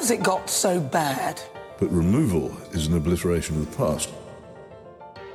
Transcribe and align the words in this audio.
How 0.00 0.04
has 0.04 0.10
it 0.12 0.22
got 0.22 0.48
so 0.48 0.80
bad? 0.80 1.42
But 1.78 1.92
removal 1.92 2.56
is 2.72 2.86
an 2.86 2.96
obliteration 2.96 3.56
of 3.58 3.70
the 3.70 3.76
past. 3.76 4.08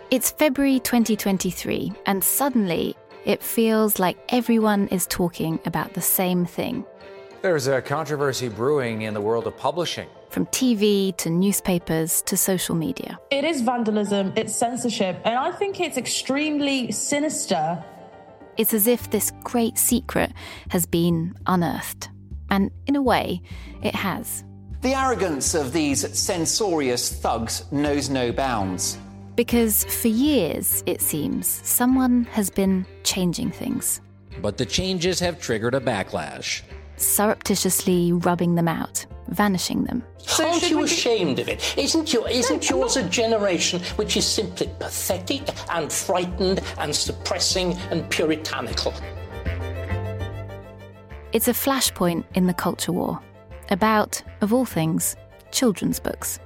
It's 0.10 0.32
February 0.32 0.80
2023, 0.80 1.94
and 2.08 2.24
suddenly 2.24 2.96
it 3.26 3.44
feels 3.44 4.00
like 4.00 4.18
everyone 4.30 4.88
is 4.88 5.06
talking 5.06 5.60
about 5.66 5.94
the 5.94 6.02
same 6.02 6.48
thing. 6.48 6.84
There's 7.44 7.68
a 7.68 7.80
controversy 7.80 8.50
brewing 8.50 9.04
in 9.04 9.14
the 9.14 9.22
world 9.22 9.46
of 9.46 9.56
publishing. 9.56 10.10
From 10.32 10.48
TV 10.48 11.16
to 11.18 11.30
newspapers 11.30 12.24
to 12.24 12.36
social 12.36 12.74
media. 12.74 13.20
It 13.30 13.44
is 13.44 13.62
vandalism, 13.62 14.34
it's 14.36 14.56
censorship, 14.56 15.22
and 15.26 15.36
I 15.36 15.52
think 15.52 15.80
it's 15.80 15.96
extremely 15.96 16.92
sinister. 16.92 17.86
It's 18.58 18.74
as 18.74 18.88
if 18.88 19.12
this 19.12 19.32
great 19.44 19.78
secret 19.78 20.34
has 20.70 20.88
been 20.88 21.36
unearthed. 21.46 22.10
And 22.50 22.72
in 22.88 22.96
a 22.96 23.02
way, 23.04 23.44
it 23.84 23.94
has. 23.94 24.44
The 24.86 24.94
arrogance 24.94 25.56
of 25.56 25.74
these 25.74 26.16
censorious 26.16 27.12
thugs 27.12 27.64
knows 27.72 28.08
no 28.08 28.32
bounds. 28.32 29.00
Because 29.36 29.84
for 29.86 30.10
years, 30.10 30.84
it 30.86 31.02
seems, 31.02 31.48
someone 31.48 32.26
has 32.26 32.52
been 32.52 32.86
changing 33.02 33.50
things. 33.50 34.00
But 34.44 34.58
the 34.58 34.66
changes 34.68 35.20
have 35.22 35.42
triggered 35.42 35.74
a 35.74 35.80
backlash. 35.80 36.62
Surreptitiously 36.98 38.14
rubbing 38.14 38.54
them 38.54 38.68
out, 38.68 39.04
vanishing 39.30 39.86
them. 39.86 40.04
Aren't 40.40 40.70
you 40.70 40.84
ashamed 40.84 41.40
of 41.40 41.50
it? 41.50 41.76
Isn't, 41.80 42.14
you, 42.14 42.28
isn't 42.28 42.70
yours 42.70 42.96
a 42.96 43.10
generation 43.10 43.82
which 43.96 44.16
is 44.18 44.28
simply 44.28 44.70
pathetic 44.78 45.50
and 45.74 45.92
frightened 45.92 46.62
and 46.78 46.96
suppressing 46.96 47.74
and 47.90 48.08
puritanical? 48.12 48.94
It's 51.34 51.48
a 51.48 51.54
flashpoint 51.54 52.26
in 52.36 52.46
the 52.46 52.54
culture 52.54 52.92
war 52.92 53.20
about, 53.70 54.22
of 54.42 54.54
all 54.54 54.66
things, 54.66 55.16
children's 55.52 56.00
books. 56.00 56.40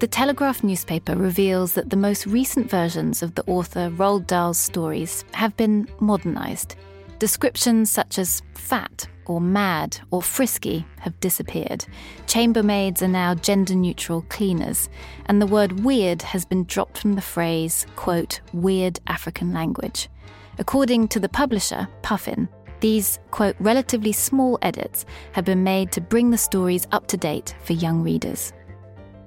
The 0.00 0.08
Telegraph 0.08 0.64
newspaper 0.64 1.14
reveals 1.14 1.74
that 1.74 1.90
the 1.90 1.96
most 1.96 2.26
recent 2.26 2.68
versions 2.68 3.22
of 3.22 3.36
the 3.36 3.44
author 3.46 3.88
Roald 3.90 4.26
Dahl's 4.26 4.58
stories 4.58 5.24
have 5.32 5.56
been 5.56 5.86
modernised. 6.00 6.74
Descriptions 7.20 7.88
such 7.88 8.18
as 8.18 8.42
fat 8.54 9.06
or 9.26 9.40
mad 9.40 10.00
or 10.10 10.20
frisky 10.20 10.84
have 10.98 11.20
disappeared. 11.20 11.84
Chambermaids 12.26 13.00
are 13.00 13.06
now 13.06 13.36
gender 13.36 13.76
neutral 13.76 14.22
cleaners, 14.22 14.88
and 15.26 15.40
the 15.40 15.46
word 15.46 15.84
weird 15.84 16.22
has 16.22 16.44
been 16.44 16.64
dropped 16.64 16.98
from 16.98 17.12
the 17.12 17.20
phrase, 17.20 17.86
quote, 17.94 18.40
weird 18.52 18.98
African 19.06 19.52
language. 19.52 20.08
According 20.58 21.08
to 21.08 21.20
the 21.20 21.28
publisher, 21.28 21.86
Puffin, 22.02 22.48
these, 22.82 23.18
quote, 23.30 23.56
relatively 23.58 24.12
small 24.12 24.58
edits 24.60 25.06
have 25.32 25.46
been 25.46 25.64
made 25.64 25.90
to 25.92 26.00
bring 26.02 26.30
the 26.30 26.36
stories 26.36 26.86
up 26.92 27.06
to 27.06 27.16
date 27.16 27.54
for 27.62 27.72
young 27.72 28.02
readers. 28.02 28.52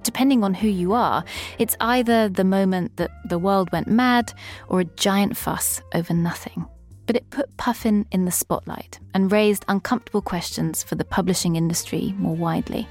Depending 0.04 0.44
on 0.44 0.54
who 0.54 0.68
you 0.68 0.94
are, 0.94 1.24
it's 1.58 1.76
either 1.80 2.30
the 2.30 2.44
moment 2.44 2.98
that 2.98 3.10
the 3.28 3.40
world 3.40 3.72
went 3.72 3.88
mad 3.88 4.32
or 4.68 4.82
a 4.82 4.86
giant 4.86 5.36
fuss 5.36 5.82
over 5.96 6.14
nothing. 6.14 6.68
But 7.08 7.16
it 7.16 7.30
put 7.32 7.58
Puffin 7.58 8.06
in 8.12 8.26
the 8.26 8.32
spotlight 8.32 9.00
and 9.16 9.32
raised 9.32 9.66
uncomfortable 9.68 10.22
questions 10.22 10.84
for 10.84 10.96
the 10.96 11.06
publishing 11.06 11.56
industry 11.56 12.14
more 12.18 12.36
widely. 12.36 12.88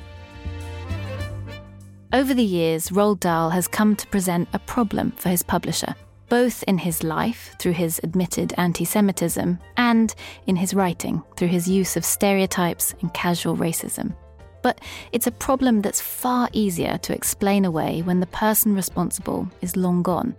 Over 2.13 2.33
the 2.33 2.45
years, 2.45 2.89
Roald 2.91 3.21
Dahl 3.21 3.51
has 3.51 3.69
come 3.69 3.97
to 3.97 4.07
present 4.07 4.49
a 4.53 4.59
problem 4.61 5.11
for 5.13 5.29
his 5.29 5.43
publisher, 5.43 5.95
both 6.35 6.65
in 6.65 6.77
his 6.77 7.05
life 7.05 7.55
through 7.61 7.79
his 7.85 8.01
admitted 8.03 8.53
anti 8.57 8.85
Semitism 8.85 9.57
and 9.77 10.15
in 10.49 10.57
his 10.57 10.75
writing 10.75 11.23
through 11.37 11.47
his 11.47 11.69
use 11.69 11.97
of 11.97 12.05
stereotypes 12.05 12.93
and 13.01 13.15
casual 13.15 13.57
racism. 13.57 14.13
But 14.61 14.81
it's 15.13 15.29
a 15.29 15.39
problem 15.47 15.81
that's 15.81 16.01
far 16.01 16.49
easier 16.53 16.99
to 16.99 17.15
explain 17.15 17.65
away 17.65 18.03
when 18.03 18.19
the 18.19 18.35
person 18.45 18.75
responsible 18.75 19.49
is 19.61 19.77
long 19.77 20.03
gone. 20.03 20.35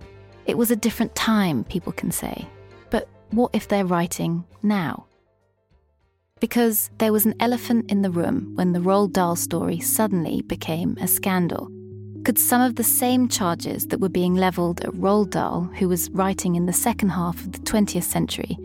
It 0.45 0.57
was 0.57 0.69
a 0.69 0.75
different 0.75 1.15
time, 1.15 1.63
people 1.63 1.93
can 1.93 2.11
say. 2.11 2.45
But 2.89 3.07
what 3.31 3.51
if 3.53 3.69
they're 3.69 3.85
writing 3.85 4.43
now? 4.63 5.05
Because 6.41 6.91
there 6.97 7.13
was 7.13 7.25
an 7.25 7.35
elephant 7.39 7.89
in 7.89 8.01
the 8.01 8.11
room 8.11 8.51
when 8.55 8.73
the 8.73 8.81
Roald 8.81 9.13
Dahl 9.13 9.37
story 9.37 9.79
suddenly 9.79 10.41
became 10.41 10.97
a 10.99 11.07
scandal. 11.07 11.71
Could 12.25 12.39
some 12.39 12.61
of 12.61 12.73
the 12.73 12.83
same 12.83 13.27
charges 13.27 13.85
that 13.89 13.99
were 13.99 14.09
being 14.09 14.33
levelled 14.33 14.81
at 14.81 14.91
Roald 14.93 15.29
Dahl, 15.29 15.69
who 15.77 15.87
was 15.87 16.09
writing 16.09 16.55
in 16.55 16.65
the 16.65 16.73
second 16.73 17.09
half 17.09 17.37
of 17.37 17.51
the 17.51 17.59
20th 17.59 18.01
century, 18.01 18.57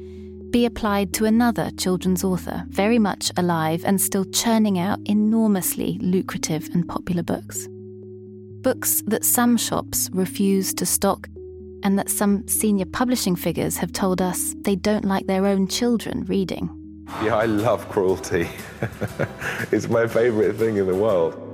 be 0.48 0.64
applied 0.64 1.12
to 1.12 1.26
another 1.26 1.70
children's 1.76 2.24
author, 2.24 2.64
very 2.68 2.98
much 2.98 3.30
alive 3.36 3.82
and 3.84 4.00
still 4.00 4.24
churning 4.24 4.78
out 4.78 4.98
enormously 5.04 5.98
lucrative 6.00 6.70
and 6.72 6.88
popular 6.88 7.22
books? 7.22 7.68
Books 8.62 9.02
that 9.08 9.26
some 9.26 9.58
shops 9.58 10.08
refuse 10.14 10.72
to 10.72 10.86
stock, 10.86 11.28
and 11.82 11.98
that 11.98 12.08
some 12.08 12.48
senior 12.48 12.86
publishing 12.86 13.36
figures 13.36 13.76
have 13.76 13.92
told 13.92 14.22
us 14.22 14.54
they 14.62 14.74
don't 14.74 15.04
like 15.04 15.26
their 15.26 15.44
own 15.44 15.68
children 15.68 16.24
reading. 16.24 16.70
Yeah, 17.22 17.36
I 17.36 17.44
love 17.44 17.86
cruelty. 17.90 18.48
it's 19.70 19.90
my 19.90 20.06
favourite 20.06 20.56
thing 20.56 20.78
in 20.78 20.86
the 20.86 20.94
world. 20.94 21.49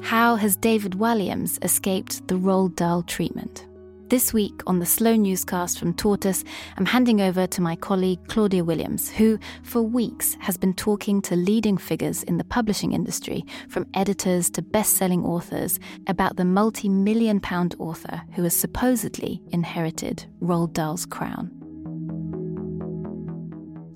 How 0.00 0.36
has 0.36 0.56
David 0.56 0.92
Walliams 0.92 1.62
escaped 1.62 2.26
the 2.28 2.36
Roald 2.36 2.76
Dahl 2.76 3.02
treatment? 3.02 3.66
This 4.08 4.32
week 4.32 4.62
on 4.66 4.78
the 4.78 4.86
Slow 4.86 5.16
Newscast 5.16 5.78
from 5.78 5.92
Tortoise, 5.92 6.44
I'm 6.78 6.86
handing 6.86 7.20
over 7.20 7.46
to 7.46 7.60
my 7.60 7.76
colleague 7.76 8.20
Claudia 8.28 8.64
Williams, 8.64 9.10
who 9.10 9.38
for 9.62 9.82
weeks 9.82 10.34
has 10.40 10.56
been 10.56 10.72
talking 10.72 11.20
to 11.22 11.36
leading 11.36 11.76
figures 11.76 12.22
in 12.22 12.38
the 12.38 12.44
publishing 12.44 12.92
industry, 12.92 13.44
from 13.68 13.86
editors 13.92 14.48
to 14.50 14.62
best 14.62 14.94
selling 14.94 15.24
authors, 15.26 15.78
about 16.06 16.36
the 16.36 16.44
multi 16.46 16.88
million 16.88 17.38
pound 17.38 17.74
author 17.78 18.22
who 18.34 18.44
has 18.44 18.56
supposedly 18.56 19.42
inherited 19.50 20.24
Roald 20.40 20.72
Dahl's 20.72 21.04
crown. 21.04 21.57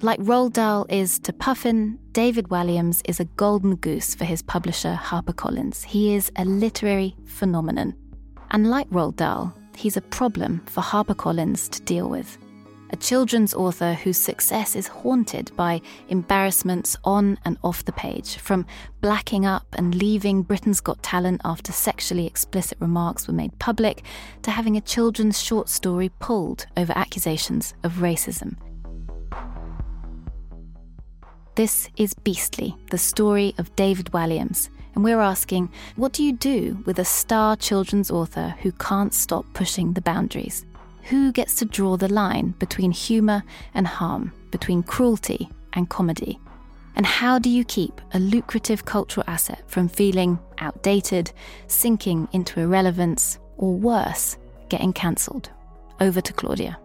Like 0.05 0.19
Roald 0.19 0.55
Dahl 0.55 0.85
is 0.89 1.21
to 1.21 1.33
Puffin, 1.33 1.97
David 2.11 2.49
Walliams 2.49 3.03
is 3.09 3.21
a 3.21 3.25
golden 3.25 3.77
goose 3.77 4.17
for 4.17 4.25
his 4.25 4.43
publisher 4.43 4.99
HarperCollins. 5.01 5.85
He 5.85 6.17
is 6.17 6.29
a 6.35 6.45
literary 6.45 7.15
phenomenon. 7.25 7.95
And 8.51 8.69
like 8.69 8.91
Roald 8.91 9.15
Dahl, 9.15 9.55
he's 9.77 9.97
a 9.97 10.01
problem 10.01 10.61
for 10.67 10.81
HarperCollins 10.81 11.71
to 11.71 11.83
deal 11.83 12.09
with. 12.09 12.37
A 12.91 12.97
children's 12.97 13.55
author 13.55 13.95
whose 13.95 14.17
success 14.17 14.75
is 14.75 14.89
haunted 14.89 15.55
by 15.57 15.81
embarrassments 16.09 16.97
on 17.05 17.39
and 17.45 17.57
off 17.63 17.85
the 17.85 17.93
page, 17.93 18.39
from 18.39 18.67
blacking 19.03 19.47
up 19.47 19.67
and 19.79 19.95
leaving 19.95 20.43
Britain's 20.43 20.81
Got 20.81 21.01
Talent 21.05 21.41
after 21.45 21.71
sexually 21.71 22.27
explicit 22.27 22.77
remarks 22.81 23.29
were 23.29 23.35
made 23.35 23.57
public, 23.61 24.03
to 24.43 24.51
having 24.51 24.77
a 24.77 24.81
children's 24.81 25.41
short 25.41 25.69
story 25.69 26.11
pulled 26.19 26.67
over 26.77 26.93
accusations 26.97 27.75
of 27.85 27.93
racism. 27.93 28.57
This 31.55 31.91
is 31.99 32.15
Beastly, 32.15 32.75
the 32.91 32.97
story 32.97 33.55
of 33.59 33.77
David 33.77 34.07
Walliams, 34.07 34.71
and 34.95 35.05
we're 35.05 35.21
asking 35.21 35.71
what 35.97 36.15
do 36.15 36.25
you 36.25 36.33
do 36.33 36.83
with 36.87 36.99
a 36.99 37.05
star 37.05 37.57
children's 37.57 38.11
author 38.11 38.55
who 38.63 38.73
can't 38.73 39.13
stop 39.13 39.45
pushing 39.53 39.93
the 39.93 40.01
boundaries? 40.01 40.65
Who 41.11 41.31
gets 41.31 41.55
to 41.57 41.67
draw 41.67 41.99
the 41.99 42.09
line 42.09 42.55
between 42.59 42.91
humour 42.91 43.43
and 43.75 43.87
harm, 43.87 44.33
between 44.51 44.83
cruelty 44.83 45.51
and 45.75 45.91
comedy? 45.91 46.41
And 46.97 47.05
how 47.05 47.39
do 47.39 47.51
you 47.51 47.65
keep 47.67 48.01
a 48.15 48.19
lucrative 48.19 48.87
cultural 48.87 49.25
asset 49.27 49.63
from 49.67 49.89
feeling 49.89 50.39
outdated, 50.57 51.33
sinking 51.67 52.29
into 52.33 52.61
irrelevance, 52.61 53.39
or 53.59 53.75
worse, 53.75 54.39
getting 54.71 54.95
cancelled? 54.95 55.51
Over 56.01 56.23
to 56.23 56.33
Claudia. 56.33 56.79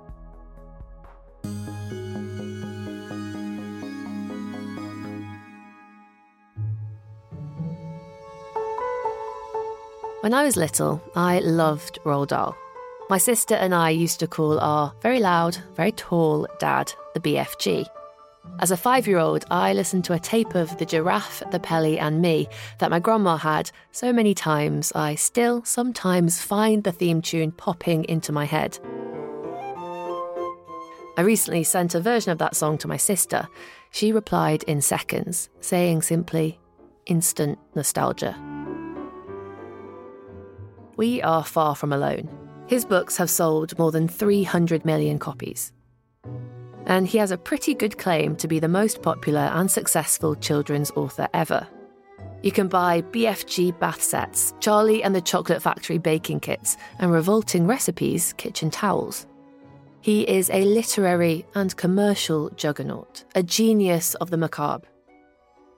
When 10.27 10.33
I 10.33 10.43
was 10.43 10.57
little, 10.57 11.01
I 11.15 11.39
loved 11.39 11.99
Roald 12.03 12.27
Dahl. 12.27 12.53
My 13.09 13.17
sister 13.17 13.55
and 13.55 13.73
I 13.73 13.91
used 13.91 14.19
to 14.19 14.27
call 14.27 14.59
our 14.59 14.93
very 15.01 15.21
loud, 15.21 15.57
very 15.73 15.93
tall 15.93 16.45
dad 16.59 16.91
the 17.13 17.21
BFG. 17.21 17.87
As 18.59 18.69
a 18.69 18.75
five 18.75 19.07
year 19.07 19.19
old, 19.19 19.45
I 19.49 19.71
listened 19.71 20.03
to 20.03 20.13
a 20.13 20.19
tape 20.19 20.53
of 20.53 20.77
The 20.79 20.85
Giraffe, 20.85 21.43
The 21.51 21.61
Pelly, 21.61 21.97
and 21.97 22.21
Me 22.21 22.49
that 22.79 22.91
my 22.91 22.99
grandma 22.99 23.37
had 23.37 23.71
so 23.93 24.11
many 24.11 24.33
times, 24.33 24.91
I 24.93 25.15
still 25.15 25.63
sometimes 25.63 26.41
find 26.41 26.83
the 26.83 26.91
theme 26.91 27.21
tune 27.21 27.53
popping 27.53 28.03
into 28.09 28.33
my 28.33 28.43
head. 28.43 28.77
I 31.17 31.21
recently 31.21 31.63
sent 31.63 31.95
a 31.95 32.01
version 32.01 32.33
of 32.33 32.37
that 32.39 32.57
song 32.57 32.77
to 32.79 32.89
my 32.89 32.97
sister. 32.97 33.47
She 33.91 34.11
replied 34.11 34.63
in 34.63 34.81
seconds, 34.81 35.47
saying 35.61 36.01
simply, 36.01 36.59
instant 37.05 37.59
nostalgia. 37.75 38.56
We 40.97 41.21
are 41.21 41.45
far 41.45 41.75
from 41.75 41.93
alone. 41.93 42.27
His 42.65 42.83
books 42.83 43.17
have 43.17 43.29
sold 43.29 43.77
more 43.77 43.91
than 43.91 44.07
300 44.07 44.83
million 44.83 45.19
copies. 45.19 45.71
And 46.87 47.07
he 47.07 47.19
has 47.19 47.29
a 47.29 47.37
pretty 47.37 47.75
good 47.75 47.99
claim 47.99 48.35
to 48.37 48.47
be 48.47 48.59
the 48.59 48.67
most 48.67 49.03
popular 49.03 49.51
and 49.53 49.69
successful 49.69 50.35
children's 50.35 50.89
author 50.91 51.27
ever. 51.35 51.67
You 52.41 52.51
can 52.51 52.67
buy 52.67 53.03
BFG 53.03 53.79
bath 53.79 54.01
sets, 54.01 54.55
Charlie 54.59 55.03
and 55.03 55.13
the 55.13 55.21
Chocolate 55.21 55.61
Factory 55.61 55.99
baking 55.99 56.39
kits, 56.39 56.77
and 56.97 57.11
revolting 57.11 57.67
recipes 57.67 58.33
kitchen 58.33 58.71
towels. 58.71 59.27
He 60.01 60.27
is 60.27 60.49
a 60.49 60.65
literary 60.65 61.45
and 61.53 61.75
commercial 61.75 62.49
juggernaut, 62.51 63.23
a 63.35 63.43
genius 63.43 64.15
of 64.15 64.31
the 64.31 64.37
macabre. 64.37 64.87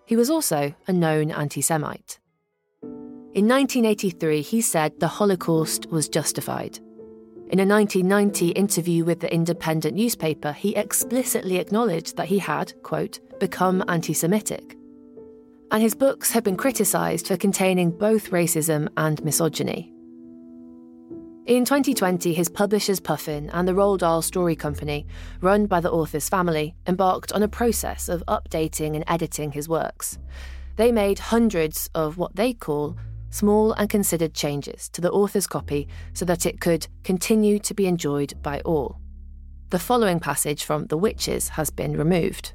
He 0.05 0.15
was 0.15 0.29
also 0.29 0.73
a 0.87 0.93
known 0.93 1.29
anti 1.29 1.61
Semite. 1.61 2.19
In 3.35 3.47
1983, 3.47 4.41
he 4.41 4.59
said 4.59 4.99
the 4.99 5.07
Holocaust 5.07 5.85
was 5.91 6.09
justified. 6.09 6.79
In 7.51 7.59
a 7.59 7.65
1990 7.65 8.49
interview 8.49 9.05
with 9.05 9.19
the 9.19 9.31
Independent 9.31 9.95
newspaper, 9.95 10.51
he 10.51 10.75
explicitly 10.75 11.57
acknowledged 11.57 12.17
that 12.17 12.27
he 12.27 12.39
had, 12.39 12.73
quote, 12.81 13.19
become 13.39 13.83
anti 13.87 14.13
Semitic. 14.13 14.75
And 15.69 15.83
his 15.83 15.93
books 15.93 16.31
have 16.31 16.43
been 16.43 16.57
criticised 16.57 17.27
for 17.27 17.37
containing 17.37 17.91
both 17.91 18.31
racism 18.31 18.89
and 18.97 19.23
misogyny. 19.23 19.93
In 21.45 21.65
2020, 21.65 22.33
his 22.33 22.49
publishers 22.49 22.99
Puffin 22.99 23.51
and 23.51 23.67
the 23.67 23.73
Roald 23.73 23.99
Dahl 23.99 24.23
Story 24.23 24.55
Company, 24.55 25.05
run 25.41 25.67
by 25.67 25.79
the 25.79 25.91
author's 25.91 26.29
family, 26.29 26.73
embarked 26.87 27.31
on 27.31 27.43
a 27.43 27.47
process 27.47 28.09
of 28.09 28.23
updating 28.27 28.95
and 28.95 29.03
editing 29.07 29.51
his 29.51 29.69
works. 29.69 30.17
They 30.77 30.91
made 30.91 31.19
hundreds 31.19 31.89
of 31.93 32.17
what 32.17 32.35
they 32.35 32.53
call 32.53 32.97
small 33.29 33.73
and 33.73 33.89
considered 33.89 34.33
changes 34.33 34.89
to 34.89 35.01
the 35.01 35.11
author's 35.11 35.47
copy 35.47 35.87
so 36.13 36.25
that 36.25 36.45
it 36.45 36.59
could 36.59 36.87
continue 37.03 37.59
to 37.59 37.73
be 37.73 37.87
enjoyed 37.87 38.33
by 38.41 38.59
all. 38.61 38.99
The 39.69 39.79
following 39.79 40.19
passage 40.19 40.63
from 40.63 40.87
The 40.87 40.97
Witches 40.97 41.49
has 41.49 41.69
been 41.69 41.95
removed. 41.95 42.53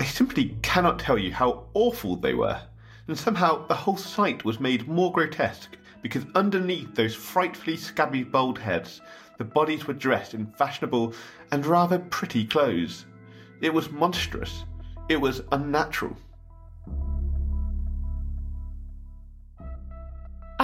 I 0.00 0.04
simply 0.04 0.56
cannot 0.62 0.98
tell 0.98 1.16
you 1.16 1.32
how 1.32 1.64
awful 1.72 2.16
they 2.16 2.34
were, 2.34 2.60
and 3.06 3.18
somehow 3.18 3.66
the 3.66 3.74
whole 3.74 3.96
sight 3.96 4.44
was 4.44 4.60
made 4.60 4.88
more 4.88 5.12
grotesque 5.12 5.76
because 6.02 6.26
underneath 6.34 6.94
those 6.94 7.14
frightfully 7.14 7.78
scabby 7.78 8.24
bald 8.24 8.58
heads, 8.58 9.00
the 9.38 9.44
bodies 9.44 9.86
were 9.86 9.94
dressed 9.94 10.34
in 10.34 10.46
fashionable 10.46 11.14
and 11.50 11.64
rather 11.64 11.98
pretty 11.98 12.44
clothes. 12.44 13.06
It 13.62 13.72
was 13.72 13.90
monstrous. 13.90 14.64
It 15.08 15.18
was 15.18 15.42
unnatural. 15.52 16.16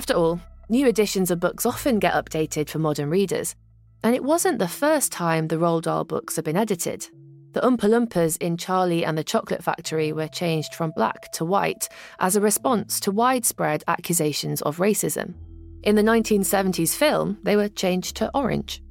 After 0.00 0.14
all, 0.14 0.40
new 0.70 0.86
editions 0.86 1.30
of 1.30 1.40
books 1.40 1.66
often 1.66 1.98
get 1.98 2.14
updated 2.14 2.70
for 2.70 2.78
modern 2.78 3.10
readers, 3.10 3.54
and 4.02 4.14
it 4.14 4.24
wasn't 4.24 4.58
the 4.58 4.66
first 4.66 5.12
time 5.12 5.48
the 5.48 5.56
Roald 5.56 5.82
Dahl 5.82 6.04
books 6.04 6.36
have 6.36 6.44
been 6.46 6.56
edited. 6.56 7.06
The 7.52 7.60
Oompa 7.60 7.80
Loompas 7.80 8.38
in 8.40 8.56
Charlie 8.56 9.04
and 9.04 9.18
the 9.18 9.22
Chocolate 9.22 9.62
Factory 9.62 10.14
were 10.14 10.26
changed 10.26 10.74
from 10.74 10.94
black 10.96 11.30
to 11.32 11.44
white 11.44 11.90
as 12.18 12.34
a 12.34 12.40
response 12.40 12.98
to 13.00 13.10
widespread 13.10 13.84
accusations 13.88 14.62
of 14.62 14.78
racism. 14.78 15.34
In 15.82 15.96
the 15.96 16.02
1970s 16.02 16.96
film, 16.96 17.36
they 17.42 17.56
were 17.56 17.68
changed 17.68 18.16
to 18.16 18.30
orange. 18.32 18.82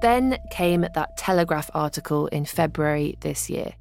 Then 0.00 0.38
came 0.50 0.86
that 0.94 1.18
Telegraph 1.18 1.70
article 1.74 2.28
in 2.28 2.46
February 2.46 3.18
this 3.20 3.50
year, 3.50 3.74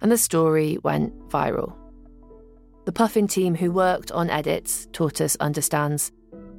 and 0.00 0.10
the 0.10 0.18
story 0.18 0.76
went 0.82 1.16
viral. 1.28 1.85
The 2.86 2.92
Puffin 2.92 3.26
team 3.26 3.56
who 3.56 3.72
worked 3.72 4.12
on 4.12 4.30
edits, 4.30 4.86
Tortoise 4.92 5.36
understands, 5.40 6.12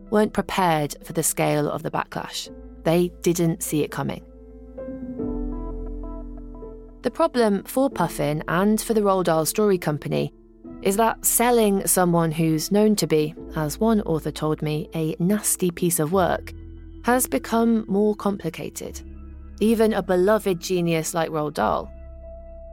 weren't 0.10 0.34
prepared 0.34 0.94
for 1.06 1.14
the 1.14 1.24
scale 1.24 1.72
of 1.72 1.84
the 1.84 1.90
backlash. 1.90 2.54
They 2.84 3.14
didn't 3.22 3.64
see 3.64 3.82
it 3.82 3.92
coming. 3.92 4.26
The 7.04 7.12
problem 7.12 7.64
for 7.64 7.90
Puffin 7.90 8.44
and 8.50 8.82
for 8.82 8.94
the 8.94 9.00
Roald 9.00 9.24
Dahl 9.24 9.46
Story 9.46 9.78
Company 9.78 10.34
is 10.82 10.98
that 10.98 11.26
selling 11.26 11.88
someone 11.88 12.34
who's 12.34 12.74
known 12.74 12.98
to 12.98 13.08
be, 13.08 13.34
as 13.56 13.80
one 13.80 14.02
author 14.02 14.32
told 14.32 14.62
me, 14.62 14.90
a 14.94 15.16
nasty 15.20 15.72
piece 15.72 15.98
of 15.98 16.12
work 16.12 16.52
has 17.06 17.26
become 17.26 17.86
more 17.88 18.16
complicated. 18.16 19.00
Even 19.62 19.94
a 19.94 20.04
beloved 20.04 20.60
genius 20.60 21.14
like 21.14 21.30
Roald 21.30 21.54
Dahl 21.54 21.90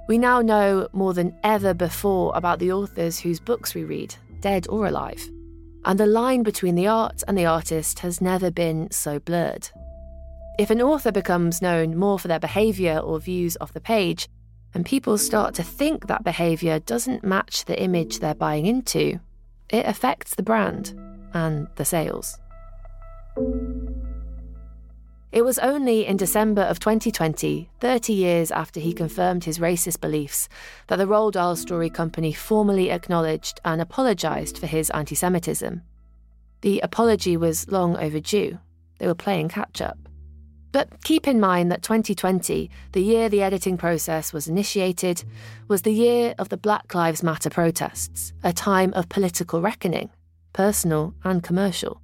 we 0.07 0.19
now 0.19 0.41
know 0.41 0.89
more 0.93 1.15
than 1.15 1.35
ever 1.43 1.73
before 1.73 2.33
about 2.35 2.59
the 2.59 2.73
authors 2.73 3.19
whose 3.19 3.41
books 3.41 3.75
we 3.75 3.85
read, 3.85 4.15
dead 4.41 4.67
or 4.69 4.87
alive. 4.87 5.23
And 5.85 5.99
the 5.99 6.07
line 6.07 6.43
between 6.43 6.75
the 6.75 6.87
art 6.87 7.23
and 7.27 7.37
the 7.37 7.47
artist 7.47 8.01
has 8.01 8.21
never 8.21 8.51
been 8.51 8.91
so 8.91 9.19
blurred. 9.19 9.69
If 10.59 10.71
an 10.71 10.81
author 10.81 11.11
becomes 11.11 11.63
known 11.63 11.97
more 11.97 12.19
for 12.19 12.29
their 12.29 12.39
behaviour 12.39 12.99
or 12.99 13.19
views 13.19 13.57
off 13.61 13.73
the 13.73 13.81
page, 13.81 14.29
and 14.75 14.85
people 14.85 15.19
start 15.19 15.55
to 15.55 15.63
think 15.63 16.07
that 16.07 16.25
behaviour 16.25 16.79
doesn't 16.81 17.25
match 17.25 17.65
the 17.65 17.81
image 17.81 18.19
they're 18.19 18.35
buying 18.35 18.67
into, 18.67 19.21
it 19.71 19.87
affects 19.87 20.35
the 20.35 20.43
brand 20.43 20.99
and 21.33 21.69
the 21.77 21.85
sales. 21.85 22.39
It 25.35 25.45
was 25.45 25.59
only 25.59 26.07
in 26.07 26.17
December 26.17 26.63
of 26.63 26.79
2020, 26.79 27.69
30 27.81 28.13
years 28.13 28.53
after 28.53 28.79
he 28.79 28.93
confirmed 28.93 29.43
his 29.43 29.59
racist 29.59 30.01
beliefs, 30.01 30.49
that 30.87 30.95
the 30.95 31.07
Roald 31.07 31.33
Dahl 31.33 31.57
Story 31.57 31.91
Company 31.91 32.33
formally 32.33 32.89
acknowledged 32.93 33.59
and 33.65 33.81
apologised 33.81 34.57
for 34.57 34.69
his 34.69 34.91
anti 34.91 35.17
Semitism. 35.17 35.83
The 36.61 36.79
apology 36.85 37.37
was 37.37 37.69
long 37.69 37.97
overdue. 37.97 38.61
They 39.01 39.09
were 39.09 39.17
playing 39.17 39.49
catch 39.49 39.81
up. 39.81 39.99
But 40.71 41.03
keep 41.03 41.27
in 41.27 41.41
mind 41.41 41.73
that 41.73 41.83
2020, 41.83 42.71
the 42.93 43.03
year 43.03 43.29
the 43.29 43.43
editing 43.43 43.77
process 43.77 44.33
was 44.33 44.47
initiated, 44.47 45.25
was 45.67 45.83
the 45.83 45.93
year 45.93 46.37
of 46.39 46.49
the 46.49 46.57
Black 46.57 46.95
Lives 46.95 47.25
Matter 47.25 47.51
protests, 47.51 48.33
a 48.45 48.53
time 48.53 48.93
of 48.95 49.09
political 49.09 49.61
reckoning, 49.61 50.11
personal 50.53 51.13
and 51.25 51.43
commercial. 51.43 52.01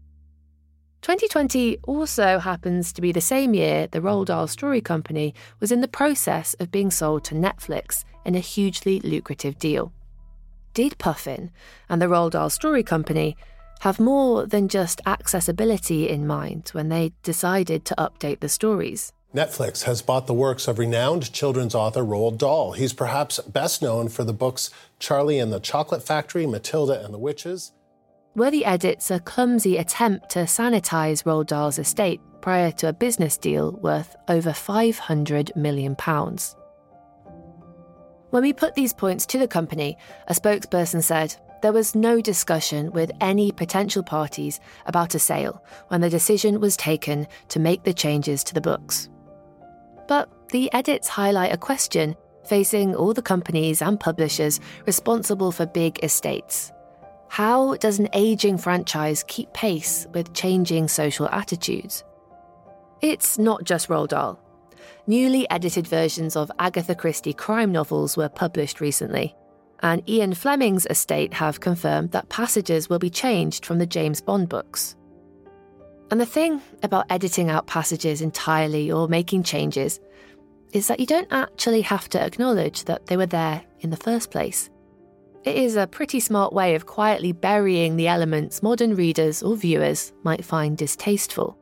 2020 1.03 1.79
also 1.85 2.39
happens 2.39 2.93
to 2.93 3.01
be 3.01 3.11
the 3.11 3.23
same 3.23 3.55
year 3.55 3.87
the 3.87 4.01
Roald 4.01 4.27
Dahl 4.27 4.47
Story 4.47 4.83
Company 4.83 5.35
was 5.59 5.73
in 5.73 5.81
the 5.81 5.89
process 5.89 6.53
of 6.61 6.71
being 6.71 6.91
sold 6.91 7.25
to 7.25 7.35
Netflix 7.35 8.05
in 8.27 8.35
a 8.35 8.41
hugely 8.41 9.01
lucrative 9.01 9.59
deal. 9.59 9.93
Did 10.75 10.99
Puffin 10.99 11.51
and 11.89 12.03
the 12.03 12.07
Roald 12.07 12.33
Dahl 12.33 12.51
Story 12.51 12.83
Company 12.83 13.35
have 13.81 13.99
more 13.99 14.47
than 14.47 14.69
just 14.69 15.01
accessibility 15.07 16.07
in 16.07 16.27
mind 16.27 16.69
when 16.73 16.91
they 16.91 17.13
decided 17.23 17.87
to 17.87 17.95
update 17.97 18.41
the 18.41 18.49
stories? 18.51 19.15
Netflix 19.35 19.85
has 19.85 20.03
bought 20.03 20.27
the 20.27 20.35
works 20.35 20.69
of 20.69 20.79
renowned 20.79 21.33
children's 21.33 21.75
author 21.75 22.03
Roald 22.03 22.37
Dahl. 22.37 22.73
He's 22.73 22.93
perhaps 22.93 23.39
best 23.39 23.81
known 23.81 24.11
for 24.11 24.23
the 24.23 24.35
books 24.35 24.71
Charlie 24.99 25.39
and 25.39 25.51
the 25.51 25.61
Chocolate 25.61 26.03
Factory, 26.03 26.47
Matilda 26.47 27.03
and 27.03 27.15
the 27.15 27.19
Witches. 27.19 27.73
Were 28.37 28.51
the 28.53 28.65
edits 28.65 29.11
a 29.11 29.19
clumsy 29.19 29.77
attempt 29.77 30.31
to 30.31 30.41
sanitize 30.41 31.25
Roald 31.25 31.47
Dahl's 31.47 31.81
estate 31.81 32.21
prior 32.41 32.71
to 32.73 32.89
a 32.89 32.93
business 32.93 33.37
deal 33.37 33.73
worth 33.73 34.15
over 34.29 34.51
£500 34.51 35.57
million? 35.57 35.97
When 38.31 38.43
we 38.45 38.53
put 38.53 38.77
these 38.77 38.93
points 38.93 39.27
to 39.27 39.39
the 39.39 39.49
company, 39.49 39.97
a 40.29 40.35
spokesperson 40.35 41.03
said 41.03 41.35
there 41.61 41.73
was 41.73 41.97
no 41.97 42.21
discussion 42.21 42.93
with 42.93 43.11
any 43.21 43.51
potential 43.51 44.05
parties 44.05 44.61
about 44.87 45.17
a 45.17 45.19
sale 45.19 45.65
when 45.89 46.01
the 46.01 46.09
decision 46.09 46.61
was 46.61 46.77
taken 46.77 47.27
to 47.49 47.59
make 47.59 47.83
the 47.83 47.93
changes 47.93 48.45
to 48.45 48.55
the 48.55 48.61
books. 48.61 49.09
But 50.07 50.31
the 50.51 50.73
edits 50.73 51.09
highlight 51.09 51.53
a 51.53 51.59
question 51.59 52.15
facing 52.45 52.95
all 52.95 53.13
the 53.13 53.23
companies 53.23 53.83
and 53.83 53.99
publishers 53.99 54.61
responsible 54.87 55.51
for 55.51 55.67
big 55.67 55.99
estates. 56.05 56.71
How 57.31 57.77
does 57.77 58.01
an 58.01 58.09
aging 58.13 58.59
franchise 58.59 59.25
keep 59.29 59.53
pace 59.53 60.05
with 60.13 60.35
changing 60.35 60.89
social 60.89 61.29
attitudes? 61.29 62.03
It's 63.03 63.39
not 63.39 63.63
just 63.63 63.89
Roald 63.89 64.09
Dahl. 64.09 64.41
Newly 65.07 65.49
edited 65.49 65.87
versions 65.87 66.35
of 66.35 66.51
Agatha 66.59 66.97
Christie 66.97 67.33
crime 67.33 67.71
novels 67.71 68.17
were 68.17 68.29
published 68.29 68.81
recently, 68.81 69.37
and 69.79 70.03
Ian 70.11 70.35
Fleming's 70.35 70.87
estate 70.91 71.33
have 71.35 71.61
confirmed 71.61 72.11
that 72.11 72.29
passages 72.31 72.91
will 72.91 72.99
be 72.99 73.11
changed 73.11 73.65
from 73.65 73.79
the 73.79 73.87
James 73.87 74.21
Bond 74.21 74.49
books. 74.49 74.97
And 76.11 76.21
the 76.21 76.27
thing 76.27 76.61
about 76.83 77.07
editing 77.11 77.49
out 77.49 77.69
passages 77.69 78.23
entirely 78.23 78.91
or 78.91 79.07
making 79.07 79.45
changes 79.45 80.01
is 80.73 80.89
that 80.89 80.99
you 80.99 81.07
don't 81.07 81.29
actually 81.31 81.83
have 81.83 82.09
to 82.09 82.21
acknowledge 82.21 82.87
that 82.87 83.07
they 83.07 83.17
were 83.17 83.27
there 83.27 83.63
in 83.79 83.91
the 83.91 83.97
first 83.97 84.33
place. 84.33 84.69
It 85.43 85.57
is 85.57 85.77
a 85.77 85.87
pretty 85.87 86.21
smart 86.21 86.53
way 86.53 86.75
of 86.75 86.85
quietly 86.85 87.33
burying 87.33 87.97
the 87.97 88.09
elements 88.09 88.63
modern 88.63 88.95
readers 88.95 89.43
or 89.43 89.57
viewers 89.57 90.13
might 90.23 90.45
find 90.45 90.77
distasteful. 90.77 91.57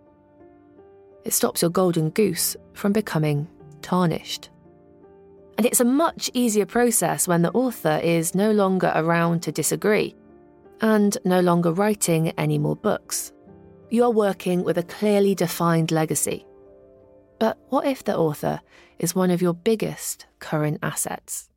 It 1.25 1.33
stops 1.33 1.63
your 1.63 1.71
golden 1.71 2.11
goose 2.11 2.57
from 2.73 2.93
becoming 2.93 3.47
tarnished. 3.81 4.51
And 5.57 5.65
it's 5.65 5.79
a 5.79 5.85
much 5.85 6.29
easier 6.35 6.67
process 6.67 7.29
when 7.29 7.43
the 7.43 7.53
author 7.53 8.01
is 8.03 8.35
no 8.35 8.51
longer 8.51 8.93
around 8.97 9.45
to 9.45 9.53
disagree 9.53 10.17
and 10.81 11.17
no 11.25 11.41
longer 11.41 11.73
writing 11.73 12.31
any 12.31 12.59
more 12.59 12.77
books. 12.77 13.33
You 13.91 14.03
are 14.05 14.11
working 14.11 14.65
with 14.65 14.79
a 14.79 14.83
clearly 14.83 15.37
defined 15.37 15.93
legacy. 15.93 16.45
But 17.39 17.59
what 17.69 17.87
if 17.87 18.03
the 18.03 18.17
author 18.17 18.61
is 18.99 19.15
one 19.15 19.31
of 19.31 19.41
your 19.41 19.55
biggest 19.55 20.27
current 20.41 20.79
assets? 20.83 21.49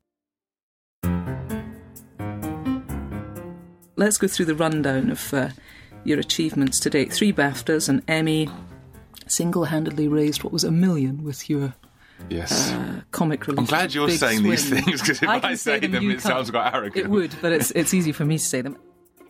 Let's 4.02 4.18
go 4.18 4.26
through 4.26 4.46
the 4.46 4.54
rundown 4.54 5.10
of 5.10 5.32
uh, 5.32 5.48
your 6.04 6.18
achievements 6.18 6.80
to 6.80 6.90
date. 6.90 7.12
Three 7.12 7.32
BAFTAs, 7.32 7.88
an 7.88 8.02
Emmy, 8.08 8.48
single 9.28 9.64
handedly 9.66 10.08
raised 10.08 10.42
what 10.42 10.52
was 10.52 10.64
a 10.64 10.70
million 10.72 11.22
with 11.24 11.48
your 11.48 11.74
Yes. 12.28 12.70
Uh, 12.72 13.00
comic 13.10 13.46
relief. 13.46 13.58
I'm 13.60 13.64
glad 13.66 13.94
you're 13.94 14.06
Big 14.06 14.18
saying 14.18 14.38
swim. 14.40 14.50
these 14.50 14.68
things 14.70 15.00
because 15.00 15.22
if 15.22 15.28
I, 15.28 15.40
can 15.40 15.56
say 15.56 15.80
them, 15.80 16.02
you 16.02 16.10
it 16.10 16.12
can't. 16.14 16.22
sounds 16.22 16.50
quite 16.50 16.72
arrogant. 16.72 16.96
It 17.06 17.10
would, 17.10 17.34
but 17.42 17.52
it's 17.52 17.70
it's 17.72 17.92
easy 17.94 18.12
for 18.12 18.24
me 18.24 18.38
to 18.38 18.44
say 18.44 18.60
them. 18.60 18.76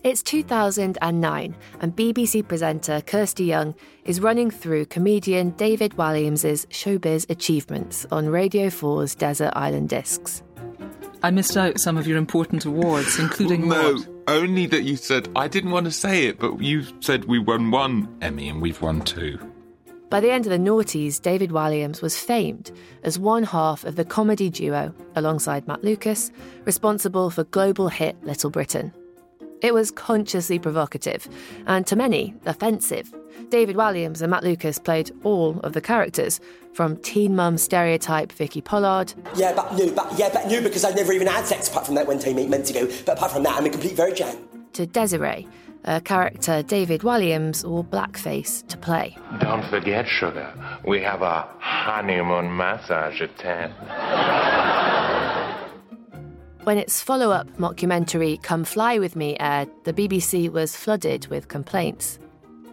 It's 0.04 0.22
2009, 0.22 1.56
and 1.80 1.96
BBC 1.96 2.46
presenter 2.46 3.00
Kirsty 3.02 3.44
Young 3.44 3.74
is 4.04 4.20
running 4.20 4.50
through 4.50 4.86
comedian 4.86 5.50
David 5.50 5.92
Walliams' 5.92 6.66
showbiz 6.66 7.30
achievements 7.30 8.04
on 8.10 8.28
Radio 8.28 8.66
4's 8.66 9.14
Desert 9.14 9.52
Island 9.54 9.88
Discs. 9.88 10.42
I 11.22 11.30
missed 11.30 11.56
out 11.56 11.78
some 11.78 11.96
of 11.96 12.06
your 12.08 12.18
important 12.18 12.64
awards, 12.64 13.18
including 13.20 13.68
no, 13.68 13.92
what? 13.94 14.08
Only 14.28 14.66
that 14.66 14.82
you 14.82 14.96
said 14.96 15.28
I 15.36 15.48
didn't 15.48 15.70
want 15.70 15.86
to 15.86 15.92
say 15.92 16.26
it, 16.26 16.38
but 16.38 16.60
you 16.60 16.84
said 17.00 17.24
we 17.24 17.38
won 17.38 17.70
one 17.70 18.08
Emmy 18.20 18.48
and 18.48 18.60
we've 18.60 18.80
won 18.80 19.02
two. 19.02 19.38
By 20.10 20.20
the 20.20 20.30
end 20.30 20.44
of 20.44 20.50
the 20.50 20.58
noughties, 20.58 21.22
David 21.22 21.50
Walliams 21.50 22.02
was 22.02 22.18
famed 22.18 22.70
as 23.02 23.18
one 23.18 23.44
half 23.44 23.84
of 23.84 23.96
the 23.96 24.04
comedy 24.04 24.50
duo, 24.50 24.94
alongside 25.16 25.66
Matt 25.66 25.82
Lucas, 25.82 26.30
responsible 26.64 27.30
for 27.30 27.44
global 27.44 27.88
hit 27.88 28.22
Little 28.22 28.50
Britain. 28.50 28.92
It 29.62 29.72
was 29.72 29.90
consciously 29.90 30.58
provocative, 30.58 31.28
and 31.66 31.86
to 31.86 31.96
many, 31.96 32.34
offensive. 32.44 33.14
David 33.48 33.76
Walliams 33.76 34.20
and 34.20 34.30
Matt 34.30 34.44
Lucas 34.44 34.78
played 34.78 35.10
all 35.22 35.60
of 35.60 35.72
the 35.72 35.80
characters, 35.80 36.40
from 36.72 36.96
teen 36.98 37.36
mum 37.36 37.58
stereotype 37.58 38.32
Vicky 38.32 38.60
Pollard 38.60 39.14
Yeah, 39.36 39.52
but 39.54 39.74
new, 39.74 39.90
but 39.92 40.18
yeah, 40.18 40.30
but 40.32 40.46
new 40.46 40.60
because 40.60 40.84
I've 40.84 40.96
never 40.96 41.12
even 41.12 41.26
had 41.26 41.46
sex 41.46 41.68
apart 41.68 41.86
from 41.86 41.94
that 41.96 42.06
one 42.06 42.18
time 42.18 42.38
eight 42.38 42.48
months 42.48 42.70
ago. 42.70 42.86
But 43.04 43.18
apart 43.18 43.32
from 43.32 43.42
that, 43.44 43.56
I'm 43.56 43.66
a 43.66 43.70
complete 43.70 43.94
virgin. 43.96 44.48
to 44.74 44.86
Desiree, 44.86 45.46
a 45.84 46.00
character 46.00 46.62
David 46.62 47.02
Walliams 47.02 47.68
or 47.68 47.84
blackface 47.84 48.66
to 48.68 48.76
play. 48.78 49.16
Don't 49.40 49.64
forget, 49.68 50.06
sugar, 50.08 50.52
we 50.86 51.02
have 51.02 51.22
a 51.22 51.48
honeymoon 51.58 52.56
massage 52.56 53.20
at 53.20 53.36
10. 53.38 53.72
When 56.64 56.78
its 56.78 57.02
follow 57.02 57.32
up 57.32 57.48
mockumentary 57.58 58.40
Come 58.40 58.64
Fly 58.64 58.98
With 58.98 59.16
Me 59.16 59.36
aired, 59.40 59.68
the 59.82 59.92
BBC 59.92 60.48
was 60.48 60.76
flooded 60.76 61.26
with 61.26 61.48
complaints. 61.48 62.20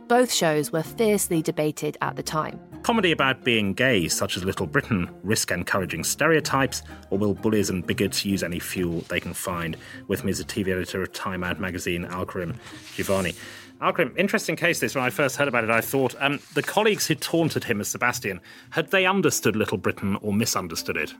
Both 0.07 0.31
shows 0.31 0.71
were 0.71 0.83
fiercely 0.83 1.41
debated 1.41 1.97
at 2.01 2.15
the 2.15 2.21
time. 2.23 2.59
Comedy 2.83 3.11
about 3.11 3.43
being 3.43 3.73
gay, 3.73 4.07
such 4.07 4.37
as 4.37 4.45
Little 4.45 4.65
Britain, 4.65 5.09
risk 5.23 5.51
encouraging 5.51 6.03
stereotypes, 6.03 6.81
or 7.09 7.17
will 7.17 7.33
bullies 7.33 7.69
and 7.69 7.85
bigots 7.85 8.25
use 8.25 8.41
any 8.41 8.57
fuel 8.57 9.01
they 9.09 9.19
can 9.19 9.33
find? 9.33 9.75
With 10.07 10.23
me 10.23 10.31
is 10.31 10.39
a 10.39 10.45
TV 10.45 10.69
editor 10.69 11.03
of 11.03 11.11
Time 11.11 11.43
Out 11.43 11.59
magazine, 11.59 12.05
Alkarim 12.05 12.55
Jivani. 12.95 13.35
Alkarim, 13.81 14.17
interesting 14.17 14.55
case 14.55 14.79
this. 14.79 14.95
When 14.95 15.03
I 15.03 15.09
first 15.09 15.35
heard 15.35 15.47
about 15.47 15.65
it, 15.65 15.69
I 15.69 15.81
thought 15.81 16.15
um, 16.19 16.39
the 16.53 16.63
colleagues 16.63 17.05
who 17.05 17.15
taunted 17.15 17.65
him 17.65 17.81
as 17.81 17.89
Sebastian, 17.89 18.39
had 18.71 18.91
they 18.91 19.05
understood 19.05 19.55
Little 19.55 19.77
Britain 19.77 20.17
or 20.21 20.33
misunderstood 20.33 20.97
it? 20.97 21.13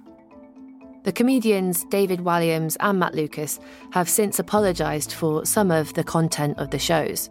The 1.04 1.12
comedians 1.14 1.86
David 1.86 2.20
Walliams 2.20 2.76
and 2.80 3.00
Matt 3.00 3.16
Lucas 3.16 3.60
have 3.92 4.10
since 4.10 4.40
apologised 4.40 5.14
for 5.14 5.46
some 5.46 5.72
of 5.72 5.94
the 5.94 6.04
content 6.04 6.58
of 6.58 6.72
the 6.72 6.80
shows. 6.80 7.30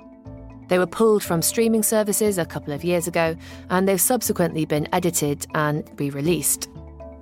They 0.69 0.79
were 0.79 0.87
pulled 0.87 1.25
from 1.25 1.43
streaming 1.43 1.83
services 1.83 2.39
a 2.39 2.45
couple 2.45 2.73
of 2.73 2.85
years 2.85 3.09
ago, 3.09 3.37
and 3.71 3.89
they've 3.89 4.01
subsequently 4.01 4.65
been 4.65 4.89
edited 4.93 5.47
and 5.55 5.89
re 5.99 6.11
released. 6.11 6.69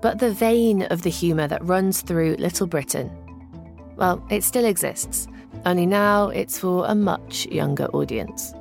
But 0.03 0.19
the 0.19 0.33
vein 0.33 0.83
of 0.83 1.03
the 1.03 1.11
humour 1.11 1.49
that 1.49 1.65
runs 1.65 2.03
through 2.03 2.37
Little 2.39 2.67
Britain, 2.67 3.11
well, 3.97 4.25
it 4.31 4.45
still 4.45 4.65
exists, 4.65 5.27
only 5.65 5.87
now 5.87 6.29
it's 6.29 6.59
for 6.59 6.85
a 6.87 6.95
much 6.95 7.47
younger 7.47 7.87
audience. 7.87 8.53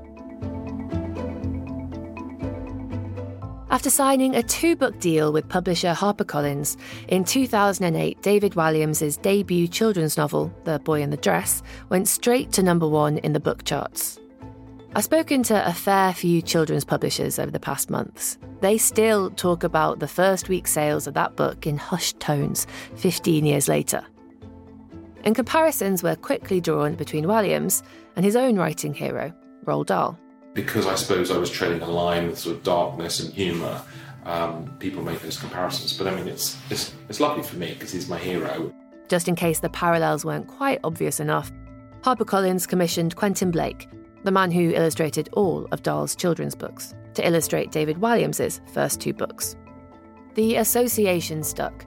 After 3.76 3.90
signing 3.90 4.36
a 4.36 4.44
two 4.44 4.78
book 4.78 5.00
deal 5.00 5.34
with 5.34 5.50
publisher 5.50 5.92
HarperCollins, 5.94 6.78
in 7.10 7.26
2008, 7.26 8.22
David 8.22 8.54
Walliams' 8.54 9.22
debut 9.22 9.68
children's 9.68 10.16
novel, 10.16 10.54
The 10.64 10.80
Boy 10.80 11.02
in 11.02 11.10
the 11.10 11.18
Dress, 11.18 11.62
went 11.90 12.08
straight 12.08 12.54
to 12.54 12.64
number 12.64 12.88
one 12.88 13.18
in 13.18 13.34
the 13.34 13.40
book 13.42 13.66
charts. 13.66 14.18
I've 14.96 15.04
spoken 15.04 15.44
to 15.44 15.68
a 15.68 15.74
fair 15.74 16.14
few 16.14 16.42
children's 16.42 16.86
publishers 16.86 17.38
over 17.38 17.52
the 17.52 17.60
past 17.60 17.90
months. 17.90 18.38
They 18.62 18.78
still 18.78 19.30
talk 19.30 19.66
about 19.66 20.00
the 20.00 20.08
first 20.08 20.48
week 20.48 20.68
sales 20.68 21.06
of 21.06 21.14
that 21.16 21.36
book 21.36 21.68
in 21.68 21.76
hushed 21.76 22.22
tones 22.22 22.66
15 22.96 23.46
years 23.46 23.68
later. 23.68 24.06
And 25.26 25.36
comparisons 25.36 26.02
were 26.02 26.16
quickly 26.16 26.62
drawn 26.62 26.96
between 26.96 27.26
Walliams 27.26 27.84
and 28.16 28.24
his 28.24 28.38
own 28.38 28.56
writing 28.56 28.94
hero, 28.94 29.34
Roald 29.66 29.88
Dahl. 29.88 30.18
because 30.54 30.88
I 30.88 30.96
suppose 30.96 31.30
I 31.30 31.38
was 31.38 31.52
treading 31.52 31.82
a 31.82 31.90
line 31.90 32.28
with 32.28 32.40
sort 32.40 32.56
of 32.56 32.64
darkness 32.64 33.20
and 33.20 33.34
humour, 33.34 33.82
um, 34.24 34.74
people 34.80 35.04
make 35.04 35.20
those 35.20 35.38
comparisons. 35.38 35.92
But 35.92 36.08
I 36.08 36.16
mean, 36.16 36.30
it's 36.30 36.58
it's, 36.70 36.94
it's 37.10 37.20
lucky 37.20 37.44
for 37.44 37.58
me 37.58 37.74
because 37.74 37.92
he's 37.92 38.08
my 38.08 38.18
hero. 38.18 38.74
Just 39.10 39.28
in 39.28 39.36
case 39.36 39.60
the 39.60 39.70
parallels 39.70 40.24
weren't 40.24 40.48
quite 40.48 40.80
obvious 40.86 41.20
enough, 41.20 41.52
HarperCollins 42.02 42.66
commissioned 42.66 43.18
Quentin 43.18 43.52
Blake, 43.52 43.90
the 44.26 44.32
man 44.32 44.52
who 44.52 44.72
illustrated 44.72 45.30
all 45.34 45.68
of 45.72 45.84
Dahl's 45.84 46.16
children's 46.16 46.56
books, 46.56 46.94
to 47.14 47.26
illustrate 47.26 47.72
David 47.72 47.98
Walliams' 47.98 48.60
first 48.72 49.00
two 49.00 49.14
books. 49.14 49.56
The 50.34 50.56
association 50.56 51.44
stuck. 51.44 51.86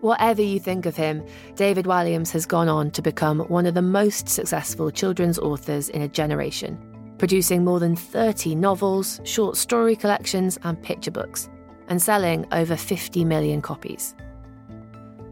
Whatever 0.00 0.42
you 0.42 0.58
think 0.58 0.84
of 0.84 0.96
him, 0.96 1.24
David 1.54 1.86
Walliams 1.86 2.32
has 2.32 2.44
gone 2.44 2.68
on 2.68 2.90
to 2.90 3.00
become 3.00 3.40
one 3.42 3.66
of 3.66 3.74
the 3.74 3.82
most 3.82 4.28
successful 4.28 4.90
children's 4.90 5.38
authors 5.38 5.88
in 5.88 6.02
a 6.02 6.08
generation, 6.08 6.76
producing 7.18 7.64
more 7.64 7.78
than 7.78 7.94
30 7.94 8.56
novels, 8.56 9.20
short 9.22 9.56
story 9.56 9.94
collections, 9.94 10.58
and 10.64 10.82
picture 10.82 11.12
books, 11.12 11.48
and 11.86 12.02
selling 12.02 12.44
over 12.50 12.76
50 12.76 13.24
million 13.24 13.62
copies. 13.62 14.16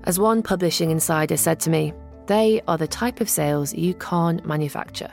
As 0.04 0.20
one 0.20 0.40
publishing 0.42 0.92
insider 0.92 1.36
said 1.36 1.58
to 1.60 1.70
me, 1.70 1.92
they 2.30 2.62
are 2.68 2.78
the 2.78 2.86
type 2.86 3.20
of 3.20 3.28
sales 3.28 3.74
you 3.74 3.92
can't 3.94 4.46
manufacture, 4.46 5.10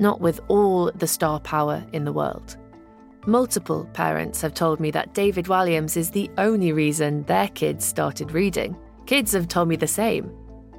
not 0.00 0.20
with 0.20 0.40
all 0.48 0.90
the 0.96 1.06
star 1.06 1.38
power 1.38 1.80
in 1.92 2.04
the 2.04 2.12
world. 2.12 2.56
Multiple 3.24 3.88
parents 3.92 4.40
have 4.40 4.52
told 4.52 4.80
me 4.80 4.90
that 4.90 5.14
David 5.14 5.44
Walliams 5.44 5.96
is 5.96 6.10
the 6.10 6.28
only 6.38 6.72
reason 6.72 7.22
their 7.22 7.46
kids 7.50 7.84
started 7.84 8.32
reading. 8.32 8.76
Kids 9.06 9.30
have 9.30 9.46
told 9.46 9.68
me 9.68 9.76
the 9.76 9.86
same. 9.86 10.28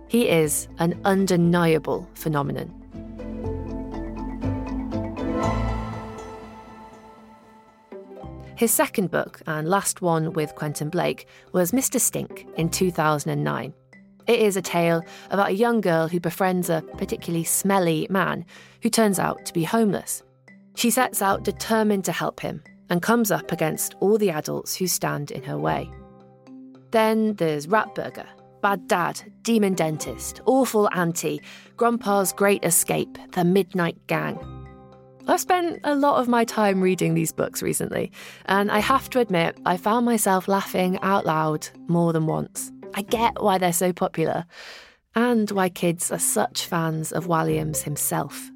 He 0.09 0.27
is 0.27 0.67
an 0.79 0.99
undeniable 1.05 2.05
phenomenon. 2.15 2.67
His 8.57 8.71
second 8.71 9.09
book, 9.09 9.41
and 9.47 9.69
last 9.69 10.01
one 10.01 10.33
with 10.33 10.53
Quentin 10.55 10.89
Blake, 10.89 11.27
was 11.53 11.71
Mr. 11.71 11.97
Stink 11.97 12.45
in 12.57 12.67
2009. 12.67 13.73
It 14.27 14.41
is 14.41 14.57
a 14.57 14.61
tale 14.61 15.03
about 15.29 15.49
a 15.49 15.55
young 15.55 15.79
girl 15.79 16.09
who 16.09 16.19
befriends 16.19 16.69
a 16.69 16.83
particularly 16.97 17.45
smelly 17.45 18.07
man 18.09 18.45
who 18.83 18.89
turns 18.89 19.19
out 19.19 19.45
to 19.45 19.53
be 19.53 19.63
homeless. 19.63 20.21
She 20.75 20.89
sets 20.89 21.21
out 21.21 21.43
determined 21.43 22.05
to 22.05 22.11
help 22.11 22.41
him 22.41 22.61
and 22.89 23.01
comes 23.01 23.31
up 23.31 23.51
against 23.51 23.95
all 23.99 24.17
the 24.17 24.31
adults 24.31 24.75
who 24.75 24.87
stand 24.87 25.31
in 25.31 25.43
her 25.43 25.57
way. 25.57 25.89
Then 26.91 27.35
there's 27.35 27.67
Ratburger, 27.67 28.27
Bad 28.61 28.87
Dad, 28.87 29.21
Demon 29.43 29.75
Dentist, 29.75 30.41
Awful 30.45 30.89
Auntie, 30.93 31.41
Grandpa's 31.77 32.33
Great 32.33 32.63
Escape, 32.63 33.17
The 33.31 33.45
Midnight 33.45 33.97
Gang. 34.07 34.37
I've 35.27 35.41
spent 35.41 35.81
a 35.83 35.95
lot 35.95 36.21
of 36.21 36.27
my 36.27 36.45
time 36.45 36.81
reading 36.81 37.13
these 37.13 37.33
books 37.33 37.61
recently, 37.61 38.11
and 38.45 38.71
I 38.71 38.79
have 38.79 39.09
to 39.09 39.19
admit, 39.19 39.57
I 39.65 39.75
found 39.75 40.05
myself 40.05 40.47
laughing 40.47 40.97
out 41.01 41.25
loud 41.25 41.67
more 41.87 42.13
than 42.13 42.27
once. 42.27 42.71
I 42.97 43.03
get 43.03 43.43
why 43.43 43.59
they're 43.59 43.73
so 43.73 43.93
popular, 43.93 44.45
and 45.13 45.51
why 45.51 45.69
kids 45.69 46.11
are 46.11 46.17
such 46.17 46.65
fans 46.65 47.11
of 47.11 47.27
Walliams 47.27 47.83
himself. 47.83 48.49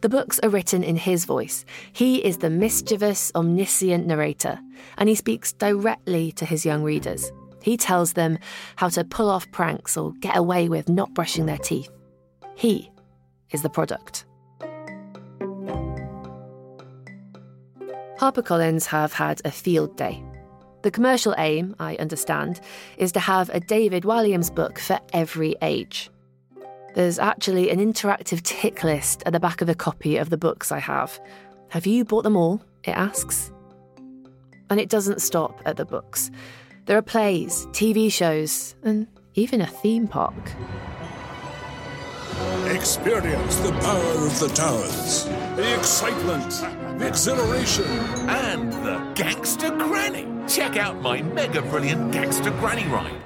The 0.00 0.08
books 0.08 0.38
are 0.44 0.48
written 0.48 0.84
in 0.84 0.94
his 0.94 1.24
voice. 1.24 1.64
He 1.92 2.24
is 2.24 2.36
the 2.36 2.50
mischievous, 2.50 3.32
omniscient 3.34 4.06
narrator, 4.06 4.60
and 4.96 5.08
he 5.08 5.16
speaks 5.16 5.52
directly 5.52 6.30
to 6.32 6.44
his 6.44 6.64
young 6.64 6.84
readers. 6.84 7.32
He 7.62 7.76
tells 7.76 8.12
them 8.12 8.38
how 8.76 8.90
to 8.90 9.02
pull 9.02 9.28
off 9.28 9.50
pranks 9.50 9.96
or 9.96 10.12
get 10.20 10.36
away 10.36 10.68
with 10.68 10.88
not 10.88 11.12
brushing 11.12 11.46
their 11.46 11.58
teeth. 11.58 11.90
He 12.54 12.92
is 13.50 13.62
the 13.62 13.70
product. 13.70 14.24
HarperCollins 18.20 18.86
have 18.86 19.14
had 19.14 19.42
a 19.44 19.50
field 19.50 19.96
day. 19.96 20.22
The 20.84 20.90
commercial 20.90 21.34
aim, 21.38 21.74
I 21.80 21.96
understand, 21.96 22.60
is 22.98 23.10
to 23.12 23.20
have 23.20 23.48
a 23.48 23.58
David 23.58 24.02
Walliams 24.02 24.54
book 24.54 24.78
for 24.78 25.00
every 25.14 25.56
age. 25.62 26.10
There's 26.94 27.18
actually 27.18 27.70
an 27.70 27.78
interactive 27.78 28.42
tick 28.42 28.84
list 28.84 29.22
at 29.24 29.32
the 29.32 29.40
back 29.40 29.62
of 29.62 29.70
a 29.70 29.74
copy 29.74 30.18
of 30.18 30.28
the 30.28 30.36
books 30.36 30.70
I 30.70 30.80
have. 30.80 31.18
Have 31.70 31.86
you 31.86 32.04
bought 32.04 32.24
them 32.24 32.36
all? 32.36 32.62
It 32.84 32.90
asks. 32.90 33.50
And 34.68 34.78
it 34.78 34.90
doesn't 34.90 35.22
stop 35.22 35.58
at 35.64 35.78
the 35.78 35.86
books. 35.86 36.30
There 36.84 36.98
are 36.98 37.02
plays, 37.02 37.64
TV 37.68 38.12
shows, 38.12 38.74
and 38.82 39.06
even 39.36 39.62
a 39.62 39.66
theme 39.66 40.06
park. 40.06 40.52
Experience 42.66 43.56
the 43.56 43.72
power 43.80 44.26
of 44.26 44.38
the 44.38 44.48
towers, 44.48 45.24
the 45.56 45.78
excitement, 45.78 46.50
the 46.98 47.08
exhilaration, 47.08 47.88
and 48.28 48.70
the 48.70 48.98
Gangster 49.14 49.70
Granny. 49.70 50.33
Check 50.48 50.76
out 50.76 51.00
my 51.00 51.22
mega 51.22 51.62
brilliant 51.62 52.12
Gangster 52.12 52.50
Granny 52.50 52.86
ride. 52.86 53.16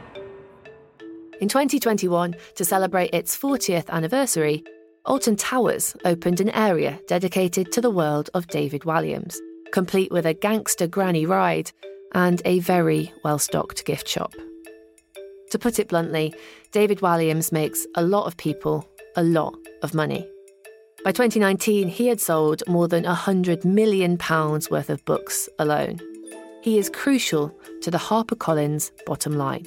In 1.41 1.49
2021, 1.49 2.37
to 2.55 2.65
celebrate 2.65 3.13
its 3.13 3.37
40th 3.37 3.89
anniversary, 3.91 4.65
Alton 5.05 5.37
Towers 5.37 5.97
opened 6.05 6.41
an 6.41 6.51
area 6.51 7.01
dedicated 7.07 7.73
to 7.73 7.81
the 7.81 7.91
world 7.91 8.31
of 8.35 8.47
David 8.49 8.83
Walliams, 8.83 9.37
complete 9.73 10.13
with 10.13 10.27
a 10.27 10.35
gangster 10.35 10.87
granny 10.87 11.27
ride 11.27 11.73
and 12.13 12.41
a 12.45 12.61
very 12.61 13.13
well 13.25 13.39
stocked 13.39 13.85
gift 13.85 14.09
shop. 14.09 14.35
To 15.51 15.59
put 15.59 15.79
it 15.79 15.89
bluntly, 15.89 16.35
David 16.73 16.99
Walliams 16.99 17.53
makes 17.53 17.87
a 17.95 18.03
lot 18.03 18.27
of 18.27 18.37
people 18.37 18.89
a 19.17 19.23
lot 19.23 19.57
of 19.83 19.95
money. 19.95 20.29
By 21.05 21.13
2019, 21.13 21.89
he 21.89 22.09
had 22.09 22.21
sold 22.21 22.63
more 22.67 22.89
than 22.89 23.05
£100 23.05 23.65
million 23.65 24.19
worth 24.71 24.91
of 24.91 25.05
books 25.05 25.49
alone. 25.59 26.01
He 26.69 26.77
is 26.77 26.91
crucial 26.91 27.49
to 27.81 27.91
the 27.91 27.97
HarperCollins 27.97 28.91
bottom 29.07 29.39
line, 29.39 29.67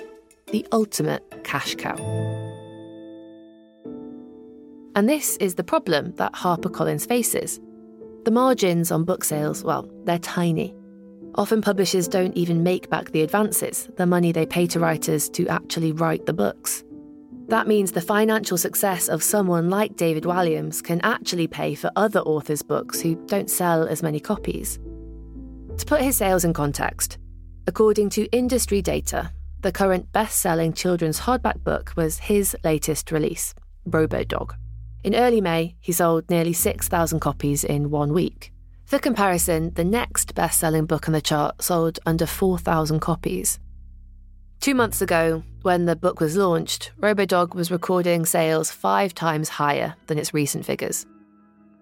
the 0.51 0.63
ultimate 0.71 1.23
cash 1.43 1.73
cow. 1.73 1.95
And 4.95 5.09
this 5.09 5.35
is 5.37 5.55
the 5.55 5.63
problem 5.63 6.13
that 6.17 6.33
HarperCollins 6.33 7.07
faces. 7.07 7.59
The 8.25 8.29
margins 8.29 8.91
on 8.91 9.03
book 9.03 9.23
sales, 9.23 9.63
well, 9.63 9.89
they're 10.03 10.19
tiny. 10.19 10.75
Often 11.33 11.63
publishers 11.63 12.07
don't 12.07 12.37
even 12.37 12.61
make 12.61 12.87
back 12.91 13.09
the 13.09 13.23
advances, 13.23 13.89
the 13.97 14.05
money 14.05 14.31
they 14.31 14.45
pay 14.45 14.67
to 14.67 14.79
writers 14.79 15.27
to 15.29 15.47
actually 15.47 15.93
write 15.93 16.27
the 16.27 16.33
books. 16.33 16.83
That 17.47 17.67
means 17.67 17.93
the 17.93 18.01
financial 18.01 18.59
success 18.59 19.07
of 19.07 19.23
someone 19.23 19.71
like 19.71 19.95
David 19.95 20.25
Walliams 20.25 20.83
can 20.83 21.01
actually 21.01 21.47
pay 21.47 21.73
for 21.73 21.89
other 21.95 22.19
authors' 22.19 22.61
books 22.61 23.01
who 23.01 23.15
don't 23.25 23.49
sell 23.49 23.87
as 23.87 24.03
many 24.03 24.19
copies. 24.19 24.77
To 25.81 25.87
put 25.87 26.01
his 26.01 26.15
sales 26.15 26.45
in 26.45 26.53
context, 26.53 27.17
according 27.65 28.11
to 28.11 28.27
industry 28.31 28.83
data, 28.83 29.31
the 29.61 29.71
current 29.71 30.11
best 30.11 30.37
selling 30.37 30.73
children's 30.73 31.21
hardback 31.21 31.63
book 31.63 31.91
was 31.95 32.19
his 32.19 32.55
latest 32.63 33.11
release, 33.11 33.55
Robodog. 33.89 34.53
In 35.03 35.15
early 35.15 35.41
May, 35.41 35.75
he 35.79 35.91
sold 35.91 36.29
nearly 36.29 36.53
6,000 36.53 37.19
copies 37.19 37.63
in 37.63 37.89
one 37.89 38.13
week. 38.13 38.53
For 38.85 38.99
comparison, 38.99 39.73
the 39.73 39.83
next 39.83 40.35
best 40.35 40.59
selling 40.59 40.85
book 40.85 41.07
on 41.07 41.13
the 41.13 41.19
chart 41.19 41.63
sold 41.63 41.97
under 42.05 42.27
4,000 42.27 42.99
copies. 42.99 43.59
Two 44.59 44.75
months 44.75 45.01
ago, 45.01 45.41
when 45.63 45.87
the 45.87 45.95
book 45.95 46.19
was 46.19 46.37
launched, 46.37 46.91
Robodog 46.99 47.55
was 47.55 47.71
recording 47.71 48.27
sales 48.27 48.69
five 48.69 49.15
times 49.15 49.49
higher 49.49 49.95
than 50.05 50.19
its 50.19 50.31
recent 50.31 50.63
figures. 50.63 51.07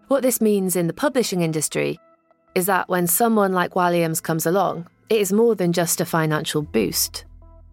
What 0.08 0.24
this 0.24 0.40
means 0.40 0.78
in 0.78 0.88
the 0.88 0.94
publishing 0.94 1.42
industry 1.42 2.00
is 2.56 2.66
that 2.66 2.90
when 2.90 3.08
someone 3.08 3.54
like 3.54 3.74
Walliams 3.74 4.22
comes 4.22 4.46
along, 4.46 4.88
it 5.10 5.20
is 5.20 5.34
more 5.34 5.56
than 5.56 5.74
just 5.74 6.02
a 6.02 6.06
financial 6.06 6.62
boost. 6.62 7.26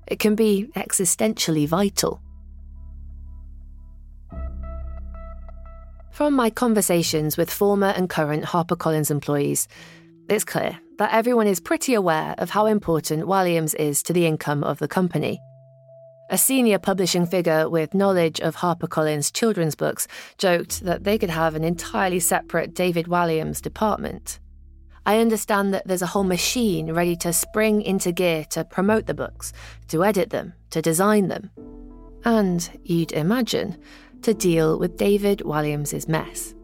It 0.07 0.19
can 0.19 0.35
be 0.35 0.71
existentially 0.77 1.67
vital. 1.67 2.21
From 6.11 6.35
my 6.35 6.49
conversations 6.49 7.37
with 7.37 7.51
former 7.51 7.89
and 7.89 8.09
current 8.09 8.45
HarperCollins 8.45 9.11
employees, 9.11 9.69
it's 10.31 10.45
clear 10.45 10.79
that 10.99 11.13
everyone 11.13 11.47
is 11.47 11.61
pretty 11.61 11.93
aware 11.93 12.35
of 12.39 12.51
how 12.51 12.67
important 12.67 13.27
Walliams 13.27 13.75
is 13.75 14.03
to 14.05 14.13
the 14.13 14.25
income 14.25 14.65
of 14.65 14.79
the 14.79 14.89
company. 14.89 15.41
A 16.31 16.39
senior 16.39 16.79
publishing 16.79 17.27
figure 17.27 17.69
with 17.69 17.95
knowledge 17.95 18.41
of 18.41 18.57
HarperCollins 18.57 19.33
children's 19.33 19.75
books 19.75 20.09
joked 20.39 20.81
that 20.85 21.05
they 21.05 21.19
could 21.19 21.31
have 21.31 21.55
an 21.55 21.65
entirely 21.65 22.19
separate 22.19 22.75
David 22.75 23.07
Walliams 23.07 23.61
department. 23.61 24.41
I 25.07 25.21
understand 25.21 25.73
that 25.73 25.87
there's 25.87 26.03
a 26.03 26.07
whole 26.07 26.25
machine 26.25 26.93
ready 26.93 27.15
to 27.17 27.33
spring 27.33 27.81
into 27.81 28.11
gear 28.11 28.45
to 28.51 28.65
promote 28.65 29.07
the 29.07 29.15
books, 29.15 29.53
to 29.87 30.05
edit 30.05 30.31
them, 30.31 30.53
to 30.71 30.83
design 30.83 31.29
them. 31.29 31.51
And, 32.25 32.69
you'd 32.83 33.13
imagine, 33.13 33.79
to 34.23 34.35
deal 34.35 34.81
with 34.81 34.97
David 34.97 35.39
Walliams's 35.45 36.09
mess. 36.09 36.57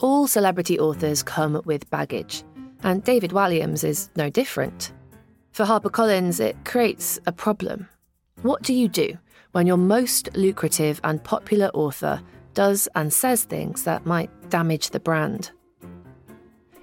All 0.00 0.26
celebrity 0.26 0.78
authors 0.78 1.22
come 1.22 1.60
with 1.66 1.90
baggage, 1.90 2.42
and 2.82 3.04
David 3.04 3.32
Walliams 3.32 3.84
is 3.84 4.08
no 4.16 4.30
different. 4.30 4.92
For 5.52 5.66
HarperCollins, 5.66 6.40
it 6.40 6.56
creates 6.64 7.18
a 7.26 7.32
problem. 7.32 7.86
What 8.40 8.62
do 8.62 8.72
you 8.72 8.88
do 8.88 9.18
when 9.52 9.66
your 9.66 9.76
most 9.76 10.34
lucrative 10.34 11.02
and 11.04 11.22
popular 11.22 11.70
author 11.74 12.22
does 12.56 12.88
and 12.96 13.12
says 13.12 13.44
things 13.44 13.84
that 13.84 14.04
might 14.04 14.50
damage 14.50 14.90
the 14.90 14.98
brand? 14.98 15.52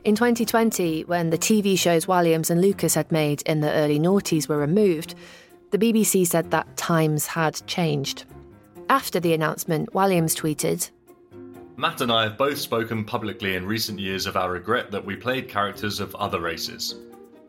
In 0.05 0.15
2020, 0.15 1.03
when 1.05 1.29
the 1.29 1.38
TV 1.38 1.77
shows 1.77 2.05
Walliams 2.05 2.49
and 2.49 2.62
Lucas 2.62 2.93
had 2.93 3.12
made 3.12 3.41
in 3.41 3.59
the 3.59 3.71
early 3.71 3.99
noughties 3.99 4.47
were 4.47 4.57
removed, 4.57 5.15
the 5.71 5.77
BBC 5.77 6.25
said 6.27 6.51
that 6.51 6.77
times 6.77 7.25
had 7.25 7.65
changed. 7.67 8.25
After 8.89 9.19
the 9.19 9.33
announcement, 9.33 9.91
Walliams 9.93 10.36
tweeted 10.36 10.89
Matt 11.75 12.01
and 12.01 12.12
I 12.12 12.23
have 12.23 12.38
both 12.38 12.59
spoken 12.59 13.03
publicly 13.03 13.55
in 13.55 13.65
recent 13.65 13.97
years 13.97 14.27
of 14.27 14.38
our 14.38 14.51
regret 14.51 14.91
that 14.91 15.03
we 15.03 15.15
played 15.15 15.49
characters 15.49 15.99
of 15.99 16.13
other 16.15 16.39
races. 16.39 16.95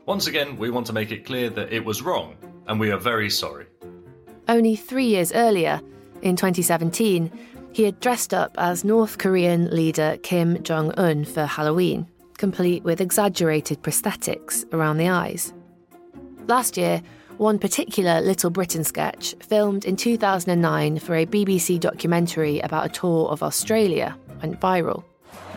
Once 0.06 0.26
again, 0.26 0.56
we 0.56 0.70
want 0.70 0.86
to 0.86 0.94
make 0.94 1.12
it 1.12 1.26
clear 1.26 1.50
that 1.50 1.72
it 1.72 1.84
was 1.84 2.00
wrong, 2.00 2.36
and 2.66 2.80
we 2.80 2.90
are 2.90 2.98
very 2.98 3.28
sorry. 3.28 3.66
Only 4.48 4.76
three 4.76 5.06
years 5.06 5.32
earlier, 5.32 5.80
in 6.22 6.36
2017, 6.36 7.30
he 7.74 7.82
had 7.82 7.98
dressed 7.98 8.32
up 8.32 8.54
as 8.56 8.84
North 8.84 9.18
Korean 9.18 9.68
leader 9.74 10.16
Kim 10.22 10.62
Jong 10.62 10.92
un 10.92 11.24
for 11.24 11.44
Halloween, 11.44 12.06
complete 12.38 12.84
with 12.84 13.00
exaggerated 13.00 13.82
prosthetics 13.82 14.64
around 14.72 14.98
the 14.98 15.08
eyes. 15.08 15.52
Last 16.46 16.76
year, 16.76 17.02
one 17.36 17.58
particular 17.58 18.20
Little 18.20 18.50
Britain 18.50 18.84
sketch, 18.84 19.34
filmed 19.40 19.84
in 19.84 19.96
2009 19.96 21.00
for 21.00 21.16
a 21.16 21.26
BBC 21.26 21.80
documentary 21.80 22.60
about 22.60 22.86
a 22.86 22.90
tour 22.90 23.28
of 23.28 23.42
Australia, 23.42 24.16
went 24.40 24.60
viral. 24.60 25.02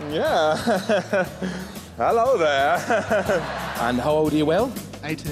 Yeah. 0.10 0.56
Hello 1.97 2.36
there. 2.39 2.77
and 3.82 3.99
how 3.99 4.13
old 4.13 4.34
are 4.34 4.38
you, 4.38 4.45
Will? 4.47 4.71
18. 5.03 5.32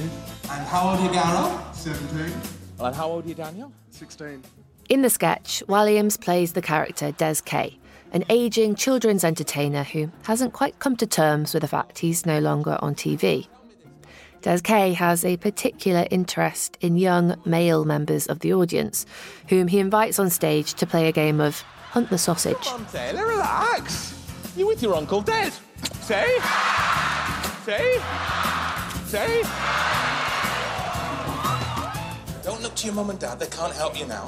And 0.51 0.67
how 0.67 0.89
old 0.89 0.99
are 0.99 1.03
you, 1.03 1.11
Gareth? 1.11 1.75
17. 1.75 2.41
And 2.79 2.95
how 2.95 3.09
old 3.09 3.25
are 3.25 3.27
you, 3.27 3.33
Daniel? 3.33 3.71
16. 3.89 4.43
In 4.87 5.01
the 5.01 5.09
sketch, 5.09 5.63
Walliams 5.67 6.19
plays 6.19 6.53
the 6.53 6.61
character 6.61 7.11
Des 7.11 7.37
Kay, 7.43 7.79
an 8.11 8.23
aging 8.29 8.75
children's 8.75 9.23
entertainer 9.23 9.83
who 9.83 10.11
hasn't 10.23 10.53
quite 10.53 10.77
come 10.77 10.95
to 10.97 11.07
terms 11.07 11.55
with 11.55 11.61
the 11.61 11.67
fact 11.67 11.99
he's 11.99 12.23
no 12.23 12.37
longer 12.37 12.77
on 12.81 12.93
TV. 12.93 13.47
Des 14.43 14.59
Kay 14.59 14.93
has 14.93 15.25
a 15.25 15.37
particular 15.37 16.05
interest 16.11 16.77
in 16.81 16.97
young 16.97 17.35
male 17.45 17.83
members 17.83 18.27
of 18.27 18.41
the 18.41 18.53
audience, 18.53 19.07
whom 19.47 19.67
he 19.67 19.79
invites 19.79 20.19
on 20.19 20.29
stage 20.29 20.75
to 20.75 20.85
play 20.85 21.07
a 21.07 21.11
game 21.11 21.41
of 21.41 21.61
Hunt 21.89 22.11
the 22.11 22.19
Sausage. 22.19 22.55
Come 22.61 22.81
on, 22.81 22.87
Taylor, 22.91 23.25
relax. 23.25 24.13
You're 24.55 24.67
with 24.67 24.83
your 24.83 24.93
Uncle 24.93 25.21
Des. 25.21 25.51
Say? 26.01 26.37
Say? 27.65 27.99
Say? 29.07 29.94
Don't 32.75 32.81
to 32.81 32.88
your 32.88 32.95
mum 32.95 33.09
and 33.09 33.19
dad, 33.19 33.39
they 33.39 33.47
can't 33.47 33.73
help 33.73 33.97
you 33.97 34.05
now. 34.05 34.27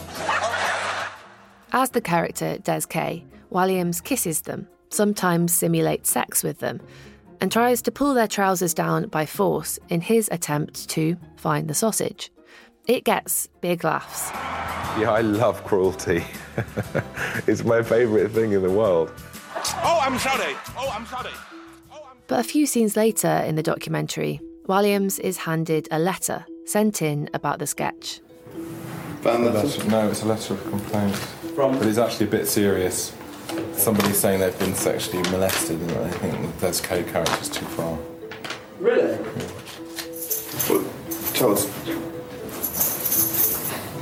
As 1.74 1.90
the 1.90 2.00
character 2.00 2.58
Des 2.58 2.84
Kay, 2.88 3.26
Walliams 3.52 4.02
kisses 4.02 4.44
them, 4.44 4.70
sometimes 4.90 5.52
simulates 5.52 6.10
sex 6.10 6.44
with 6.44 6.60
them, 6.60 6.80
and 7.42 7.52
tries 7.52 7.82
to 7.82 7.92
pull 7.92 8.14
their 8.14 8.26
trousers 8.26 8.74
down 8.74 9.10
by 9.10 9.26
force 9.26 9.80
in 9.90 10.00
his 10.00 10.30
attempt 10.32 10.88
to 10.92 11.18
find 11.36 11.70
the 11.70 11.74
sausage. 11.74 12.32
It 12.88 13.04
gets 13.04 13.48
big 13.60 13.84
laughs. 13.84 14.32
Yeah, 14.98 15.12
I 15.12 15.20
love 15.20 15.66
cruelty. 15.66 16.24
it's 17.48 17.66
my 17.66 17.84
favourite 17.84 18.32
thing 18.32 18.54
in 18.54 18.62
the 18.62 18.72
world. 18.72 19.12
Oh, 19.84 20.00
I'm 20.02 20.18
sorry. 20.18 20.56
Oh, 20.78 20.90
I'm 20.90 21.06
sorry. 21.06 21.32
But 22.28 22.40
a 22.40 22.44
few 22.44 22.66
scenes 22.66 22.96
later 22.96 23.44
in 23.46 23.56
the 23.56 23.64
documentary, 23.64 24.40
Walliams 24.70 25.20
is 25.20 25.36
handed 25.36 25.90
a 25.92 26.00
letter 26.00 26.46
sent 26.66 27.02
in 27.02 27.30
about 27.34 27.60
the 27.60 27.68
sketch. 27.68 28.22
Found 29.28 29.46
the 29.46 29.52
letter? 29.52 29.84
No, 29.90 30.10
it's 30.10 30.22
a 30.22 30.26
letter 30.26 30.54
of 30.54 30.64
complaint. 30.70 31.14
From? 31.54 31.78
But 31.78 31.88
it's 31.88 31.98
actually 31.98 32.28
a 32.28 32.30
bit 32.30 32.48
serious. 32.48 33.14
Somebody's 33.74 34.18
saying 34.18 34.40
they've 34.40 34.58
been 34.58 34.74
sexually 34.74 35.22
molested 35.32 35.82
and 35.82 35.90
they 35.90 36.18
think 36.20 36.60
the 36.60 36.72
Des 36.72 36.82
Kay 36.82 37.04
character's 37.04 37.50
too 37.50 37.66
far. 37.66 37.98
Really? 38.80 39.18
Well, 40.70 40.82
tell 41.34 41.52
us. 41.52 41.66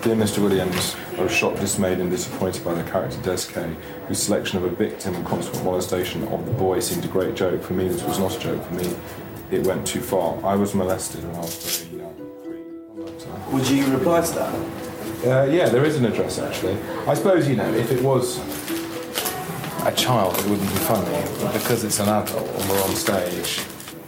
Dear 0.04 0.16
Mr. 0.16 0.48
Walliams, 0.48 0.96
I 1.18 1.24
was 1.24 1.32
shocked, 1.32 1.60
dismayed, 1.60 1.98
and 1.98 2.12
disappointed 2.12 2.64
by 2.64 2.76
the 2.76 2.84
character 2.84 3.18
Deske, 3.22 3.52
Kay, 3.52 3.76
whose 4.08 4.22
selection 4.22 4.60
of 4.60 4.66
a 4.66 4.76
victim 4.76 5.16
and 5.16 5.26
consequent 5.26 5.66
molestation 5.66 6.28
of 6.28 6.46
the 6.46 6.52
boy 6.52 6.80
seemed 6.80 7.04
a 7.04 7.08
great 7.08 7.34
joke. 7.34 7.64
For 7.64 7.74
me, 7.74 7.88
this 7.88 8.04
was 8.04 8.20
not 8.20 8.36
a 8.38 8.40
joke. 8.40 8.64
For 8.64 8.74
me, 8.76 8.96
it 9.50 9.66
went 9.66 9.88
too 9.88 10.02
far. 10.02 10.38
I 10.46 10.56
was 10.56 10.76
molested 10.76 11.24
when 11.24 11.36
I 11.36 11.40
was 11.40 11.82
very 11.82 12.04
young. 12.04 13.54
Would 13.54 13.68
you 13.68 13.88
reply 13.88 14.22
to 14.22 14.32
that? 14.34 14.85
Uh, 15.24 15.44
yeah, 15.50 15.70
there 15.70 15.86
is 15.86 15.96
an 15.98 16.06
address 16.06 16.40
actually. 16.40 16.78
I 17.08 17.14
suppose 17.14 17.48
you 17.48 17.56
know 17.56 17.72
if 17.74 17.92
it 17.92 18.02
was 18.04 18.40
a 19.86 19.92
child, 19.92 20.38
it 20.40 20.46
wouldn't 20.48 20.70
be 20.70 20.76
funny, 20.78 21.24
but 21.42 21.54
because 21.54 21.84
it's 21.84 22.00
an 22.00 22.10
adult 22.10 22.48
and 22.48 22.70
we're 22.70 22.82
on 22.84 22.96
stage, 22.96 23.64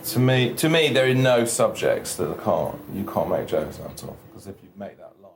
to 0.05 0.19
me, 0.19 0.53
to 0.55 0.69
me, 0.69 0.89
there 0.89 1.09
are 1.09 1.13
no 1.13 1.45
subjects 1.45 2.15
that 2.15 2.43
can't 2.43 2.79
you 2.93 3.03
can't 3.03 3.29
make 3.29 3.47
jokes 3.47 3.79
out 3.79 4.03
of 4.03 4.15
because 4.27 4.47
if 4.47 4.55
you 4.63 4.69
make 4.75 4.97
that 4.97 5.13
line. 5.21 5.31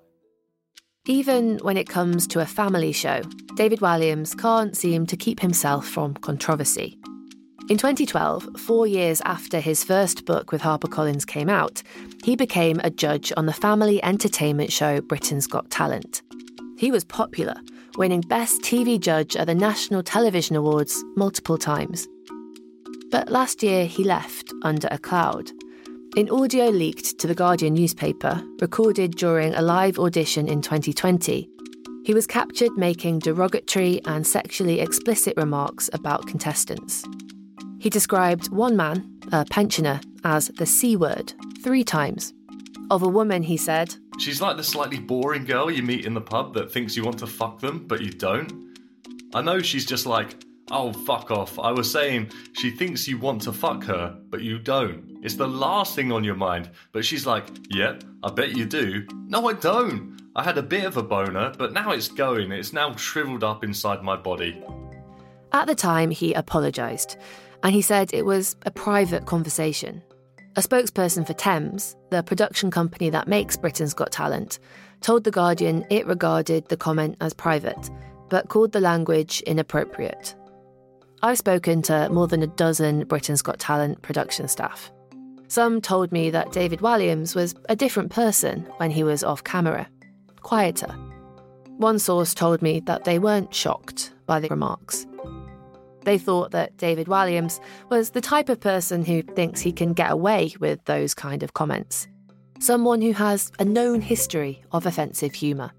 Even 1.05 1.57
when 1.59 1.77
it 1.77 1.87
comes 1.87 2.27
to 2.27 2.39
a 2.39 2.45
family 2.45 2.91
show, 2.91 3.21
David 3.55 3.79
Walliams 3.79 4.37
can't 4.37 4.75
seem 4.75 5.05
to 5.07 5.17
keep 5.17 5.39
himself 5.39 5.87
from 5.87 6.13
controversy. 6.15 6.97
In 7.69 7.77
2012, 7.77 8.59
four 8.59 8.87
years 8.87 9.21
after 9.21 9.59
his 9.59 9.83
first 9.83 10.25
book 10.25 10.51
with 10.51 10.61
HarperCollins 10.61 11.25
came 11.25 11.47
out, 11.47 11.83
he 12.23 12.35
became 12.35 12.79
a 12.83 12.89
judge 12.89 13.33
on 13.35 13.45
the 13.45 13.53
family 13.53 14.03
entertainment 14.03 14.71
show 14.71 15.01
Britain's 15.01 15.47
Got 15.47 15.69
Talent. 15.69 16.21
He 16.77 16.91
was 16.91 17.03
popular, 17.03 17.55
winning 17.97 18.21
Best 18.21 18.61
TV 18.61 18.99
Judge 18.99 19.35
at 19.35 19.47
the 19.47 19.55
National 19.55 20.03
Television 20.03 20.55
Awards 20.55 21.03
multiple 21.15 21.57
times. 21.57 22.07
But 23.09 23.29
last 23.29 23.61
year 23.63 23.85
he 23.85 24.03
left 24.03 24.53
under 24.63 24.87
a 24.91 24.97
cloud. 24.97 25.51
In 26.15 26.29
audio 26.29 26.69
leaked 26.69 27.19
to 27.19 27.27
the 27.27 27.35
Guardian 27.35 27.73
newspaper, 27.73 28.43
recorded 28.59 29.15
during 29.15 29.53
a 29.53 29.61
live 29.61 29.97
audition 29.97 30.47
in 30.47 30.61
2020, 30.61 31.49
he 32.03 32.13
was 32.13 32.25
captured 32.27 32.71
making 32.77 33.19
derogatory 33.19 34.01
and 34.05 34.25
sexually 34.25 34.79
explicit 34.79 35.35
remarks 35.37 35.89
about 35.93 36.27
contestants. 36.27 37.03
He 37.79 37.89
described 37.89 38.51
one 38.51 38.75
man, 38.75 39.10
a 39.31 39.45
pensioner, 39.45 39.99
as 40.23 40.47
the 40.49 40.65
C 40.65 40.95
word 40.95 41.33
three 41.63 41.83
times. 41.83 42.33
Of 42.89 43.03
a 43.03 43.07
woman, 43.07 43.43
he 43.43 43.57
said, 43.57 43.95
She's 44.19 44.41
like 44.41 44.57
the 44.57 44.63
slightly 44.63 44.99
boring 44.99 45.45
girl 45.45 45.71
you 45.71 45.83
meet 45.83 46.05
in 46.05 46.13
the 46.13 46.21
pub 46.21 46.53
that 46.55 46.71
thinks 46.71 46.95
you 46.95 47.03
want 47.03 47.19
to 47.19 47.27
fuck 47.27 47.59
them, 47.59 47.85
but 47.87 48.01
you 48.01 48.11
don't. 48.11 48.71
I 49.33 49.41
know 49.41 49.61
she's 49.61 49.85
just 49.85 50.05
like, 50.05 50.35
oh, 50.71 50.93
fuck 50.93 51.31
off. 51.31 51.59
I 51.59 51.71
was 51.71 51.91
saying 51.91 52.31
she 52.53 52.71
thinks 52.71 53.07
you 53.07 53.17
want 53.17 53.41
to 53.43 53.53
fuck 53.53 53.83
her, 53.85 54.17
but 54.29 54.41
you 54.41 54.57
don't. 54.57 55.19
It's 55.21 55.35
the 55.35 55.47
last 55.47 55.95
thing 55.95 56.11
on 56.11 56.23
your 56.23 56.35
mind. 56.35 56.69
But 56.91 57.05
she's 57.05 57.25
like, 57.25 57.45
yep, 57.69 58.03
I 58.23 58.31
bet 58.31 58.55
you 58.55 58.65
do. 58.65 59.05
No, 59.27 59.47
I 59.47 59.53
don't. 59.53 60.19
I 60.35 60.43
had 60.43 60.57
a 60.57 60.63
bit 60.63 60.85
of 60.85 60.97
a 60.97 61.03
boner, 61.03 61.53
but 61.57 61.73
now 61.73 61.91
it's 61.91 62.07
going. 62.07 62.51
It's 62.51 62.73
now 62.73 62.95
shriveled 62.95 63.43
up 63.43 63.63
inside 63.63 64.01
my 64.01 64.15
body. 64.15 64.63
At 65.51 65.67
the 65.67 65.75
time, 65.75 66.09
he 66.11 66.33
apologised, 66.33 67.17
and 67.63 67.73
he 67.73 67.81
said 67.81 68.13
it 68.13 68.25
was 68.25 68.55
a 68.65 68.71
private 68.71 69.25
conversation. 69.25 70.01
A 70.55 70.61
spokesperson 70.61 71.25
for 71.25 71.33
Thames, 71.33 71.95
the 72.09 72.23
production 72.23 72.71
company 72.71 73.09
that 73.09 73.27
makes 73.27 73.55
Britain's 73.55 73.93
Got 73.93 74.11
Talent, 74.11 74.59
told 74.99 75.23
The 75.23 75.31
Guardian 75.31 75.85
it 75.89 76.05
regarded 76.05 76.67
the 76.67 76.77
comment 76.77 77.15
as 77.21 77.33
private, 77.33 77.89
but 78.29 78.49
called 78.49 78.71
the 78.71 78.81
language 78.81 79.41
inappropriate. 79.41 80.35
I've 81.23 81.37
spoken 81.37 81.81
to 81.83 82.09
more 82.09 82.27
than 82.27 82.43
a 82.43 82.47
dozen 82.47 83.05
Britain's 83.05 83.41
Got 83.41 83.59
Talent 83.59 84.01
production 84.01 84.47
staff. 84.47 84.91
Some 85.47 85.81
told 85.81 86.11
me 86.11 86.29
that 86.31 86.51
David 86.51 86.79
Walliams 86.79 87.35
was 87.35 87.55
a 87.69 87.75
different 87.75 88.11
person 88.11 88.67
when 88.77 88.89
he 88.89 89.03
was 89.03 89.23
off 89.23 89.43
camera, 89.43 89.87
quieter. 90.41 90.93
One 91.77 91.99
source 91.99 92.33
told 92.33 92.61
me 92.61 92.79
that 92.81 93.03
they 93.03 93.19
weren't 93.19 93.53
shocked 93.53 94.13
by 94.25 94.39
the 94.39 94.49
remarks. 94.49 95.05
They 96.03 96.17
thought 96.17 96.51
that 96.51 96.77
David 96.77 97.07
Walliams 97.07 97.59
was 97.89 98.11
the 98.11 98.21
type 98.21 98.49
of 98.49 98.59
person 98.59 99.05
who 99.05 99.21
thinks 99.21 99.61
he 99.61 99.71
can 99.71 99.93
get 99.93 100.11
away 100.11 100.53
with 100.59 100.83
those 100.85 101.13
kind 101.13 101.43
of 101.43 101.53
comments. 101.53 102.07
Someone 102.59 103.01
who 103.01 103.13
has 103.13 103.51
a 103.59 103.65
known 103.65 104.01
history 104.01 104.63
of 104.71 104.85
offensive 104.85 105.33
humour. 105.33 105.71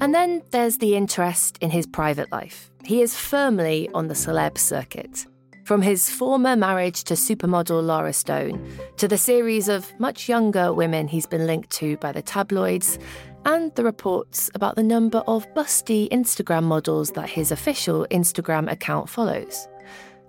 And 0.00 0.14
then 0.14 0.42
there's 0.50 0.78
the 0.78 0.96
interest 0.96 1.58
in 1.60 1.70
his 1.70 1.86
private 1.86 2.32
life. 2.32 2.70
He 2.84 3.02
is 3.02 3.16
firmly 3.16 3.88
on 3.94 4.08
the 4.08 4.14
celeb 4.14 4.58
circuit. 4.58 5.26
From 5.64 5.80
his 5.80 6.10
former 6.10 6.56
marriage 6.56 7.04
to 7.04 7.14
supermodel 7.14 7.84
Lara 7.84 8.12
Stone, 8.12 8.66
to 8.96 9.06
the 9.06 9.16
series 9.16 9.68
of 9.68 9.92
much 10.00 10.28
younger 10.28 10.72
women 10.72 11.06
he's 11.06 11.26
been 11.26 11.46
linked 11.46 11.70
to 11.70 11.96
by 11.98 12.10
the 12.10 12.20
tabloids, 12.20 12.98
and 13.44 13.74
the 13.74 13.84
reports 13.84 14.50
about 14.54 14.76
the 14.76 14.82
number 14.82 15.18
of 15.26 15.52
busty 15.54 16.08
Instagram 16.10 16.64
models 16.64 17.10
that 17.12 17.28
his 17.28 17.52
official 17.52 18.06
Instagram 18.10 18.70
account 18.70 19.08
follows. 19.08 19.68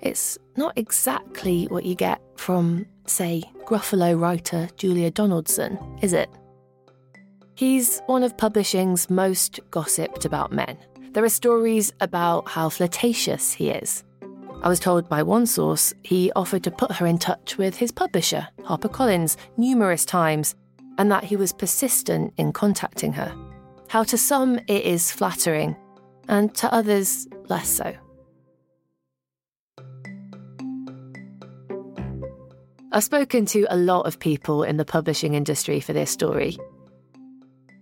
It's 0.02 0.38
not 0.58 0.78
exactly 0.78 1.65
what 1.65 1.86
you 1.86 1.95
get 1.95 2.21
from, 2.36 2.86
say, 3.06 3.43
Gruffalo 3.65 4.19
writer 4.19 4.67
Julia 4.76 5.12
Donaldson, 5.12 5.80
is 6.02 6.13
it? 6.13 6.30
He's 7.56 8.02
one 8.08 8.23
of 8.23 8.36
publishing's 8.36 9.10
most 9.10 9.60
gossiped 9.71 10.26
about 10.26 10.52
men. 10.52 10.78
There 11.12 11.23
are 11.23 11.30
stories 11.30 11.93
about 12.02 12.49
how 12.49 12.69
flirtatious 12.69 13.54
he 13.54 13.69
is. 13.69 14.04
I 14.63 14.69
was 14.69 14.80
told 14.80 15.08
by 15.08 15.21
one 15.23 15.45
source 15.45 15.93
he 16.04 16.32
offered 16.36 16.63
to 16.63 16.71
put 16.71 16.93
her 16.93 17.06
in 17.06 17.17
touch 17.17 17.58
with 17.58 17.76
his 17.76 17.91
publisher, 17.91 18.47
HarperCollins, 18.62 19.36
numerous 19.58 20.06
times, 20.06 20.56
and 20.97 21.12
that 21.12 21.23
he 21.23 21.36
was 21.36 21.51
persistent 21.51 22.34
in 22.38 22.51
contacting 22.51 23.13
her. 23.13 23.36
How 23.89 24.03
to 24.03 24.17
some 24.17 24.58
it 24.67 24.86
is 24.86 25.12
flattering, 25.12 25.75
and 26.27 26.53
to 26.56 26.73
others 26.73 27.27
less 27.49 27.69
so. 27.69 27.95
I've 32.91 33.03
spoken 33.03 33.47
to 33.47 33.65
a 33.71 33.75
lot 33.75 34.06
of 34.06 34.19
people 34.19 34.62
in 34.63 34.77
the 34.77 34.86
publishing 34.86 35.34
industry 35.34 35.79
for 35.79 35.93
this 35.93 36.12
story. 36.12 36.58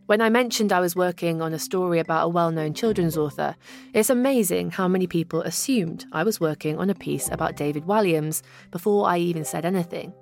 When 0.06 0.21
I 0.21 0.30
mentioned 0.30 0.71
I 0.71 0.80
was 0.80 0.95
working 0.95 1.41
on 1.41 1.54
a 1.54 1.60
story 1.60 2.00
about 2.00 2.26
a 2.26 2.30
well 2.30 2.52
known 2.52 2.74
children's 2.74 3.17
author, 3.17 3.56
it's 3.93 4.10
amazing 4.10 4.71
how 4.71 4.88
many 4.88 5.08
people 5.08 5.41
assumed 5.41 6.06
I 6.12 6.24
was 6.24 6.39
working 6.39 6.78
on 6.78 6.89
a 6.89 6.95
piece 6.95 7.30
about 7.30 7.56
David 7.56 7.86
Walliams 7.86 8.41
before 8.71 9.08
I 9.08 9.17
even 9.19 9.45
said 9.45 9.65
anything. 9.65 10.13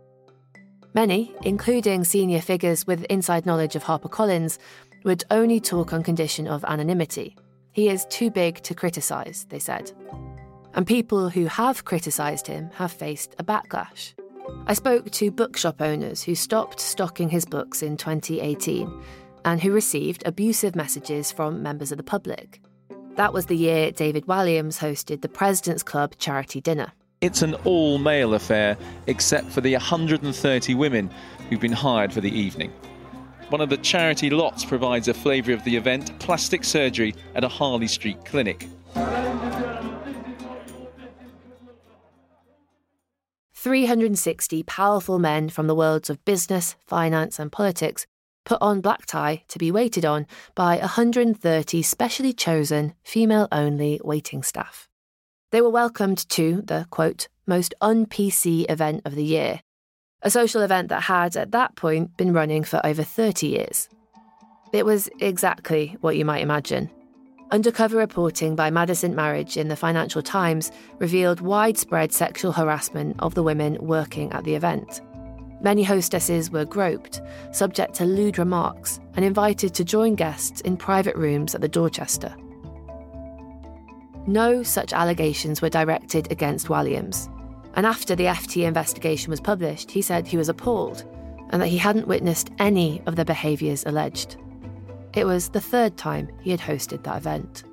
Many, 0.93 1.33
including 1.43 2.03
senior 2.03 2.41
figures 2.41 2.87
with 2.87 3.03
inside 3.05 3.45
knowledge 3.45 3.75
of 3.75 3.83
HarperCollins, 3.83 4.57
would 5.03 5.23
only 5.29 5.59
talk 5.59 5.93
on 5.93 6.03
condition 6.03 6.47
of 6.47 6.65
anonymity. 6.65 7.37
He 7.71 7.89
is 7.89 8.05
too 8.09 8.31
big 8.31 8.61
to 8.63 8.73
criticise, 8.73 9.45
they 9.49 9.59
said. 9.59 9.91
And 10.73 10.87
people 10.87 11.29
who 11.29 11.45
have 11.45 11.85
criticised 11.85 12.47
him 12.47 12.71
have 12.75 12.91
faced 12.91 13.35
a 13.37 13.43
backlash. 13.43 14.13
I 14.65 14.73
spoke 14.73 15.09
to 15.11 15.31
bookshop 15.31 15.79
owners 15.79 16.23
who 16.23 16.35
stopped 16.35 16.79
stocking 16.79 17.29
his 17.29 17.45
books 17.45 17.83
in 17.83 17.97
2018 17.97 18.91
and 19.45 19.61
who 19.61 19.71
received 19.71 20.23
abusive 20.25 20.75
messages 20.75 21.31
from 21.31 21.63
members 21.63 21.91
of 21.91 21.97
the 21.97 22.03
public. 22.03 22.61
That 23.15 23.33
was 23.33 23.45
the 23.45 23.57
year 23.57 23.91
David 23.91 24.25
Walliams 24.25 24.79
hosted 24.79 25.21
the 25.21 25.29
President's 25.29 25.83
Club 25.83 26.15
charity 26.17 26.61
dinner. 26.61 26.91
It's 27.21 27.41
an 27.41 27.55
all 27.65 27.97
male 27.97 28.33
affair, 28.33 28.77
except 29.07 29.49
for 29.49 29.59
the 29.59 29.73
130 29.73 30.75
women 30.75 31.11
who've 31.49 31.59
been 31.59 31.73
hired 31.73 32.13
for 32.13 32.21
the 32.21 32.31
evening. 32.31 32.71
One 33.49 33.59
of 33.59 33.69
the 33.69 33.77
charity 33.77 34.29
lots 34.29 34.63
provides 34.63 35.09
a 35.09 35.13
flavour 35.13 35.51
of 35.51 35.63
the 35.65 35.75
event 35.75 36.17
plastic 36.19 36.63
surgery 36.63 37.13
at 37.35 37.43
a 37.43 37.49
Harley 37.49 37.87
Street 37.87 38.23
clinic. 38.23 38.69
360 43.53 44.63
powerful 44.63 45.19
men 45.19 45.49
from 45.49 45.67
the 45.67 45.75
worlds 45.75 46.09
of 46.09 46.23
business, 46.23 46.77
finance, 46.85 47.37
and 47.37 47.51
politics 47.51 48.07
put 48.45 48.57
on 48.61 48.79
black 48.79 49.05
tie 49.05 49.43
to 49.49 49.59
be 49.59 49.69
waited 49.69 50.05
on 50.05 50.25
by 50.55 50.77
130 50.77 51.81
specially 51.81 52.31
chosen, 52.31 52.93
female 53.03 53.49
only 53.51 53.99
waiting 54.03 54.41
staff. 54.41 54.88
They 55.51 55.61
were 55.61 55.69
welcomed 55.69 56.29
to 56.29 56.61
the, 56.61 56.85
quote, 56.89 57.27
most 57.47 57.73
un 57.81 58.05
PC 58.05 58.69
event 58.69 59.01
of 59.05 59.15
the 59.15 59.23
year, 59.23 59.61
a 60.21 60.29
social 60.29 60.61
event 60.61 60.89
that 60.89 61.03
had, 61.03 61.35
at 61.35 61.51
that 61.51 61.75
point, 61.75 62.15
been 62.17 62.33
running 62.33 62.63
for 62.63 62.79
over 62.85 63.03
30 63.03 63.47
years. 63.47 63.89
It 64.71 64.85
was 64.85 65.09
exactly 65.19 65.97
what 66.01 66.15
you 66.15 66.25
might 66.25 66.43
imagine 66.43 66.91
Undercover 67.51 67.97
reporting 67.97 68.55
by 68.55 68.69
Madison 68.69 69.15
Marriage 69.15 69.57
in 69.57 69.69
the 69.69 69.75
Financial 69.75 70.21
Times 70.21 70.71
revealed 70.99 71.41
widespread 71.41 72.11
sexual 72.11 72.51
harassment 72.51 73.15
of 73.19 73.33
the 73.33 73.41
women 73.41 73.75
working 73.81 74.31
at 74.33 74.43
the 74.43 74.53
event. 74.53 75.01
Many 75.59 75.81
hostesses 75.81 76.51
were 76.51 76.63
groped, 76.63 77.21
subject 77.51 77.95
to 77.95 78.05
lewd 78.05 78.37
remarks, 78.37 78.99
and 79.15 79.25
invited 79.25 79.73
to 79.73 79.83
join 79.83 80.13
guests 80.13 80.61
in 80.61 80.77
private 80.77 81.15
rooms 81.15 81.55
at 81.55 81.61
the 81.61 81.67
Dorchester. 81.67 82.35
No 84.29 84.61
such 84.61 84.93
allegations 84.93 85.59
were 85.59 85.69
directed 85.69 86.31
against 86.31 86.67
Walliams. 86.67 87.27
and 87.73 87.85
after 87.85 88.15
the 88.15 88.25
FT 88.25 88.63
investigation 88.63 89.31
was 89.31 89.39
published, 89.41 89.89
he 89.89 90.03
said 90.03 90.27
he 90.27 90.37
was 90.37 90.49
appalled 90.49 91.03
and 91.49 91.59
that 91.59 91.67
he 91.67 91.79
hadn't 91.79 92.07
witnessed 92.07 92.51
any 92.59 93.01
of 93.07 93.15
the 93.15 93.25
behaviours 93.25 93.85
alleged. 93.87 94.37
It 95.15 95.25
was 95.25 95.49
the 95.49 95.59
third 95.59 95.97
time 95.97 96.29
he 96.41 96.51
had 96.51 96.59
hosted 96.59 97.03
that 97.03 97.17
event. 97.17 97.63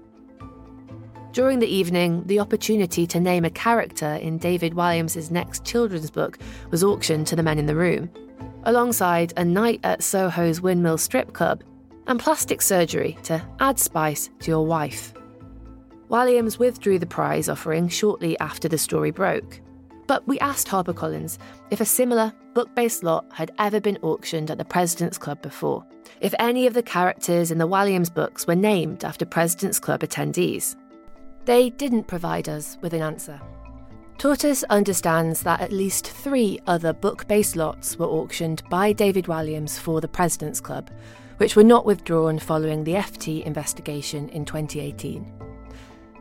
During 1.33 1.59
the 1.59 1.67
evening, 1.67 2.23
the 2.25 2.41
opportunity 2.41 3.07
to 3.07 3.21
name 3.21 3.45
a 3.45 3.51
character 3.51 4.15
in 4.15 4.39
David 4.39 4.73
Walliams' 4.73 5.31
next 5.31 5.63
children's 5.67 6.11
book 6.11 6.39
was 6.71 6.83
auctioned 6.83 7.27
to 7.27 7.37
the 7.37 7.43
men 7.43 7.59
in 7.59 7.67
the 7.67 7.77
room, 7.77 8.11
alongside 8.65 9.35
a 9.37 9.45
night 9.45 9.81
at 9.85 10.03
Soho's 10.03 10.63
Windmill 10.63 10.97
Strip 10.97 11.35
Club 11.35 11.63
and 12.07 12.19
plastic 12.19 12.63
surgery 12.63 13.19
to 13.25 13.43
add 13.61 13.79
spice 13.79 14.31
to 14.41 14.51
your 14.51 14.65
wife. 14.65 15.13
Walliams 16.11 16.59
withdrew 16.59 16.99
the 16.99 17.07
prize 17.07 17.49
offering 17.49 17.89
shortly 17.89 18.39
after 18.39 18.69
the 18.69 18.79
story 18.79 19.11
broke. 19.11 19.61
But 20.07 20.27
we 20.29 20.39
asked 20.39 20.69
HarperCollins 20.69 21.39
if 21.71 21.81
a 21.81 21.85
similar 21.85 22.33
book 22.55 22.73
based 22.77 23.03
lot 23.03 23.27
had 23.33 23.51
ever 23.59 23.81
been 23.81 23.99
auctioned 24.03 24.51
at 24.51 24.59
the 24.59 24.65
President's 24.65 25.19
Club 25.19 25.43
before, 25.43 25.85
if 26.21 26.33
any 26.39 26.67
of 26.67 26.75
the 26.75 26.83
characters 26.83 27.51
in 27.51 27.59
the 27.59 27.67
Walliams 27.67 28.13
books 28.13 28.47
were 28.47 28.55
named 28.55 29.05
after 29.05 29.27
President's 29.27 29.81
Club 29.81 30.01
attendees. 30.01 30.77
They 31.45 31.71
didn't 31.71 32.05
provide 32.05 32.49
us 32.49 32.79
with 32.81 32.93
an 32.93 33.03
answer. 33.03 33.41
Tortoise 34.19 34.65
understands 34.65 35.43
that 35.43 35.61
at 35.61 35.73
least 35.73 36.07
three 36.07 36.59
other 36.67 36.93
book 36.93 37.27
based 37.29 37.57
lots 37.57 37.99
were 37.99 38.07
auctioned 38.07 38.63
by 38.71 38.93
David 38.93 39.27
Walliams 39.27 39.79
for 39.79 40.01
the 40.01 40.09
President's 40.09 40.61
Club, 40.61 40.89
which 41.37 41.57
were 41.57 41.65
not 41.65 41.85
withdrawn 41.85 42.39
following 42.39 42.85
the 42.85 42.95
FT 42.95 43.45
investigation 43.45 44.29
in 44.31 44.45
2018. 44.45 45.36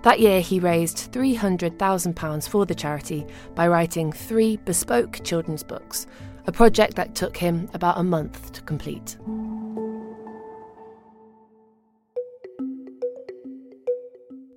That 0.06 0.20
year, 0.20 0.40
he 0.40 0.60
raised 0.60 1.12
£300,000 1.12 2.48
for 2.48 2.64
the 2.68 2.76
charity 2.76 3.26
by 3.56 3.68
writing 3.68 4.12
three 4.12 4.58
bespoke 4.58 5.20
children's 5.24 5.64
books, 5.64 6.06
a 6.46 6.52
project 6.52 6.96
that 6.98 7.16
took 7.16 7.36
him 7.36 7.68
about 7.74 7.98
a 7.98 8.04
month 8.04 8.52
to 8.52 8.62
complete. 8.62 9.18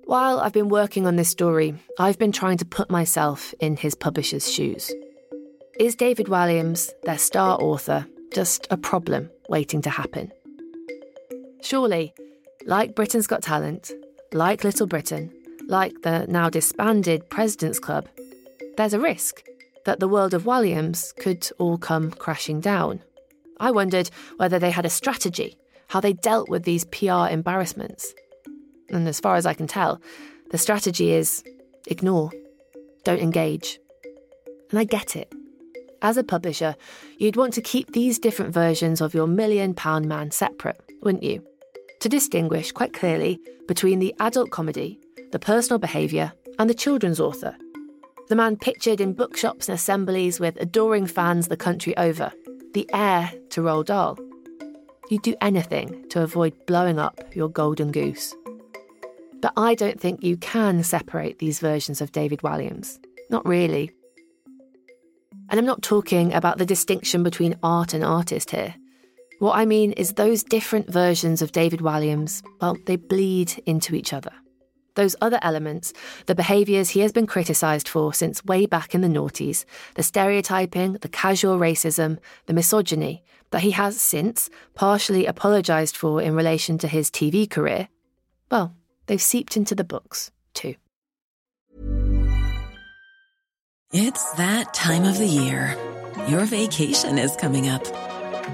While 0.05 0.39
I've 0.39 0.53
been 0.53 0.69
working 0.69 1.07
on 1.07 1.15
this 1.15 1.29
story, 1.29 1.73
I've 1.97 2.19
been 2.19 2.31
trying 2.31 2.59
to 2.59 2.65
put 2.65 2.91
myself 2.91 3.51
in 3.59 3.75
his 3.75 3.95
publisher's 3.95 4.51
shoes. 4.51 4.93
Is 5.79 5.95
David 5.95 6.27
Walliams, 6.27 6.91
their 7.05 7.17
star 7.17 7.59
author, 7.59 8.05
just 8.31 8.67
a 8.69 8.77
problem 8.77 9.31
waiting 9.49 9.81
to 9.81 9.89
happen? 9.89 10.31
Surely, 11.63 12.13
like 12.67 12.93
Britain's 12.93 13.25
Got 13.25 13.41
Talent, 13.41 13.91
like 14.31 14.63
Little 14.63 14.85
Britain, 14.85 15.33
like 15.69 16.01
the 16.01 16.25
now 16.27 16.49
disbanded 16.49 17.29
President's 17.29 17.79
Club, 17.79 18.07
there's 18.75 18.93
a 18.93 18.99
risk 18.99 19.43
that 19.85 19.99
the 19.99 20.07
world 20.07 20.33
of 20.33 20.43
Walliams 20.43 21.15
could 21.17 21.47
all 21.59 21.77
come 21.77 22.11
crashing 22.11 22.59
down. 22.59 23.01
I 23.59 23.71
wondered 23.71 24.09
whether 24.37 24.57
they 24.57 24.71
had 24.71 24.85
a 24.85 24.89
strategy, 24.89 25.57
how 25.87 25.99
they 25.99 26.13
dealt 26.13 26.49
with 26.49 26.63
these 26.63 26.85
PR 26.85 27.27
embarrassments. 27.29 28.13
And 28.89 29.07
as 29.07 29.19
far 29.19 29.35
as 29.35 29.45
I 29.45 29.53
can 29.53 29.67
tell, 29.67 30.01
the 30.51 30.57
strategy 30.57 31.11
is 31.11 31.43
ignore, 31.87 32.31
don't 33.03 33.21
engage. 33.21 33.79
And 34.71 34.79
I 34.79 34.83
get 34.83 35.15
it. 35.15 35.31
As 36.01 36.17
a 36.17 36.23
publisher, 36.23 36.75
you'd 37.17 37.35
want 37.35 37.53
to 37.55 37.61
keep 37.61 37.91
these 37.91 38.19
different 38.19 38.53
versions 38.53 39.01
of 39.01 39.13
your 39.13 39.27
million 39.27 39.73
pound 39.73 40.07
man 40.07 40.31
separate, 40.31 40.81
wouldn't 41.03 41.23
you? 41.23 41.45
To 41.99 42.09
distinguish 42.09 42.71
quite 42.71 42.93
clearly 42.93 43.39
between 43.67 43.99
the 43.99 44.15
adult 44.19 44.49
comedy 44.49 44.99
the 45.31 45.39
personal 45.39 45.79
behaviour, 45.79 46.31
and 46.57 46.69
the 46.69 46.73
children's 46.73 47.19
author. 47.19 47.55
The 48.27 48.35
man 48.35 48.57
pictured 48.57 49.01
in 49.01 49.13
bookshops 49.13 49.67
and 49.67 49.75
assemblies 49.75 50.39
with 50.39 50.61
adoring 50.61 51.07
fans 51.07 51.47
the 51.47 51.57
country 51.57 51.97
over, 51.97 52.31
the 52.73 52.87
heir 52.93 53.31
to 53.49 53.61
Roald 53.61 53.85
Dahl. 53.85 54.19
You'd 55.09 55.23
do 55.23 55.35
anything 55.41 56.07
to 56.09 56.21
avoid 56.21 56.53
blowing 56.67 56.99
up 56.99 57.35
your 57.35 57.49
golden 57.49 57.91
goose. 57.91 58.35
But 59.41 59.53
I 59.57 59.73
don't 59.73 59.99
think 59.99 60.21
you 60.21 60.37
can 60.37 60.83
separate 60.83 61.39
these 61.39 61.59
versions 61.59 62.01
of 62.01 62.11
David 62.11 62.41
Walliams. 62.41 62.99
Not 63.31 63.47
really. 63.47 63.91
And 65.49 65.59
I'm 65.59 65.65
not 65.65 65.81
talking 65.81 66.33
about 66.33 66.59
the 66.59 66.65
distinction 66.65 67.23
between 67.23 67.57
art 67.63 67.95
and 67.95 68.03
artist 68.03 68.51
here. 68.51 68.75
What 69.39 69.57
I 69.57 69.65
mean 69.65 69.93
is 69.93 70.13
those 70.13 70.43
different 70.43 70.91
versions 70.91 71.41
of 71.41 71.53
David 71.53 71.79
Walliams, 71.79 72.43
well, 72.61 72.77
they 72.85 72.97
bleed 72.97 73.63
into 73.65 73.95
each 73.95 74.13
other 74.13 74.33
those 74.95 75.15
other 75.21 75.39
elements, 75.41 75.93
the 76.25 76.35
behaviours 76.35 76.89
he 76.89 76.99
has 77.01 77.11
been 77.11 77.27
criticised 77.27 77.87
for 77.87 78.13
since 78.13 78.43
way 78.45 78.65
back 78.65 78.93
in 78.93 79.01
the 79.01 79.07
noughties, 79.07 79.65
the 79.95 80.03
stereotyping, 80.03 80.93
the 80.93 81.09
casual 81.09 81.57
racism, 81.57 82.17
the 82.45 82.53
misogyny, 82.53 83.23
that 83.51 83.61
he 83.61 83.71
has 83.71 83.99
since 83.99 84.49
partially 84.75 85.25
apologised 85.25 85.97
for 85.97 86.21
in 86.21 86.35
relation 86.35 86.77
to 86.77 86.87
his 86.87 87.09
TV 87.09 87.49
career, 87.49 87.87
well, 88.51 88.75
they've 89.07 89.21
seeped 89.21 89.57
into 89.57 89.75
the 89.75 89.83
books 89.83 90.31
too. 90.53 90.75
It's 93.91 94.33
that 94.33 94.73
time 94.73 95.03
of 95.03 95.17
the 95.17 95.25
year. 95.25 95.75
Your 96.27 96.45
vacation 96.45 97.17
is 97.17 97.35
coming 97.35 97.67
up. 97.67 97.85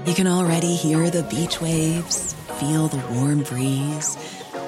You 0.06 0.14
can 0.14 0.26
already 0.26 0.74
hear 0.74 1.10
the 1.10 1.24
beach 1.24 1.60
waves, 1.60 2.34
feel 2.58 2.88
the 2.88 3.04
warm 3.14 3.42
breeze, 3.42 4.16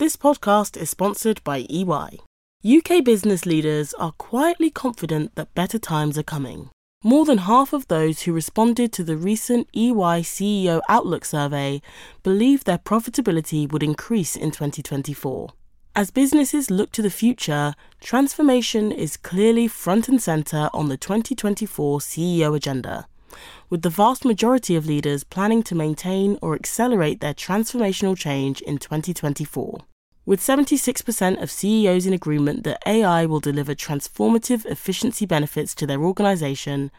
This 0.00 0.16
podcast 0.16 0.78
is 0.78 0.88
sponsored 0.88 1.44
by 1.44 1.66
EY. 1.68 2.20
UK 2.64 3.04
business 3.04 3.44
leaders 3.44 3.92
are 3.92 4.12
quietly 4.12 4.70
confident 4.70 5.34
that 5.34 5.54
better 5.54 5.78
times 5.78 6.16
are 6.16 6.22
coming. 6.22 6.70
More 7.04 7.26
than 7.26 7.36
half 7.36 7.74
of 7.74 7.86
those 7.88 8.22
who 8.22 8.32
responded 8.32 8.94
to 8.94 9.04
the 9.04 9.18
recent 9.18 9.68
EY 9.74 10.22
CEO 10.22 10.80
Outlook 10.88 11.26
survey 11.26 11.82
believe 12.22 12.64
their 12.64 12.78
profitability 12.78 13.70
would 13.70 13.82
increase 13.82 14.36
in 14.36 14.52
2024. 14.52 15.50
As 15.94 16.10
businesses 16.10 16.70
look 16.70 16.92
to 16.92 17.02
the 17.02 17.10
future, 17.10 17.74
transformation 18.00 18.92
is 18.92 19.18
clearly 19.18 19.68
front 19.68 20.08
and 20.08 20.22
centre 20.22 20.70
on 20.72 20.88
the 20.88 20.96
2024 20.96 21.98
CEO 21.98 22.56
agenda, 22.56 23.06
with 23.68 23.82
the 23.82 23.90
vast 23.90 24.24
majority 24.24 24.74
of 24.76 24.86
leaders 24.86 25.24
planning 25.24 25.62
to 25.64 25.74
maintain 25.74 26.38
or 26.40 26.54
accelerate 26.54 27.20
their 27.20 27.34
transformational 27.34 28.16
change 28.16 28.62
in 28.62 28.78
2024. 28.78 29.80
With 30.26 30.40
76% 30.40 31.42
of 31.42 31.50
CEOs 31.50 32.06
in 32.06 32.12
agreement 32.12 32.64
that 32.64 32.82
AI 32.86 33.24
will 33.24 33.40
deliver 33.40 33.74
transformative 33.74 34.66
efficiency 34.66 35.24
benefits 35.24 35.74
to 35.76 35.86
their 35.86 36.02
organization, 36.02 36.90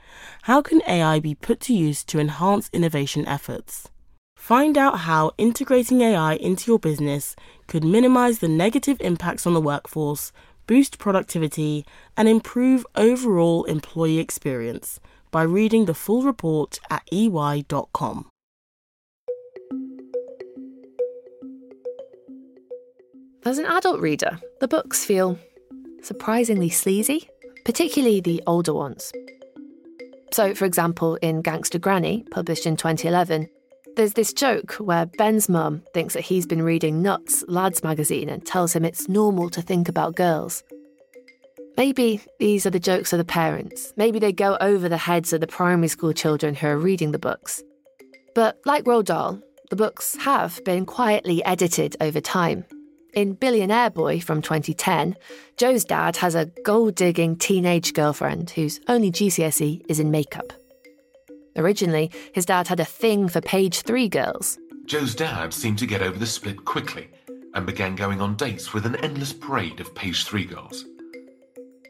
how 0.44 0.62
can 0.64 0.82
AI 0.88 1.20
be 1.20 1.36
put 1.36 1.60
to 1.62 1.74
use 1.74 2.04
to 2.06 2.20
enhance 2.20 2.70
innovation 2.74 3.28
efforts? 3.28 3.90
Find 4.36 4.76
out 4.76 5.02
how 5.02 5.32
integrating 5.38 6.02
AI 6.02 6.34
into 6.34 6.72
your 6.72 6.80
business 6.80 7.36
could 7.68 7.84
minimize 7.84 8.40
the 8.40 8.48
negative 8.48 8.98
impacts 9.00 9.46
on 9.46 9.54
the 9.54 9.62
workforce, 9.62 10.32
boost 10.66 10.98
productivity, 10.98 11.86
and 12.18 12.28
improve 12.28 12.88
overall 12.96 13.66
employee 13.66 14.18
experience 14.18 15.00
by 15.30 15.44
reading 15.44 15.86
the 15.86 15.94
full 15.94 16.24
report 16.24 16.80
at 16.90 17.04
ey.com. 17.12 18.30
As 23.44 23.58
an 23.58 23.66
adult 23.66 24.00
reader, 24.00 24.40
the 24.60 24.68
books 24.68 25.04
feel 25.04 25.40
surprisingly 26.04 26.70
sleazy, 26.70 27.28
particularly 27.66 28.22
the 28.22 28.44
older 28.46 28.74
ones. 28.74 29.12
So, 30.32 30.54
for 30.54 30.66
example, 30.66 31.16
in 31.24 31.42
Gangster 31.42 31.80
Granny, 31.80 32.24
published 32.30 32.68
in 32.68 32.78
2011, 32.78 33.50
there's 33.96 34.14
this 34.14 34.32
joke 34.32 34.74
where 34.74 35.08
Ben's 35.08 35.50
mum 35.50 35.82
thinks 35.94 36.14
that 36.14 36.22
he's 36.22 36.46
been 36.46 36.62
reading 36.62 37.02
Nuts, 37.02 37.44
Lads 37.48 37.84
magazine, 37.84 38.30
and 38.30 38.46
tells 38.46 38.74
him 38.74 38.86
it's 38.86 39.10
normal 39.10 39.50
to 39.50 39.62
think 39.62 39.90
about 39.90 40.16
girls. 40.16 40.64
Maybe 41.78 42.22
these 42.40 42.68
are 42.68 42.70
the 42.70 42.80
jokes 42.80 43.12
of 43.12 43.18
the 43.18 43.26
parents. 43.26 43.92
Maybe 43.98 44.20
they 44.20 44.32
go 44.32 44.56
over 44.62 44.88
the 44.88 44.98
heads 44.98 45.34
of 45.34 45.42
the 45.42 45.48
primary 45.48 45.88
school 45.88 46.14
children 46.14 46.54
who 46.54 46.68
are 46.68 46.78
reading 46.78 47.12
the 47.12 47.20
books. 47.20 47.64
But 48.36 48.60
like 48.66 48.84
Roald 48.84 49.06
Dahl, 49.06 49.42
the 49.72 49.76
books 49.76 50.16
have 50.18 50.64
been 50.64 50.86
quietly 50.86 51.44
edited 51.44 51.98
over 52.00 52.22
time. 52.22 52.66
In 53.14 53.34
Billionaire 53.34 53.90
Boy 53.90 54.22
from 54.22 54.42
2010, 54.42 55.18
Joe's 55.58 55.84
dad 55.84 56.16
has 56.18 56.34
a 56.34 56.46
gold 56.64 56.96
digging 56.96 57.36
teenage 57.36 57.94
girlfriend 57.94 58.52
whose 58.52 58.80
only 58.88 59.12
GCSE 59.12 59.84
is 59.90 60.00
in 60.00 60.12
makeup. 60.12 60.54
Originally, 61.58 62.10
his 62.34 62.46
dad 62.46 62.70
had 62.70 62.80
a 62.80 62.86
thing 62.86 63.28
for 63.28 63.42
page 63.42 63.82
three 63.82 64.08
girls. 64.08 64.58
Joe's 64.86 65.14
dad 65.14 65.54
seemed 65.54 65.78
to 65.80 65.86
get 65.86 66.02
over 66.02 66.18
the 66.18 66.26
split 66.26 66.64
quickly 66.64 67.10
and 67.54 67.66
began 67.66 67.98
going 67.98 68.22
on 68.22 68.38
dates 68.38 68.74
with 68.74 68.86
an 68.86 68.96
endless 68.98 69.34
parade 69.34 69.82
of 69.82 69.94
page 69.94 70.24
three 70.24 70.46
girls. 70.46 70.86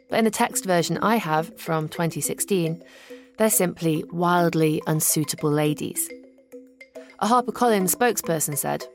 But 0.10 0.17
in 0.17 0.25
the 0.25 0.31
text 0.31 0.65
version 0.65 0.97
I 0.97 1.17
have 1.17 1.55
from 1.60 1.88
2016, 1.88 2.84
they're 3.38 3.51
simply 3.51 4.03
wildly 4.12 4.81
unsuitable 4.88 5.51
ladies. 5.51 6.10
A 7.19 7.27
HarperCollins 7.27 7.95
spokesperson 7.95 8.57
said, 8.57 8.88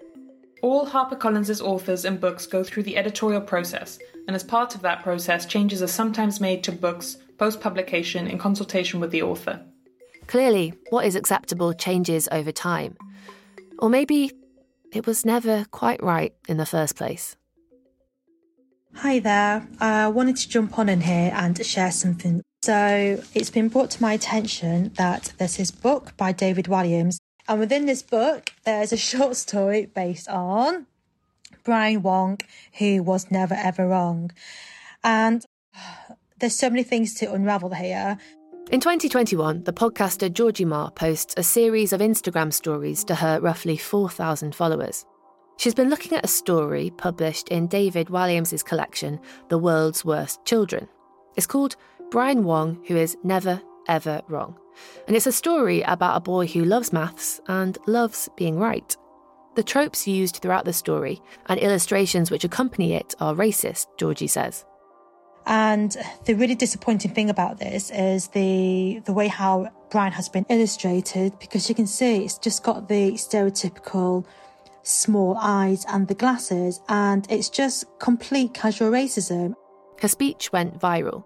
all 0.62 0.86
HarperCollins' 0.86 1.60
authors 1.60 2.04
and 2.04 2.20
books 2.20 2.46
go 2.46 2.64
through 2.64 2.84
the 2.84 2.96
editorial 2.96 3.40
process, 3.40 3.98
and 4.26 4.34
as 4.34 4.42
part 4.42 4.74
of 4.74 4.82
that 4.82 5.02
process, 5.02 5.46
changes 5.46 5.82
are 5.82 5.86
sometimes 5.86 6.40
made 6.40 6.64
to 6.64 6.72
books 6.72 7.18
post 7.38 7.60
publication 7.60 8.26
in 8.26 8.38
consultation 8.38 9.00
with 9.00 9.10
the 9.10 9.22
author. 9.22 9.60
Clearly, 10.26 10.74
what 10.90 11.04
is 11.04 11.14
acceptable 11.14 11.72
changes 11.72 12.28
over 12.32 12.50
time. 12.50 12.96
Or 13.78 13.88
maybe 13.88 14.32
it 14.92 15.06
was 15.06 15.24
never 15.24 15.66
quite 15.70 16.02
right 16.02 16.34
in 16.48 16.56
the 16.56 16.66
first 16.66 16.96
place. 16.96 17.36
Hi 18.94 19.18
there. 19.18 19.68
I 19.78 20.08
wanted 20.08 20.36
to 20.36 20.48
jump 20.48 20.78
on 20.78 20.88
in 20.88 21.02
here 21.02 21.30
and 21.34 21.64
share 21.64 21.92
something. 21.92 22.42
So, 22.62 23.22
it's 23.34 23.50
been 23.50 23.68
brought 23.68 23.90
to 23.90 24.02
my 24.02 24.14
attention 24.14 24.92
that 24.96 25.32
there's 25.38 25.58
this 25.58 25.70
book 25.70 26.16
by 26.16 26.32
David 26.32 26.64
Walliams 26.64 27.18
and 27.48 27.60
within 27.60 27.86
this 27.86 28.02
book, 28.02 28.52
there's 28.64 28.92
a 28.92 28.96
short 29.10 29.36
story 29.36 29.86
based 29.86 30.28
on 30.28 30.86
Brian 31.64 32.02
Wong, 32.02 32.38
who 32.78 33.02
was 33.02 33.30
never 33.30 33.54
ever 33.54 33.86
wrong. 33.88 34.30
And 35.02 35.44
there's 36.38 36.54
so 36.54 36.70
many 36.70 36.82
things 36.82 37.14
to 37.14 37.32
unravel 37.32 37.70
here. 37.70 38.18
In 38.70 38.80
2021, 38.80 39.62
the 39.62 39.72
podcaster 39.72 40.32
Georgie 40.32 40.64
Marr 40.64 40.90
posts 40.90 41.34
a 41.36 41.42
series 41.44 41.92
of 41.92 42.00
Instagram 42.00 42.52
stories 42.52 43.04
to 43.04 43.14
her 43.14 43.40
roughly 43.40 43.76
4,000 43.76 44.56
followers. 44.56 45.06
She's 45.56 45.74
been 45.74 45.88
looking 45.88 46.18
at 46.18 46.24
a 46.24 46.28
story 46.28 46.90
published 46.98 47.48
in 47.48 47.68
David 47.68 48.08
Walliams' 48.08 48.64
collection, 48.64 49.20
The 49.48 49.58
World's 49.58 50.04
Worst 50.04 50.44
Children. 50.44 50.88
It's 51.36 51.46
called 51.46 51.76
Brian 52.10 52.42
Wong, 52.42 52.82
Who 52.88 52.96
Is 52.96 53.16
Never, 53.22 53.62
Ever 53.88 54.22
Wrong. 54.28 54.58
And 55.06 55.16
it's 55.16 55.26
a 55.26 55.32
story 55.32 55.82
about 55.82 56.16
a 56.16 56.20
boy 56.20 56.46
who 56.46 56.64
loves 56.64 56.92
maths 56.92 57.40
and 57.48 57.78
loves 57.86 58.28
being 58.36 58.58
right. 58.58 58.96
The 59.54 59.62
tropes 59.62 60.06
used 60.06 60.36
throughout 60.36 60.66
the 60.66 60.72
story 60.72 61.22
and 61.46 61.58
illustrations 61.58 62.30
which 62.30 62.44
accompany 62.44 62.92
it 62.92 63.14
are 63.20 63.34
racist, 63.34 63.86
Georgie 63.96 64.26
says. 64.26 64.64
And 65.46 65.96
the 66.24 66.34
really 66.34 66.56
disappointing 66.56 67.12
thing 67.12 67.30
about 67.30 67.58
this 67.58 67.90
is 67.90 68.28
the 68.28 69.00
the 69.04 69.12
way 69.12 69.28
how 69.28 69.70
Brian 69.90 70.12
has 70.12 70.28
been 70.28 70.44
illustrated 70.50 71.38
because 71.38 71.68
you 71.68 71.74
can 71.74 71.86
see 71.86 72.24
it's 72.24 72.36
just 72.36 72.64
got 72.64 72.88
the 72.88 73.12
stereotypical 73.12 74.26
small 74.82 75.36
eyes 75.40 75.84
and 75.88 76.08
the 76.08 76.14
glasses 76.14 76.80
and 76.88 77.26
it's 77.30 77.48
just 77.48 77.86
complete 77.98 78.54
casual 78.54 78.90
racism. 78.90 79.54
Her 80.00 80.08
speech 80.08 80.52
went 80.52 80.78
viral 80.80 81.24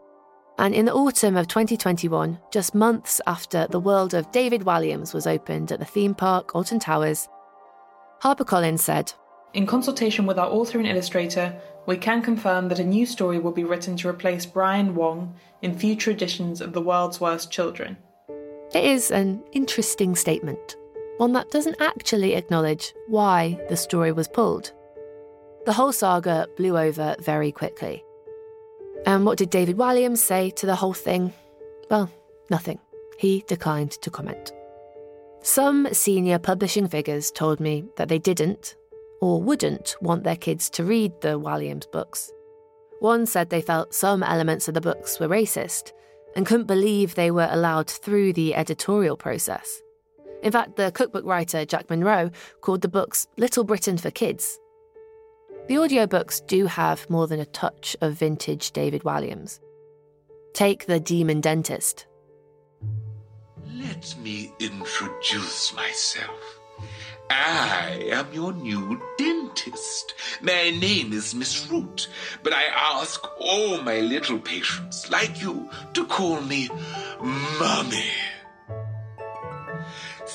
and 0.60 0.74
in 0.74 0.84
the 0.84 0.92
autumn 0.92 1.38
of 1.38 1.48
2021, 1.48 2.38
just 2.52 2.74
months 2.74 3.18
after 3.26 3.66
the 3.70 3.80
world 3.80 4.12
of 4.12 4.30
David 4.30 4.60
Walliams 4.60 5.14
was 5.14 5.26
opened 5.26 5.72
at 5.72 5.78
the 5.78 5.86
theme 5.86 6.14
park 6.14 6.54
Alton 6.54 6.78
Towers, 6.78 7.30
HarperCollins 8.22 8.80
said, 8.80 9.10
In 9.54 9.66
consultation 9.66 10.26
with 10.26 10.38
our 10.38 10.50
author 10.50 10.78
and 10.78 10.86
illustrator, 10.86 11.58
we 11.86 11.96
can 11.96 12.20
confirm 12.20 12.68
that 12.68 12.78
a 12.78 12.84
new 12.84 13.06
story 13.06 13.38
will 13.38 13.52
be 13.52 13.64
written 13.64 13.96
to 13.96 14.08
replace 14.08 14.44
Brian 14.44 14.94
Wong 14.94 15.34
in 15.62 15.78
future 15.78 16.10
editions 16.10 16.60
of 16.60 16.74
The 16.74 16.82
World's 16.82 17.22
Worst 17.22 17.50
Children. 17.50 17.96
It 18.74 18.84
is 18.84 19.10
an 19.10 19.42
interesting 19.52 20.14
statement, 20.14 20.76
one 21.16 21.32
that 21.32 21.50
doesn't 21.50 21.80
actually 21.80 22.34
acknowledge 22.34 22.92
why 23.08 23.58
the 23.70 23.78
story 23.78 24.12
was 24.12 24.28
pulled. 24.28 24.72
The 25.64 25.72
whole 25.72 25.92
saga 25.92 26.48
blew 26.58 26.76
over 26.76 27.16
very 27.18 27.50
quickly. 27.50 28.04
And 29.06 29.24
what 29.24 29.38
did 29.38 29.50
David 29.50 29.76
Walliams 29.76 30.18
say 30.18 30.50
to 30.50 30.66
the 30.66 30.76
whole 30.76 30.92
thing? 30.92 31.32
Well, 31.90 32.10
nothing. 32.50 32.78
He 33.18 33.44
declined 33.46 33.92
to 33.92 34.10
comment. 34.10 34.52
Some 35.42 35.88
senior 35.92 36.38
publishing 36.38 36.86
figures 36.86 37.30
told 37.30 37.60
me 37.60 37.84
that 37.96 38.08
they 38.08 38.18
didn't 38.18 38.76
or 39.20 39.42
wouldn't 39.42 39.96
want 40.00 40.24
their 40.24 40.36
kids 40.36 40.68
to 40.70 40.84
read 40.84 41.12
the 41.20 41.40
Walliams 41.40 41.90
books. 41.90 42.30
One 43.00 43.24
said 43.26 43.48
they 43.48 43.62
felt 43.62 43.94
some 43.94 44.22
elements 44.22 44.68
of 44.68 44.74
the 44.74 44.80
books 44.80 45.18
were 45.18 45.28
racist 45.28 45.92
and 46.36 46.46
couldn't 46.46 46.66
believe 46.66 47.14
they 47.14 47.30
were 47.30 47.48
allowed 47.50 47.88
through 47.88 48.34
the 48.34 48.54
editorial 48.54 49.16
process. 49.16 49.80
In 50.42 50.52
fact, 50.52 50.76
the 50.76 50.92
cookbook 50.92 51.24
writer 51.24 51.64
Jack 51.64 51.88
Monroe 51.90 52.30
called 52.60 52.82
the 52.82 52.88
books 52.88 53.26
Little 53.36 53.64
Britain 53.64 53.96
for 53.96 54.10
Kids 54.10 54.58
the 55.70 55.76
audiobooks 55.76 56.44
do 56.48 56.66
have 56.66 57.08
more 57.08 57.28
than 57.28 57.38
a 57.38 57.44
touch 57.44 57.96
of 58.00 58.14
vintage 58.14 58.72
David 58.72 59.04
Walliams. 59.04 59.60
Take 60.52 60.86
The 60.86 60.98
Demon 60.98 61.40
Dentist. 61.40 62.06
Let 63.76 64.16
me 64.20 64.52
introduce 64.58 65.72
myself. 65.76 66.58
I 67.30 68.08
am 68.10 68.26
your 68.32 68.52
new 68.52 69.00
dentist. 69.16 70.14
My 70.42 70.70
name 70.70 71.12
is 71.12 71.36
Miss 71.36 71.70
Root, 71.70 72.08
but 72.42 72.52
I 72.52 72.64
ask 72.64 73.24
all 73.38 73.80
my 73.82 74.00
little 74.00 74.40
patients 74.40 75.08
like 75.08 75.40
you 75.40 75.70
to 75.94 76.04
call 76.04 76.40
me 76.40 76.68
Mummy. 77.60 78.10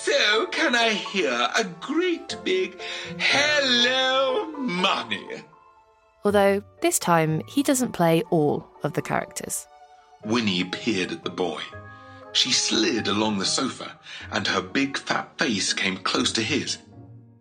So, 0.05 0.45
can 0.51 0.75
I 0.75 0.89
hear 0.89 1.31
a 1.57 1.63
great 1.81 2.37
big 2.43 2.79
hello, 3.17 4.51
Mummy? 4.51 5.43
Although 6.23 6.61
this 6.81 6.99
time 6.99 7.41
he 7.47 7.63
doesn't 7.63 7.93
play 7.93 8.21
all 8.29 8.67
of 8.83 8.93
the 8.93 9.01
characters. 9.01 9.65
Winnie 10.23 10.63
peered 10.63 11.11
at 11.11 11.23
the 11.23 11.31
boy. 11.31 11.59
She 12.33 12.51
slid 12.51 13.07
along 13.07 13.39
the 13.39 13.45
sofa, 13.45 13.97
and 14.31 14.45
her 14.45 14.61
big 14.61 14.95
fat 14.95 15.39
face 15.39 15.73
came 15.73 15.97
close 15.97 16.31
to 16.33 16.43
his. 16.43 16.77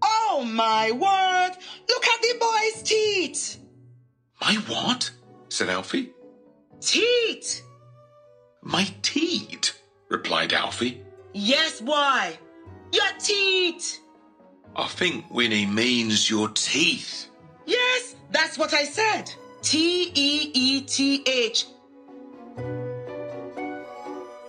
Oh 0.03 0.43
my 0.51 0.91
word! 0.91 1.51
Look 1.87 2.07
at 2.07 2.23
the 2.23 2.39
boy's 2.41 2.83
teeth! 2.83 3.59
My 4.41 4.55
what? 4.69 5.11
said 5.51 5.69
Alfie. 5.69 6.15
Teat! 6.81 7.63
My 8.63 8.89
teat, 9.03 9.79
replied 10.09 10.55
Alfie. 10.55 11.03
Yes, 11.35 11.83
why? 11.83 12.39
Your 12.95 13.13
teeth! 13.19 13.99
I 14.77 14.87
think 14.87 15.29
Winnie 15.29 15.67
means 15.67 16.31
your 16.31 16.49
teeth. 16.51 17.29
Yes, 17.67 18.15
that's 18.31 18.57
what 18.57 18.73
I 18.73 18.85
said. 18.85 19.33
T 19.63 20.13
E 20.15 20.51
E 20.55 20.81
T 20.83 21.25
H. 21.27 21.67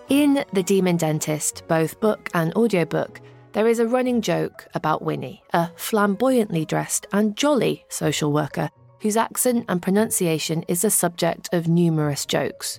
In 0.08 0.44
The 0.52 0.62
Demon 0.62 0.96
Dentist, 0.96 1.64
both 1.66 1.98
book 1.98 2.30
and 2.34 2.54
audiobook, 2.54 3.20
there 3.50 3.66
is 3.66 3.80
a 3.80 3.88
running 3.88 4.20
joke 4.20 4.68
about 4.74 5.02
Winnie, 5.02 5.42
a 5.52 5.70
flamboyantly 5.74 6.64
dressed 6.64 7.08
and 7.12 7.36
jolly 7.36 7.84
social 7.88 8.32
worker 8.32 8.70
whose 9.00 9.16
accent 9.16 9.64
and 9.68 9.82
pronunciation 9.82 10.62
is 10.68 10.82
the 10.82 10.90
subject 10.90 11.48
of 11.52 11.66
numerous 11.66 12.24
jokes. 12.24 12.78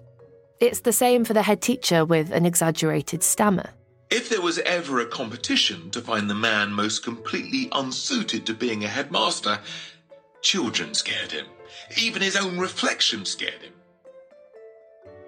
It's 0.61 0.79
the 0.79 0.93
same 0.93 1.25
for 1.25 1.33
the 1.33 1.43
head 1.43 1.61
teacher 1.61 2.05
with 2.05 2.31
an 2.31 2.45
exaggerated 2.45 3.21
stammer. 3.21 3.71
If 4.09 4.29
there 4.29 4.41
was 4.41 4.59
ever 4.59 4.99
a 4.99 5.05
competition 5.05 5.89
to 5.91 6.01
find 6.01 6.29
the 6.29 6.35
man 6.35 6.71
most 6.71 7.03
completely 7.03 7.67
unsuited 7.73 8.45
to 8.45 8.53
being 8.53 8.83
a 8.83 8.87
headmaster, 8.87 9.59
children 10.41 10.93
scared 10.93 11.31
him. 11.31 11.45
Even 11.97 12.21
his 12.21 12.37
own 12.37 12.57
reflection 12.57 13.25
scared 13.25 13.61
him. 13.61 13.73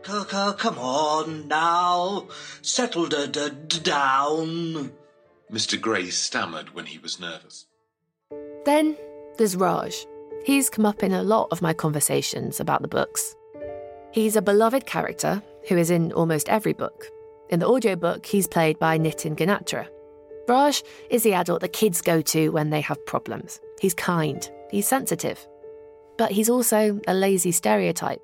Coco, 0.01 0.53
come 0.53 0.80
on 0.80 1.49
now. 1.49 2.27
Settle 2.61 3.07
d- 3.07 3.27
d- 3.27 3.49
d- 3.67 3.80
down. 3.82 4.93
Mr. 5.51 5.80
Gray 5.80 6.09
stammered 6.09 6.73
when 6.73 6.86
he 6.86 6.99
was 6.99 7.19
nervous. 7.19 7.65
Then 8.63 8.95
there's 9.38 9.57
Raj. 9.57 10.05
He's 10.45 10.69
come 10.69 10.86
up 10.86 11.03
in 11.03 11.11
a 11.11 11.23
lot 11.23 11.49
of 11.51 11.61
my 11.61 11.73
conversations 11.73 12.61
about 12.61 12.82
the 12.82 12.88
books. 12.88 13.36
He's 14.11 14.38
a 14.38 14.41
beloved 14.41 14.86
character 14.86 15.43
who 15.67 15.77
is 15.77 15.91
in 15.91 16.13
almost 16.13 16.47
every 16.47 16.73
book. 16.73 17.07
In 17.50 17.60
the 17.60 17.68
audiobook, 17.68 18.26
he's 18.28 18.47
played 18.47 18.78
by 18.78 19.00
Nitin 19.00 19.36
Ganatra. 19.36 19.88
Raj 20.47 20.84
is 21.10 21.24
the 21.24 21.34
adult 21.34 21.62
the 21.62 21.68
kids 21.68 22.02
go 22.02 22.22
to 22.22 22.50
when 22.50 22.70
they 22.70 22.82
have 22.82 23.04
problems. 23.06 23.60
He's 23.82 23.93
kind, 23.93 24.50
he's 24.70 24.88
sensitive. 24.88 25.47
But 26.18 26.32
he's 26.32 26.50
also 26.50 27.00
a 27.08 27.14
lazy 27.14 27.52
stereotype. 27.52 28.22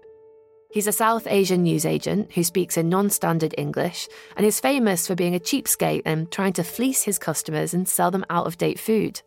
He's 0.71 0.87
a 0.87 0.91
South 0.91 1.25
Asian 1.27 1.63
newsagent 1.63 2.33
who 2.33 2.43
speaks 2.43 2.77
in 2.77 2.89
non 2.89 3.09
standard 3.09 3.55
English 3.57 4.07
and 4.35 4.45
is 4.45 4.59
famous 4.59 5.07
for 5.07 5.15
being 5.15 5.33
a 5.33 5.39
cheapskate 5.39 6.01
and 6.05 6.31
trying 6.31 6.53
to 6.53 6.63
fleece 6.63 7.03
his 7.03 7.17
customers 7.17 7.73
and 7.73 7.87
sell 7.87 8.11
them 8.11 8.25
out 8.29 8.45
of 8.45 8.57
date 8.57 8.79
food. 8.79 9.21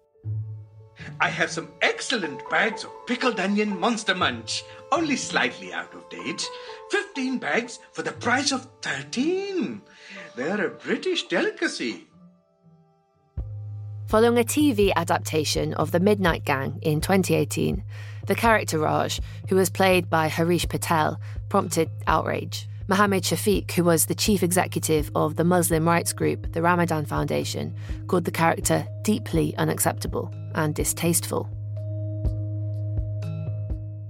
I 1.20 1.28
have 1.28 1.50
some 1.50 1.68
excellent 1.82 2.48
bags 2.48 2.84
of 2.84 2.90
pickled 3.06 3.40
onion 3.40 3.78
monster 3.78 4.14
munch, 4.14 4.64
only 4.92 5.16
slightly 5.16 5.72
out 5.72 5.94
of 5.94 6.08
date. 6.08 6.48
15 6.90 7.38
bags 7.38 7.78
for 7.92 8.02
the 8.02 8.12
price 8.12 8.52
of 8.52 8.68
13. 8.82 9.82
They're 10.36 10.66
a 10.66 10.70
British 10.70 11.28
delicacy. 11.28 12.06
Following 14.08 14.38
a 14.38 14.44
TV 14.44 14.90
adaptation 14.96 15.74
of 15.74 15.90
The 15.90 16.00
Midnight 16.00 16.44
Gang 16.44 16.78
in 16.80 17.02
2018, 17.02 17.84
the 18.26 18.34
character 18.34 18.78
Raj, 18.78 19.20
who 19.48 19.56
was 19.56 19.68
played 19.68 20.08
by 20.08 20.28
Harish 20.28 20.66
Patel, 20.66 21.20
prompted 21.50 21.90
outrage. 22.06 22.66
Mohammed 22.88 23.22
Shafiq, 23.22 23.70
who 23.72 23.84
was 23.84 24.06
the 24.06 24.14
chief 24.14 24.42
executive 24.42 25.10
of 25.14 25.36
the 25.36 25.44
Muslim 25.44 25.86
rights 25.86 26.14
group, 26.14 26.52
the 26.52 26.62
Ramadan 26.62 27.04
Foundation, 27.04 27.74
called 28.06 28.24
the 28.24 28.30
character 28.30 28.86
deeply 29.02 29.54
unacceptable 29.58 30.32
and 30.54 30.74
distasteful. 30.74 31.50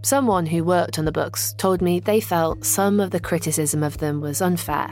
Someone 0.03 0.47
who 0.47 0.63
worked 0.63 0.97
on 0.97 1.05
the 1.05 1.13
books 1.13 1.55
told 1.55 1.83
me 1.83 1.99
they 1.99 2.21
felt 2.21 2.65
some 2.65 3.01
of 3.01 3.11
the 3.11 3.19
criticism 3.19 3.83
of 3.83 3.99
them 3.99 4.21
was 4.21 4.41
unfair. 4.41 4.89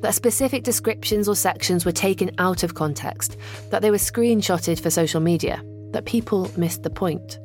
That 0.00 0.14
specific 0.14 0.64
descriptions 0.64 1.28
or 1.28 1.36
sections 1.36 1.84
were 1.84 1.92
taken 1.92 2.30
out 2.38 2.62
of 2.62 2.74
context, 2.74 3.36
that 3.68 3.82
they 3.82 3.90
were 3.90 3.98
screenshotted 3.98 4.80
for 4.80 4.88
social 4.88 5.20
media, 5.20 5.62
that 5.92 6.06
people 6.06 6.50
missed 6.56 6.82
the 6.82 6.90
point. 6.90 7.38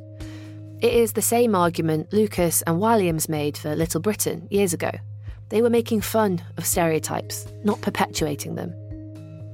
It 0.80 0.94
is 0.94 1.12
the 1.12 1.22
same 1.22 1.54
argument 1.54 2.14
Lucas 2.14 2.62
and 2.62 2.78
Walliams 2.78 3.28
made 3.28 3.58
for 3.58 3.76
Little 3.76 4.00
Britain 4.00 4.48
years 4.50 4.72
ago. 4.72 4.92
They 5.50 5.62
were 5.62 5.70
making 5.70 6.02
fun 6.02 6.42
of 6.58 6.66
stereotypes, 6.66 7.48
not 7.64 7.82
perpetuating 7.82 8.56
them. 8.56 8.74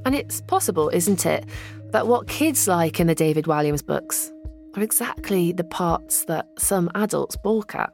And 0.05 0.13
it's 0.13 0.41
possible, 0.41 0.89
isn't 0.89 1.25
it, 1.25 1.45
that 1.91 2.07
what 2.07 2.27
kids 2.27 2.67
like 2.67 2.99
in 2.99 3.07
the 3.07 3.15
David 3.15 3.45
Walliams 3.45 3.85
books 3.85 4.31
are 4.75 4.83
exactly 4.83 5.51
the 5.51 5.63
parts 5.63 6.25
that 6.25 6.47
some 6.57 6.89
adults 6.95 7.37
balk 7.37 7.75
at. 7.75 7.93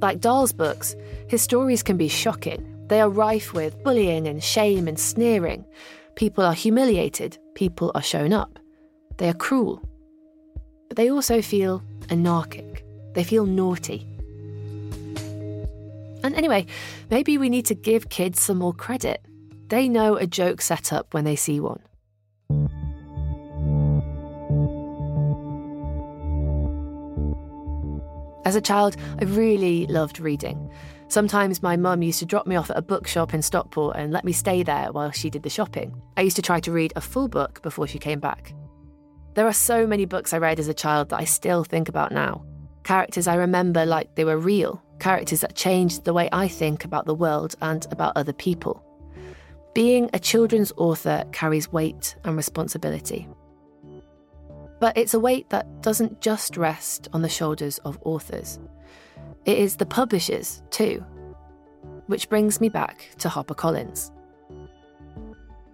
Like 0.00 0.20
Dahl's 0.20 0.52
books, 0.52 0.96
his 1.28 1.42
stories 1.42 1.82
can 1.82 1.96
be 1.96 2.08
shocking. 2.08 2.68
They 2.88 3.00
are 3.00 3.08
rife 3.08 3.54
with 3.54 3.82
bullying 3.84 4.26
and 4.26 4.42
shame 4.42 4.88
and 4.88 4.98
sneering. 4.98 5.64
People 6.16 6.44
are 6.44 6.52
humiliated, 6.52 7.38
people 7.54 7.92
are 7.94 8.02
shown 8.02 8.32
up. 8.32 8.58
They 9.18 9.28
are 9.28 9.34
cruel. 9.34 9.80
But 10.88 10.96
they 10.96 11.10
also 11.10 11.40
feel 11.40 11.82
anarchic, 12.10 12.84
they 13.14 13.24
feel 13.24 13.46
naughty. 13.46 14.11
And 16.22 16.34
anyway, 16.34 16.66
maybe 17.10 17.38
we 17.38 17.48
need 17.48 17.66
to 17.66 17.74
give 17.74 18.08
kids 18.08 18.40
some 18.40 18.58
more 18.58 18.72
credit. 18.72 19.24
They 19.68 19.88
know 19.88 20.16
a 20.16 20.26
joke 20.26 20.60
set 20.60 20.92
up 20.92 21.14
when 21.14 21.24
they 21.24 21.36
see 21.36 21.60
one. 21.60 21.80
As 28.44 28.56
a 28.56 28.60
child, 28.60 28.96
I 29.20 29.24
really 29.24 29.86
loved 29.86 30.20
reading. 30.20 30.70
Sometimes 31.08 31.62
my 31.62 31.76
mum 31.76 32.02
used 32.02 32.18
to 32.18 32.26
drop 32.26 32.46
me 32.46 32.56
off 32.56 32.70
at 32.70 32.76
a 32.76 32.82
bookshop 32.82 33.34
in 33.34 33.42
Stockport 33.42 33.96
and 33.96 34.12
let 34.12 34.24
me 34.24 34.32
stay 34.32 34.62
there 34.62 34.90
while 34.92 35.10
she 35.10 35.30
did 35.30 35.42
the 35.42 35.50
shopping. 35.50 35.94
I 36.16 36.22
used 36.22 36.36
to 36.36 36.42
try 36.42 36.58
to 36.60 36.72
read 36.72 36.92
a 36.96 37.00
full 37.00 37.28
book 37.28 37.62
before 37.62 37.86
she 37.86 37.98
came 37.98 38.18
back. 38.18 38.54
There 39.34 39.46
are 39.46 39.52
so 39.52 39.86
many 39.86 40.04
books 40.04 40.32
I 40.32 40.38
read 40.38 40.58
as 40.58 40.68
a 40.68 40.74
child 40.74 41.10
that 41.10 41.20
I 41.20 41.24
still 41.24 41.64
think 41.64 41.88
about 41.88 42.12
now. 42.12 42.44
Characters 42.82 43.26
I 43.26 43.36
remember 43.36 43.86
like 43.86 44.14
they 44.16 44.24
were 44.24 44.38
real, 44.38 44.82
characters 45.02 45.40
that 45.40 45.56
changed 45.56 46.04
the 46.04 46.12
way 46.12 46.28
I 46.30 46.46
think 46.46 46.84
about 46.84 47.06
the 47.06 47.14
world 47.14 47.56
and 47.60 47.84
about 47.90 48.16
other 48.16 48.32
people. 48.32 48.84
Being 49.74 50.08
a 50.12 50.18
children's 50.20 50.72
author 50.76 51.24
carries 51.32 51.72
weight 51.72 52.14
and 52.22 52.36
responsibility. 52.36 53.26
But 54.78 54.96
it's 54.96 55.14
a 55.14 55.18
weight 55.18 55.50
that 55.50 55.82
doesn't 55.82 56.20
just 56.20 56.56
rest 56.56 57.08
on 57.12 57.22
the 57.22 57.28
shoulders 57.28 57.78
of 57.78 57.98
authors. 58.04 58.60
It 59.44 59.58
is 59.58 59.76
the 59.76 59.86
publishers, 59.86 60.62
too. 60.70 61.04
Which 62.06 62.28
brings 62.28 62.60
me 62.60 62.68
back 62.68 63.08
to 63.18 63.28
HarperCollins. 63.28 64.12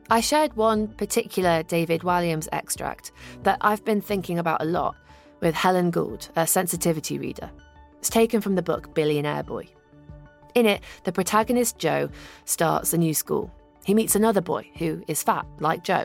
I 0.08 0.20
shared 0.22 0.56
one 0.56 0.88
particular 0.88 1.62
David 1.64 2.00
Walliams 2.00 2.48
extract 2.52 3.12
that 3.42 3.58
I've 3.60 3.84
been 3.84 4.00
thinking 4.00 4.38
about 4.38 4.62
a 4.62 4.64
lot 4.78 4.96
with 5.40 5.54
Helen 5.54 5.90
Gould, 5.90 6.30
a 6.34 6.46
sensitivity 6.46 7.18
reader. 7.18 7.50
It's 7.98 8.10
taken 8.10 8.40
from 8.40 8.54
the 8.54 8.62
book 8.62 8.94
Billionaire 8.94 9.42
Boy. 9.42 9.68
In 10.54 10.66
it, 10.66 10.82
the 11.04 11.12
protagonist 11.12 11.78
Joe 11.78 12.10
starts 12.44 12.92
a 12.92 12.98
new 12.98 13.14
school. 13.14 13.52
He 13.84 13.94
meets 13.94 14.14
another 14.14 14.40
boy 14.40 14.68
who 14.78 15.02
is 15.08 15.22
fat, 15.22 15.46
like 15.60 15.84
Joe. 15.84 16.04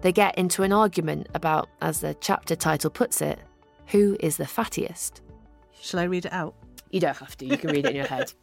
They 0.00 0.12
get 0.12 0.38
into 0.38 0.62
an 0.62 0.72
argument 0.72 1.28
about, 1.34 1.68
as 1.80 2.00
the 2.00 2.14
chapter 2.20 2.54
title 2.54 2.90
puts 2.90 3.20
it, 3.20 3.38
who 3.86 4.16
is 4.20 4.36
the 4.36 4.44
fattiest. 4.44 5.20
Shall 5.80 6.00
I 6.00 6.04
read 6.04 6.26
it 6.26 6.32
out? 6.32 6.54
You 6.90 7.00
don't 7.00 7.16
have 7.16 7.36
to, 7.38 7.46
you 7.46 7.56
can 7.56 7.70
read 7.70 7.84
it 7.84 7.90
in 7.90 7.96
your 7.96 8.06
head. 8.06 8.32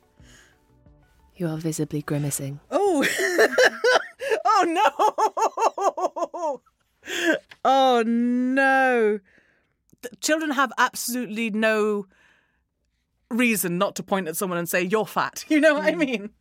You 1.38 1.50
are 1.50 1.58
visibly 1.58 2.02
grimacing. 2.02 2.62
Oh! 2.72 3.06
oh 4.46 6.62
no! 6.62 6.62
Oh 7.66 8.04
no! 8.06 9.20
The 10.02 10.16
children 10.22 10.52
have 10.52 10.72
absolutely 10.78 11.50
no 11.50 12.06
reason 13.38 13.78
not 13.78 13.96
to 13.96 14.04
point 14.04 14.28
at 14.28 14.36
someone 14.36 14.60
and 14.60 14.70
say, 14.70 14.82
You're 14.82 15.06
fat. 15.06 15.46
You 15.50 15.62
know 15.62 15.76
what 15.76 15.86
I 15.86 15.96
mean? 15.96 16.32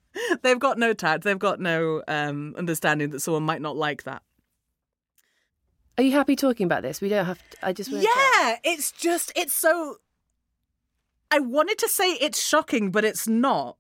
They've 0.43 0.59
got 0.59 0.79
no 0.79 0.93
tact, 0.93 1.25
they've 1.25 1.39
got 1.39 1.61
no 1.61 2.03
um, 2.09 2.55
understanding 2.57 3.11
that 3.11 3.21
someone 3.21 3.43
might 3.43 3.61
not 3.61 3.77
like 3.77 4.05
that. 4.05 4.23
Are 5.97 6.03
you 6.03 6.13
happy 6.13 6.35
talking 6.35 6.65
about 6.65 6.83
this? 6.83 7.01
We 7.01 7.09
don't 7.09 7.27
have 7.27 7.39
to. 7.51 7.57
I 7.63 7.73
just 7.73 7.91
Yeah, 7.91 8.57
it's 8.65 8.91
just, 8.91 9.33
it's 9.37 9.55
so. 9.55 9.97
I 11.31 11.39
wanted 11.39 11.79
to 11.79 11.89
say 11.89 12.13
it's 12.13 12.45
shocking, 12.45 12.91
but 12.91 13.05
it's 13.05 13.29
not. 13.29 13.77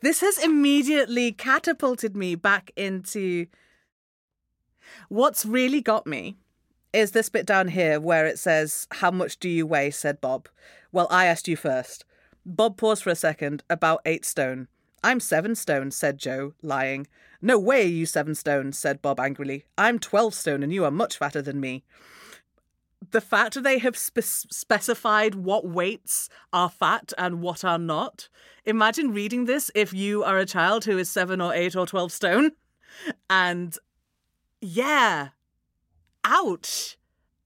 This 0.00 0.20
has 0.20 0.38
immediately 0.38 1.32
catapulted 1.32 2.16
me 2.16 2.34
back 2.34 2.70
into. 2.76 3.46
What's 5.08 5.44
really 5.44 5.80
got 5.80 6.06
me 6.06 6.36
is 6.92 7.12
this 7.12 7.28
bit 7.28 7.46
down 7.46 7.68
here 7.68 7.98
where 8.00 8.26
it 8.26 8.38
says, 8.38 8.86
How 8.92 9.10
much 9.10 9.38
do 9.38 9.48
you 9.48 9.66
weigh? 9.66 9.90
said 9.90 10.20
Bob. 10.20 10.48
Well, 10.92 11.06
I 11.10 11.26
asked 11.26 11.48
you 11.48 11.56
first. 11.56 12.04
Bob 12.44 12.76
paused 12.76 13.02
for 13.04 13.10
a 13.10 13.14
second, 13.14 13.62
about 13.70 14.00
eight 14.04 14.24
stone. 14.24 14.68
I'm 15.04 15.20
seven 15.20 15.54
stone, 15.54 15.90
said 15.90 16.18
Joe, 16.18 16.54
lying. 16.62 17.06
No 17.40 17.58
way, 17.58 17.84
you 17.86 18.06
seven 18.06 18.34
stone, 18.34 18.72
said 18.72 19.02
Bob 19.02 19.18
angrily. 19.18 19.64
I'm 19.76 19.98
twelve 19.98 20.34
stone, 20.34 20.62
and 20.62 20.72
you 20.72 20.84
are 20.84 20.90
much 20.90 21.16
fatter 21.18 21.42
than 21.42 21.60
me. 21.60 21.84
the 23.10 23.20
fact 23.20 23.54
that 23.54 23.62
they 23.64 23.78
have 23.78 23.96
spe- 23.96 24.20
specified 24.22 25.34
what 25.34 25.66
weights 25.66 26.28
are 26.52 26.70
fat 26.70 27.12
and 27.18 27.40
what 27.42 27.64
are 27.64 27.78
not. 27.78 28.28
Imagine 28.64 29.12
reading 29.12 29.44
this 29.46 29.72
if 29.74 29.92
you 29.92 30.22
are 30.22 30.38
a 30.38 30.46
child 30.46 30.84
who 30.84 30.96
is 30.98 31.10
seven 31.10 31.40
or 31.40 31.52
eight 31.52 31.74
or 31.74 31.84
12 31.84 32.12
stone. 32.12 32.52
And 33.28 33.76
yeah, 34.60 35.30
ouch. 36.24 36.96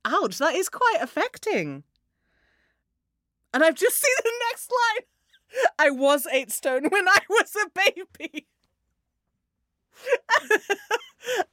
Ouch, 0.05 0.39
that 0.39 0.55
is 0.55 0.69
quite 0.69 0.99
affecting. 1.01 1.83
And 3.53 3.65
I've 3.65 3.75
just 3.75 3.97
seen 4.03 4.15
the 4.23 4.33
next 4.51 4.71
line. 4.71 5.07
I 5.79 5.91
was 5.91 6.27
eight 6.33 6.51
stone 6.51 6.85
when 6.89 7.09
I 7.09 7.19
was 7.29 7.55
a 7.57 7.71
baby. 7.75 8.47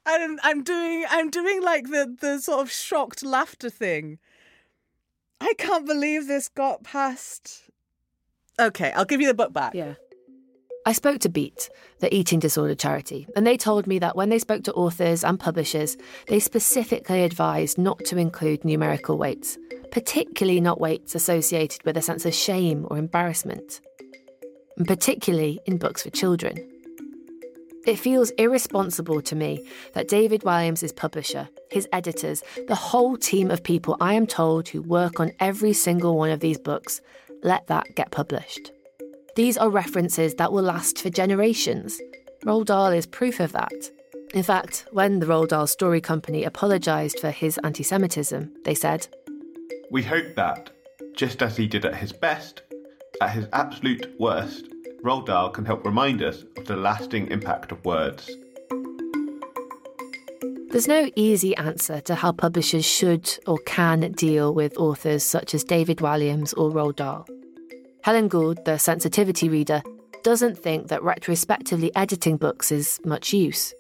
and 0.06 0.40
I'm 0.44 0.64
doing 0.64 1.06
I'm 1.10 1.30
doing 1.30 1.62
like 1.64 1.86
the 1.86 2.16
the 2.20 2.40
sort 2.40 2.62
of 2.62 2.72
shocked 2.72 3.24
laughter 3.24 3.70
thing. 3.70 4.20
I 5.40 5.54
can't 5.58 5.86
believe 5.86 6.28
this 6.28 6.50
got 6.50 6.84
past. 6.84 7.70
Okay, 8.60 8.92
I'll 8.92 9.06
give 9.06 9.22
you 9.22 9.28
the 9.28 9.34
book 9.34 9.54
back. 9.54 9.74
Yeah. 9.74 9.96
I 10.86 10.92
spoke 10.92 11.20
to 11.22 11.30
Beat, 11.30 11.70
the 12.00 12.14
eating 12.14 12.40
disorder 12.40 12.76
charity, 12.76 13.26
and 13.38 13.48
they 13.48 13.56
told 13.56 13.88
me 13.88 14.00
that 14.00 14.18
when 14.18 14.28
they 14.28 14.40
spoke 14.40 14.66
to 14.66 14.74
authors 14.74 15.24
and 15.24 15.40
publishers, 15.40 15.96
they 16.28 16.40
specifically 16.40 17.24
advised 17.24 17.78
not 17.78 18.04
to 18.06 18.18
include 18.18 18.66
numerical 18.66 19.18
weights, 19.18 19.58
particularly 19.92 20.60
not 20.60 20.82
weights 20.82 21.16
associated 21.16 21.82
with 21.86 21.96
a 21.96 22.02
sense 22.02 22.26
of 22.26 22.34
shame 22.34 22.86
or 22.92 22.98
embarrassment, 22.98 23.80
and 24.76 24.86
particularly 24.86 25.62
in 25.66 25.78
books 25.78 26.04
for 26.04 26.10
children. 26.10 26.58
It 27.88 27.98
feels 27.98 28.32
irresponsible 28.32 29.22
to 29.22 29.38
me 29.38 29.66
that 29.94 30.10
David 30.10 30.42
Walliams' 30.42 30.94
publisher, 30.94 31.48
his 31.72 31.88
editors, 31.94 32.44
the 32.68 32.76
whole 32.76 33.16
team 33.16 33.50
of 33.50 33.64
people 33.64 33.96
I 34.02 34.16
am 34.16 34.28
told 34.28 34.68
who 34.68 34.82
work 34.82 35.22
on 35.22 35.32
every 35.40 35.72
single 35.72 36.18
one 36.18 36.30
of 36.30 36.42
these 36.42 36.60
books 36.60 37.00
let 37.42 37.68
that 37.68 37.96
get 37.96 38.12
published. 38.12 38.73
These 39.36 39.58
are 39.58 39.70
references 39.70 40.36
that 40.36 40.54
will 40.54 40.62
last 40.62 41.02
for 41.02 41.10
generations. 41.10 42.00
Roald 42.46 42.66
Dahl 42.66 42.92
is 42.92 43.08
proof 43.08 43.40
of 43.40 43.52
that. 43.54 43.74
In 44.36 44.44
fact, 44.44 44.86
when 44.92 45.20
the 45.20 45.26
Roald 45.26 45.48
Dahl 45.48 45.66
Story 45.66 46.02
Company 46.02 46.44
apologised 46.44 47.20
for 47.20 47.32
his 47.32 47.58
anti 47.64 47.82
Semitism, 47.82 48.52
they 48.64 48.76
said, 48.76 49.08
We 49.90 50.04
hope 50.04 50.36
that, 50.36 50.70
just 51.16 51.42
as 51.42 51.58
he 51.58 51.66
did 51.66 51.84
at 51.84 51.96
his 51.96 52.12
best, 52.12 52.62
at 53.22 53.32
his 53.32 53.48
absolute 53.54 54.14
worst, 54.20 54.70
Roald 55.04 55.26
Dahl 55.26 55.50
can 55.50 55.66
help 55.66 55.84
remind 55.84 56.22
us 56.22 56.44
of 56.56 56.66
the 56.66 56.78
lasting 56.78 57.28
impact 57.32 57.72
of 57.72 57.84
words. 57.86 58.30
There's 60.70 60.88
no 60.88 61.10
easy 61.16 61.56
answer 61.58 62.02
to 62.02 62.14
how 62.16 62.34
publishers 62.34 62.86
should 62.86 63.32
or 63.48 63.58
can 63.66 64.12
deal 64.12 64.54
with 64.54 64.78
authors 64.78 65.24
such 65.24 65.56
as 65.56 65.64
David 65.64 65.98
Walliams 65.98 66.54
or 66.56 66.70
Roald 66.70 66.98
Dahl. 66.98 67.26
Helen 68.04 68.28
Gould, 68.28 68.66
the 68.66 68.78
sensitivity 68.78 69.47
reader, 69.47 69.82
doesn't 70.24 70.58
think 70.58 70.89
that 70.89 71.01
retrospectively 71.04 71.95
editing 71.95 72.36
books 72.36 72.70
is 72.70 72.99
much 73.06 73.32
use. 73.32 73.74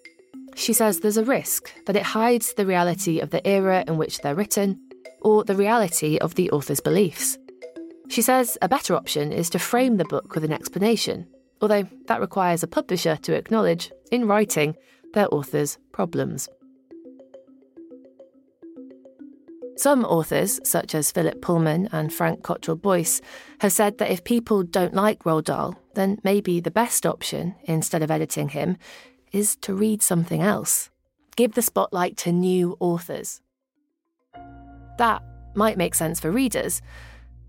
She 0.55 0.71
says 0.71 0.99
there's 0.99 1.17
a 1.17 1.25
risk 1.25 1.73
that 1.87 1.97
it 1.97 2.03
hides 2.03 2.53
the 2.53 2.65
reality 2.65 3.19
of 3.19 3.31
the 3.31 3.45
era 3.45 3.83
in 3.85 3.97
which 3.97 4.19
they're 4.19 4.33
written 4.33 4.79
or 5.19 5.43
the 5.43 5.57
reality 5.57 6.17
of 6.19 6.35
the 6.35 6.49
author's 6.51 6.79
beliefs. 6.79 7.37
She 8.07 8.21
says 8.21 8.57
a 8.61 8.69
better 8.69 8.95
option 8.95 9.33
is 9.33 9.49
to 9.49 9.59
frame 9.59 9.97
the 9.97 10.05
book 10.05 10.35
with 10.35 10.45
an 10.45 10.53
explanation, 10.53 11.27
although 11.61 11.85
that 12.07 12.21
requires 12.21 12.63
a 12.63 12.67
publisher 12.67 13.17
to 13.23 13.35
acknowledge, 13.35 13.91
in 14.09 14.25
writing, 14.25 14.77
their 15.13 15.33
author's 15.33 15.77
problems. 15.91 16.47
Some 19.75 20.05
authors, 20.05 20.59
such 20.63 20.93
as 20.93 21.11
Philip 21.11 21.41
Pullman 21.41 21.89
and 21.91 22.13
Frank 22.13 22.43
Cottrell 22.43 22.77
Boyce, 22.77 23.21
have 23.59 23.71
said 23.71 23.97
that 23.97 24.11
if 24.11 24.23
people 24.23 24.61
don't 24.61 24.93
like 24.93 25.23
Roald 25.23 25.45
Dahl, 25.45 25.79
then 25.95 26.19
maybe 26.23 26.59
the 26.59 26.71
best 26.71 27.05
option, 27.05 27.55
instead 27.63 28.03
of 28.03 28.11
editing 28.11 28.49
him, 28.49 28.77
is 29.31 29.55
to 29.57 29.73
read 29.73 30.03
something 30.03 30.41
else. 30.41 30.91
Give 31.35 31.53
the 31.53 31.63
spotlight 31.63 32.17
to 32.17 32.31
new 32.31 32.77
authors. 32.79 33.41
That 34.99 35.23
might 35.55 35.77
make 35.77 35.95
sense 35.95 36.19
for 36.19 36.31
readers, 36.31 36.81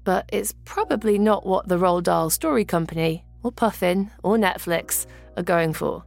but 0.04 0.24
it's 0.32 0.54
probably 0.64 1.18
not 1.18 1.44
what 1.44 1.68
the 1.68 1.78
Roald 1.78 2.04
Dahl 2.04 2.30
Story 2.30 2.64
Company, 2.64 3.26
or 3.42 3.52
Puffin, 3.52 4.10
or 4.22 4.38
Netflix 4.38 5.06
are 5.36 5.42
going 5.42 5.74
for. 5.74 6.04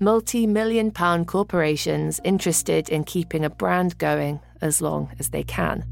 Multi 0.00 0.46
million 0.46 0.90
pound 0.90 1.26
corporations 1.26 2.20
interested 2.24 2.88
in 2.88 3.04
keeping 3.04 3.44
a 3.44 3.50
brand 3.50 3.98
going 3.98 4.40
as 4.60 4.80
long 4.80 5.10
as 5.18 5.30
they 5.30 5.42
can. 5.42 5.84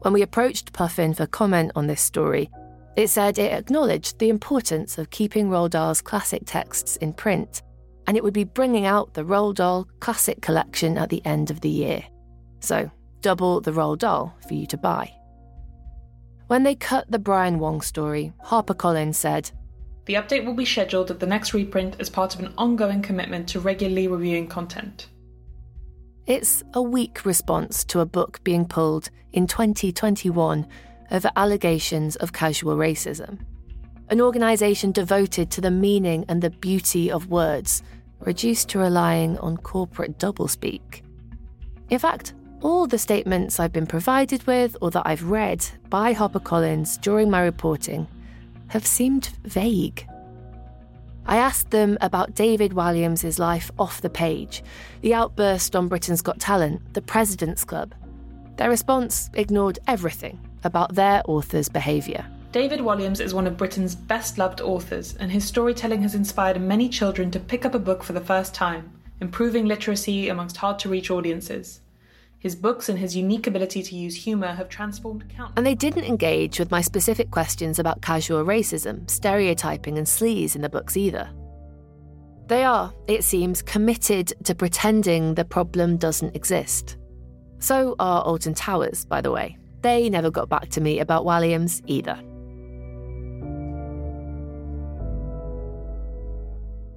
When 0.00 0.12
we 0.12 0.22
approached 0.22 0.72
Puffin 0.72 1.14
for 1.14 1.26
comment 1.26 1.72
on 1.76 1.86
this 1.86 2.00
story, 2.00 2.50
it 2.96 3.08
said 3.08 3.38
it 3.38 3.52
acknowledged 3.52 4.18
the 4.18 4.28
importance 4.28 4.98
of 4.98 5.10
keeping 5.10 5.48
Roald 5.48 5.70
Dahl's 5.70 6.02
classic 6.02 6.42
texts 6.44 6.96
in 6.96 7.12
print, 7.12 7.62
and 8.06 8.16
it 8.16 8.24
would 8.24 8.34
be 8.34 8.44
bringing 8.44 8.84
out 8.84 9.14
the 9.14 9.24
Roald 9.24 9.54
Dahl 9.54 9.88
Classic 10.00 10.42
Collection 10.42 10.98
at 10.98 11.08
the 11.08 11.24
end 11.24 11.50
of 11.50 11.60
the 11.60 11.68
year. 11.68 12.04
So, 12.60 12.90
double 13.20 13.60
the 13.60 13.70
Roald 13.70 13.98
Dahl 13.98 14.36
for 14.46 14.54
you 14.54 14.66
to 14.66 14.76
buy. 14.76 15.12
When 16.48 16.64
they 16.64 16.74
cut 16.74 17.10
the 17.10 17.18
Brian 17.18 17.58
Wong 17.58 17.80
story, 17.80 18.32
HarperCollins 18.44 19.14
said, 19.14 19.50
The 20.04 20.14
update 20.14 20.44
will 20.44 20.54
be 20.54 20.66
scheduled 20.66 21.10
at 21.10 21.18
the 21.18 21.26
next 21.26 21.54
reprint 21.54 21.96
as 21.98 22.10
part 22.10 22.34
of 22.34 22.40
an 22.40 22.52
ongoing 22.58 23.00
commitment 23.00 23.48
to 23.50 23.60
regularly 23.60 24.08
reviewing 24.08 24.48
content. 24.48 25.06
It's 26.26 26.62
a 26.72 26.80
weak 26.80 27.24
response 27.24 27.82
to 27.86 27.98
a 27.98 28.06
book 28.06 28.44
being 28.44 28.64
pulled 28.64 29.10
in 29.32 29.48
2021 29.48 30.66
over 31.10 31.30
allegations 31.34 32.14
of 32.16 32.32
casual 32.32 32.76
racism. 32.76 33.40
An 34.08 34.20
organisation 34.20 34.92
devoted 34.92 35.50
to 35.50 35.60
the 35.60 35.72
meaning 35.72 36.24
and 36.28 36.40
the 36.40 36.50
beauty 36.50 37.10
of 37.10 37.26
words, 37.26 37.82
reduced 38.20 38.68
to 38.68 38.78
relying 38.78 39.36
on 39.38 39.56
corporate 39.56 40.16
doublespeak. 40.18 41.02
In 41.90 41.98
fact, 41.98 42.34
all 42.60 42.86
the 42.86 42.98
statements 42.98 43.58
I've 43.58 43.72
been 43.72 43.88
provided 43.88 44.46
with 44.46 44.76
or 44.80 44.92
that 44.92 45.02
I've 45.04 45.24
read 45.24 45.66
by 45.90 46.14
HarperCollins 46.14 47.00
during 47.00 47.30
my 47.30 47.42
reporting 47.42 48.06
have 48.68 48.86
seemed 48.86 49.30
vague. 49.42 50.06
I 51.24 51.36
asked 51.36 51.70
them 51.70 51.96
about 52.00 52.34
David 52.34 52.72
Walliams' 52.72 53.38
life 53.38 53.70
off 53.78 54.00
the 54.00 54.10
page, 54.10 54.62
the 55.02 55.14
outburst 55.14 55.76
on 55.76 55.88
Britain's 55.88 56.22
Got 56.22 56.40
Talent, 56.40 56.94
the 56.94 57.02
President's 57.02 57.64
Club. 57.64 57.94
Their 58.56 58.70
response 58.70 59.30
ignored 59.34 59.78
everything 59.86 60.40
about 60.64 60.94
their 60.94 61.22
author's 61.26 61.68
behaviour. 61.68 62.26
David 62.50 62.80
Walliams 62.80 63.20
is 63.20 63.32
one 63.32 63.46
of 63.46 63.56
Britain's 63.56 63.94
best 63.94 64.36
loved 64.36 64.60
authors, 64.60 65.14
and 65.16 65.30
his 65.30 65.44
storytelling 65.44 66.02
has 66.02 66.14
inspired 66.14 66.60
many 66.60 66.88
children 66.88 67.30
to 67.30 67.40
pick 67.40 67.64
up 67.64 67.74
a 67.74 67.78
book 67.78 68.02
for 68.02 68.12
the 68.12 68.20
first 68.20 68.52
time, 68.52 68.90
improving 69.20 69.66
literacy 69.66 70.28
amongst 70.28 70.56
hard 70.56 70.78
to 70.80 70.88
reach 70.88 71.10
audiences. 71.10 71.81
His 72.42 72.56
books 72.56 72.88
and 72.88 72.98
his 72.98 73.14
unique 73.14 73.46
ability 73.46 73.84
to 73.84 73.94
use 73.94 74.16
humour 74.16 74.48
have 74.48 74.68
transformed 74.68 75.28
countless. 75.28 75.54
And 75.56 75.64
they 75.64 75.76
didn't 75.76 76.02
engage 76.02 76.58
with 76.58 76.72
my 76.72 76.80
specific 76.80 77.30
questions 77.30 77.78
about 77.78 78.02
casual 78.02 78.44
racism, 78.44 79.08
stereotyping, 79.08 79.96
and 79.96 80.04
sleaze 80.04 80.56
in 80.56 80.62
the 80.62 80.68
books 80.68 80.96
either. 80.96 81.30
They 82.48 82.64
are, 82.64 82.92
it 83.06 83.22
seems, 83.22 83.62
committed 83.62 84.32
to 84.42 84.56
pretending 84.56 85.36
the 85.36 85.44
problem 85.44 85.96
doesn't 85.96 86.34
exist. 86.34 86.96
So 87.60 87.94
are 88.00 88.22
Alton 88.22 88.54
Towers, 88.54 89.04
by 89.04 89.20
the 89.20 89.30
way. 89.30 89.56
They 89.82 90.10
never 90.10 90.28
got 90.28 90.48
back 90.48 90.68
to 90.70 90.80
me 90.80 90.98
about 90.98 91.24
Walliams 91.24 91.80
either. 91.86 92.16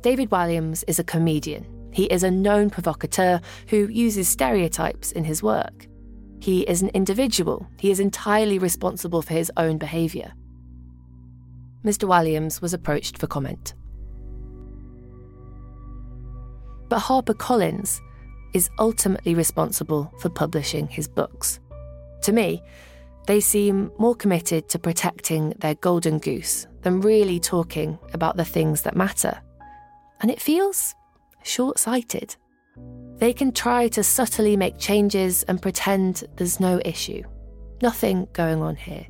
David 0.01 0.31
Walliams 0.31 0.83
is 0.87 0.97
a 0.97 1.03
comedian 1.03 1.74
he 1.95 2.03
is 2.07 2.23
a 2.23 2.29
known 2.29 2.69
provocateur 2.69 3.39
who 3.69 3.87
uses 3.87 4.27
stereotypes 4.27 5.13
in 5.13 5.23
his 5.23 5.41
work. 5.41 5.87
He 6.41 6.63
is 6.63 6.81
an 6.81 6.89
individual. 6.89 7.65
He 7.79 7.89
is 7.89 8.01
entirely 8.01 8.59
responsible 8.59 9.21
for 9.21 9.33
his 9.33 9.49
own 9.55 9.77
behaviour. 9.77 10.33
Mr. 11.85 12.05
Walliams 12.05 12.61
was 12.61 12.73
approached 12.73 13.17
for 13.17 13.27
comment. 13.27 13.75
But 16.89 16.99
HarperCollins 16.99 18.01
is 18.53 18.69
ultimately 18.77 19.33
responsible 19.33 20.13
for 20.19 20.27
publishing 20.27 20.89
his 20.89 21.07
books. 21.07 21.61
To 22.23 22.33
me, 22.33 22.61
they 23.25 23.39
seem 23.39 23.89
more 23.97 24.15
committed 24.15 24.67
to 24.67 24.79
protecting 24.79 25.53
their 25.59 25.75
golden 25.75 26.19
goose 26.19 26.67
than 26.81 26.99
really 26.99 27.39
talking 27.39 27.97
about 28.11 28.35
the 28.35 28.43
things 28.43 28.81
that 28.81 28.97
matter. 28.97 29.39
And 30.19 30.29
it 30.29 30.41
feels 30.41 30.93
short 31.45 31.79
sighted. 31.79 32.35
They 33.17 33.31
can 33.31 33.53
try 33.53 33.87
to 33.89 34.03
subtly 34.03 34.57
make 34.57 34.77
changes 34.77 35.43
and 35.43 35.61
pretend 35.61 36.25
there's 36.35 36.59
no 36.59 36.81
issue. 36.83 37.23
Nothing 37.81 38.27
going 38.33 38.61
on 38.61 38.75
here. 38.75 39.05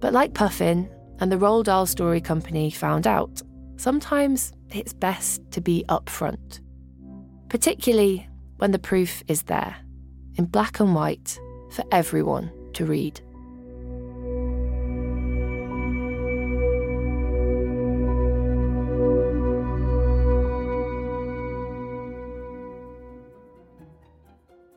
But 0.00 0.14
like 0.14 0.32
Puffin 0.32 0.88
and 1.18 1.30
the 1.30 1.36
Roald 1.36 1.64
Dahl 1.64 1.84
Story 1.84 2.20
Company 2.20 2.70
found 2.70 3.06
out, 3.06 3.42
sometimes 3.76 4.52
it's 4.70 4.94
best 4.94 5.42
to 5.50 5.60
be 5.60 5.84
upfront, 5.88 6.60
particularly 7.48 8.26
when 8.56 8.70
the 8.70 8.78
proof 8.78 9.22
is 9.28 9.42
there. 9.42 9.76
in 10.36 10.46
black 10.46 10.80
and 10.80 10.94
white 10.94 11.38
for 11.70 11.84
everyone 11.92 12.50
to 12.72 12.86
read. 12.86 13.20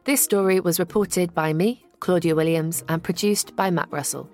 This 0.05 0.21
story 0.21 0.59
was 0.59 0.79
reported 0.79 1.33
by 1.33 1.53
me, 1.53 1.85
Claudia 2.01 2.35
Williams, 2.35 2.83
and 2.89 3.01
produced 3.01 3.55
by 3.55 3.71
Matt 3.71 3.89
Russell. 3.89 4.29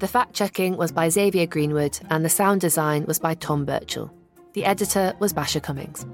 The 0.00 0.08
fact 0.08 0.34
checking 0.34 0.76
was 0.76 0.90
by 0.90 1.08
Xavier 1.08 1.46
Greenwood, 1.46 2.00
and 2.10 2.24
the 2.24 2.28
sound 2.28 2.60
design 2.60 3.04
was 3.06 3.20
by 3.20 3.34
Tom 3.34 3.64
Birchall. 3.64 4.10
The 4.54 4.64
editor 4.64 5.14
was 5.20 5.32
Basia 5.32 5.60
Cummings. 5.62 6.04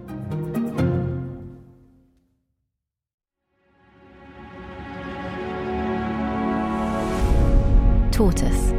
Tortoise. 8.14 8.74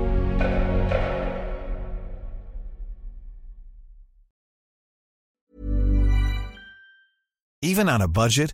Even 7.64 7.90
on 7.90 8.04
a 8.04 8.08
budget, 8.08 8.54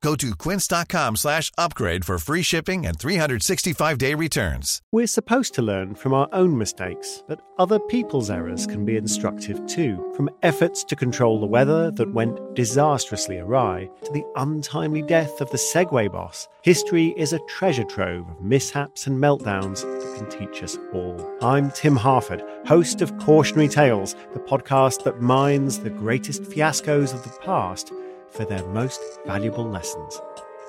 Go 0.00 0.14
to 0.14 0.36
quince.com 0.36 1.16
slash 1.16 1.50
upgrade 1.58 2.04
for 2.04 2.18
free 2.18 2.42
shipping 2.42 2.86
and 2.86 2.96
365-day 2.98 4.14
returns. 4.14 4.80
We're 4.92 5.08
supposed 5.08 5.54
to 5.54 5.62
learn 5.62 5.96
from 5.96 6.14
our 6.14 6.28
own 6.32 6.56
mistakes, 6.56 7.24
but 7.26 7.42
other 7.58 7.80
people's 7.80 8.30
errors 8.30 8.64
can 8.64 8.84
be 8.84 8.96
instructive 8.96 9.66
too. 9.66 10.12
From 10.16 10.30
efforts 10.44 10.84
to 10.84 10.94
control 10.94 11.40
the 11.40 11.46
weather 11.46 11.90
that 11.90 12.14
went 12.14 12.54
disastrously 12.54 13.38
awry 13.38 13.90
to 14.04 14.12
the 14.12 14.24
untimely 14.36 15.02
death 15.02 15.40
of 15.40 15.50
the 15.50 15.56
Segway 15.56 16.10
boss, 16.10 16.46
history 16.62 17.12
is 17.16 17.32
a 17.32 17.44
treasure 17.48 17.84
trove 17.84 18.28
of 18.30 18.40
mishaps 18.40 19.08
and 19.08 19.20
meltdowns 19.20 19.82
that 19.82 20.16
can 20.16 20.30
teach 20.30 20.62
us 20.62 20.78
all. 20.92 21.28
I'm 21.42 21.72
Tim 21.72 21.96
Harford, 21.96 22.44
host 22.66 23.02
of 23.02 23.18
Cautionary 23.18 23.68
Tales, 23.68 24.14
the 24.32 24.40
podcast 24.40 25.02
that 25.02 25.20
mines 25.20 25.80
the 25.80 25.90
greatest 25.90 26.42
fiascos 26.44 27.12
of 27.12 27.24
the 27.24 27.36
past 27.42 27.92
for 28.30 28.44
their 28.44 28.64
most 28.68 29.00
valuable 29.26 29.64
lessons. 29.64 30.20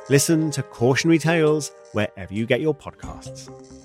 Listen 0.09 0.49
to 0.51 0.63
Cautionary 0.63 1.19
Tales 1.19 1.71
wherever 1.93 2.33
you 2.33 2.45
get 2.45 2.61
your 2.61 2.73
podcasts. 2.73 3.78